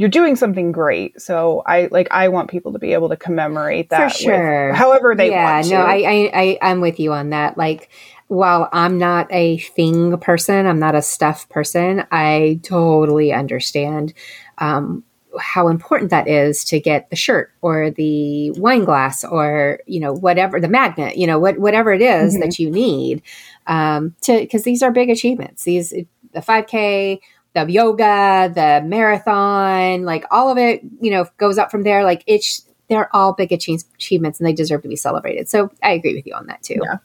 you're 0.00 0.08
doing 0.08 0.34
something 0.34 0.72
great. 0.72 1.20
So 1.20 1.62
I 1.66 1.88
like 1.90 2.08
I 2.10 2.28
want 2.28 2.50
people 2.50 2.72
to 2.72 2.78
be 2.78 2.94
able 2.94 3.10
to 3.10 3.16
commemorate 3.16 3.90
that 3.90 4.12
for 4.12 4.18
sure, 4.18 4.72
however 4.72 5.14
they 5.14 5.30
yeah, 5.30 5.56
want. 5.56 5.66
Yeah, 5.66 5.78
no, 5.78 5.84
I, 5.84 6.30
I 6.32 6.58
I'm 6.62 6.80
with 6.80 6.98
you 6.98 7.12
on 7.12 7.30
that. 7.30 7.58
Like 7.58 7.90
while 8.28 8.70
I'm 8.72 8.96
not 8.96 9.26
a 9.30 9.58
thing 9.58 10.16
person, 10.18 10.66
I'm 10.66 10.78
not 10.78 10.94
a 10.94 11.02
stuff 11.02 11.48
person. 11.50 12.06
I 12.10 12.60
totally 12.62 13.32
understand. 13.32 14.14
Um, 14.56 15.04
how 15.38 15.68
important 15.68 16.10
that 16.10 16.26
is 16.26 16.64
to 16.64 16.80
get 16.80 17.10
the 17.10 17.16
shirt 17.16 17.52
or 17.60 17.90
the 17.90 18.50
wine 18.52 18.84
glass 18.84 19.22
or 19.22 19.80
you 19.86 20.00
know 20.00 20.12
whatever 20.12 20.58
the 20.58 20.68
magnet 20.68 21.16
you 21.16 21.24
know 21.24 21.38
what 21.38 21.56
whatever 21.58 21.92
it 21.92 22.02
is 22.02 22.32
mm-hmm. 22.32 22.40
that 22.40 22.58
you 22.58 22.68
need 22.68 23.22
um, 23.68 24.14
to 24.22 24.40
because 24.40 24.64
these 24.64 24.82
are 24.82 24.90
big 24.90 25.08
achievements 25.08 25.62
these 25.62 25.94
the 26.32 26.40
5k 26.40 27.20
the 27.54 27.66
yoga, 27.66 28.50
the 28.54 28.86
marathon, 28.86 30.04
like 30.04 30.24
all 30.30 30.50
of 30.50 30.58
it, 30.58 30.82
you 31.00 31.10
know, 31.10 31.26
goes 31.36 31.58
up 31.58 31.70
from 31.70 31.82
there. 31.82 32.04
Like 32.04 32.22
it's, 32.26 32.66
they're 32.88 33.14
all 33.14 33.32
big 33.32 33.52
achievements 33.52 34.38
and 34.38 34.46
they 34.46 34.52
deserve 34.52 34.82
to 34.82 34.88
be 34.88 34.96
celebrated. 34.96 35.48
So 35.48 35.70
I 35.82 35.92
agree 35.92 36.14
with 36.14 36.26
you 36.26 36.34
on 36.34 36.46
that 36.46 36.62
too. 36.62 36.80
Yeah. 36.82 36.96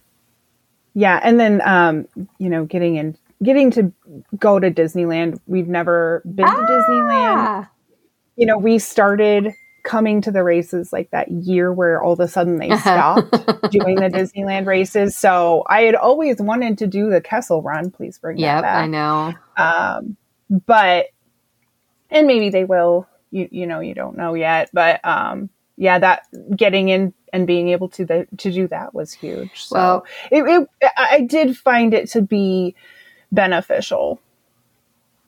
Yeah. 0.93 1.19
And 1.23 1.39
then, 1.39 1.61
um, 1.65 2.07
you 2.37 2.49
know, 2.49 2.65
getting 2.65 2.95
in, 2.95 3.17
getting 3.43 3.71
to 3.71 3.91
go 4.37 4.59
to 4.59 4.71
Disneyland. 4.71 5.39
We've 5.45 5.67
never 5.67 6.21
been 6.25 6.45
ah! 6.47 6.55
to 6.55 6.61
Disneyland. 6.71 7.69
You 8.37 8.45
know, 8.45 8.57
we 8.57 8.79
started 8.79 9.53
coming 9.85 10.19
to 10.21 10.31
the 10.31 10.43
races 10.43 10.91
like 10.91 11.11
that 11.11 11.31
year 11.31 11.71
where 11.71 12.03
all 12.03 12.13
of 12.13 12.19
a 12.19 12.27
sudden 12.27 12.57
they 12.57 12.75
stopped 12.77 13.31
doing 13.71 13.95
the 13.95 14.09
Disneyland 14.09 14.65
races. 14.65 15.15
So 15.15 15.63
I 15.67 15.83
had 15.83 15.95
always 15.95 16.37
wanted 16.41 16.79
to 16.79 16.87
do 16.87 17.09
the 17.09 17.21
Kessel 17.21 17.61
run. 17.61 17.91
Please 17.91 18.19
bring 18.19 18.37
yep, 18.37 18.57
that 18.57 18.61
back. 18.63 18.83
I 18.83 18.87
know. 18.87 19.33
Um, 19.55 20.17
but 20.65 21.07
and 22.09 22.27
maybe 22.27 22.49
they 22.49 22.65
will 22.65 23.07
you 23.31 23.47
you 23.51 23.67
know 23.67 23.79
you 23.79 23.93
don't 23.93 24.17
know 24.17 24.33
yet 24.33 24.69
but 24.73 25.03
um 25.03 25.49
yeah 25.77 25.99
that 25.99 26.23
getting 26.55 26.89
in 26.89 27.13
and 27.33 27.47
being 27.47 27.69
able 27.69 27.89
to 27.89 28.05
the, 28.05 28.27
to 28.37 28.51
do 28.51 28.67
that 28.67 28.93
was 28.93 29.11
huge 29.11 29.65
so 29.65 29.75
well, 29.75 30.05
it, 30.31 30.67
it 30.81 30.91
i 30.97 31.21
did 31.21 31.57
find 31.57 31.93
it 31.93 32.09
to 32.09 32.21
be 32.21 32.75
beneficial 33.31 34.21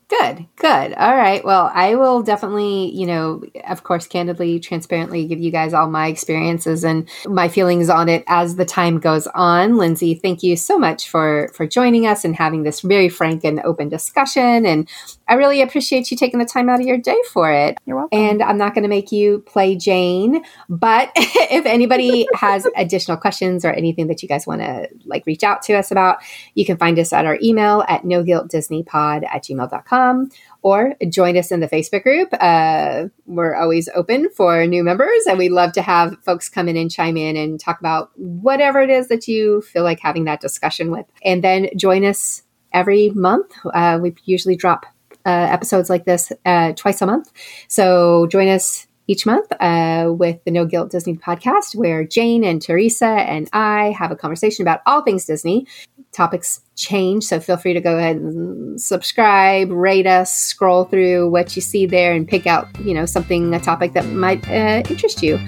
Good, 0.08 0.46
good. 0.56 0.94
All 0.94 1.14
right. 1.14 1.44
Well, 1.44 1.70
I 1.74 1.94
will 1.94 2.22
definitely, 2.22 2.90
you 2.96 3.04
know, 3.04 3.42
of 3.68 3.82
course, 3.84 4.06
candidly, 4.06 4.58
transparently 4.58 5.26
give 5.26 5.38
you 5.38 5.50
guys 5.50 5.74
all 5.74 5.90
my 5.90 6.06
experiences 6.06 6.82
and 6.82 7.06
my 7.26 7.48
feelings 7.48 7.90
on 7.90 8.08
it 8.08 8.24
as 8.26 8.56
the 8.56 8.64
time 8.64 9.00
goes 9.00 9.26
on. 9.34 9.76
Lindsay, 9.76 10.14
thank 10.14 10.42
you 10.42 10.56
so 10.56 10.78
much 10.78 11.10
for 11.10 11.50
for 11.52 11.66
joining 11.66 12.06
us 12.06 12.24
and 12.24 12.34
having 12.34 12.62
this 12.62 12.80
very 12.80 13.10
frank 13.10 13.44
and 13.44 13.60
open 13.64 13.90
discussion. 13.90 14.64
And 14.64 14.88
I 15.28 15.34
really 15.34 15.60
appreciate 15.60 16.10
you 16.10 16.16
taking 16.16 16.38
the 16.40 16.46
time 16.46 16.68
out 16.68 16.80
of 16.80 16.86
your 16.86 16.96
day 16.96 17.18
for 17.32 17.52
it. 17.52 17.78
You're 17.84 17.96
welcome. 17.96 18.18
And 18.18 18.42
I'm 18.42 18.56
not 18.56 18.74
going 18.74 18.82
to 18.82 18.88
make 18.88 19.12
you 19.12 19.40
play 19.40 19.76
Jane, 19.76 20.42
but 20.68 21.12
if 21.16 21.66
anybody 21.66 22.26
has 22.34 22.66
additional 22.76 23.16
questions 23.16 23.64
or 23.64 23.70
anything 23.70 24.06
that 24.06 24.22
you 24.22 24.28
guys 24.28 24.46
want 24.46 24.62
to 24.62 24.88
like 25.04 25.26
reach 25.26 25.42
out 25.42 25.62
to 25.62 25.74
us 25.74 25.90
about, 25.90 26.18
you 26.54 26.64
can 26.64 26.78
find 26.78 26.98
us 26.98 27.12
at 27.12 27.26
our 27.26 27.38
email 27.42 27.84
at 27.88 28.04
no 28.04 28.22
guilt 28.22 28.48
disney 28.48 28.82
pod 28.82 29.24
at 29.24 29.44
gmail.com 29.44 30.30
or 30.62 30.94
join 31.08 31.36
us 31.36 31.52
in 31.52 31.60
the 31.60 31.68
Facebook 31.68 32.02
group. 32.02 32.28
Uh, 32.40 33.04
we're 33.26 33.54
always 33.54 33.88
open 33.94 34.28
for 34.30 34.66
new 34.66 34.82
members, 34.82 35.26
and 35.28 35.38
we 35.38 35.48
love 35.48 35.72
to 35.72 35.82
have 35.82 36.16
folks 36.24 36.48
come 36.48 36.68
in 36.68 36.76
and 36.76 36.90
chime 36.90 37.16
in 37.16 37.36
and 37.36 37.60
talk 37.60 37.78
about 37.78 38.10
whatever 38.16 38.80
it 38.80 38.90
is 38.90 39.08
that 39.08 39.28
you 39.28 39.62
feel 39.62 39.84
like 39.84 40.00
having 40.00 40.24
that 40.24 40.40
discussion 40.40 40.90
with. 40.90 41.06
And 41.22 41.44
then 41.44 41.68
join 41.76 42.04
us 42.04 42.42
every 42.72 43.10
month. 43.10 43.54
Uh, 43.72 43.98
we 44.02 44.14
usually 44.24 44.56
drop 44.56 44.86
uh, 45.26 45.30
episodes 45.30 45.90
like 45.90 46.04
this 46.04 46.32
uh, 46.44 46.72
twice 46.72 47.02
a 47.02 47.06
month. 47.06 47.32
So 47.68 48.26
join 48.26 48.48
us 48.48 48.88
each 49.08 49.24
month 49.24 49.50
uh, 49.58 50.12
with 50.12 50.44
the 50.44 50.50
No 50.50 50.66
Guilt 50.66 50.90
Disney 50.90 51.14
podcast, 51.16 51.74
where 51.74 52.04
Jane 52.04 52.44
and 52.44 52.60
Theresa 52.60 53.06
and 53.06 53.48
I 53.52 53.90
have 53.98 54.12
a 54.12 54.16
conversation 54.16 54.62
about 54.62 54.80
all 54.86 55.02
things 55.02 55.24
Disney. 55.24 55.66
Topics 56.12 56.60
change, 56.76 57.24
so 57.24 57.40
feel 57.40 57.56
free 57.56 57.74
to 57.74 57.80
go 57.80 57.96
ahead 57.96 58.16
and 58.16 58.80
subscribe, 58.80 59.70
rate 59.70 60.06
us, 60.06 60.32
scroll 60.32 60.84
through 60.84 61.28
what 61.30 61.56
you 61.56 61.62
see 61.62 61.86
there, 61.86 62.14
and 62.14 62.28
pick 62.28 62.46
out 62.46 62.68
you 62.80 62.94
know 62.94 63.06
something 63.06 63.52
a 63.54 63.60
topic 63.60 63.94
that 63.94 64.06
might 64.06 64.46
uh, 64.48 64.82
interest 64.88 65.22
you. 65.22 65.38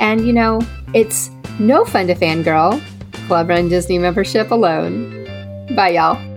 And 0.00 0.26
you 0.26 0.32
know, 0.32 0.60
it's 0.92 1.30
no 1.58 1.84
fun 1.84 2.08
to 2.08 2.14
fangirl. 2.14 2.82
Club 3.26 3.48
Run 3.48 3.68
Disney 3.68 3.98
membership 3.98 4.50
alone. 4.50 5.24
Bye, 5.74 5.90
y'all. 5.90 6.33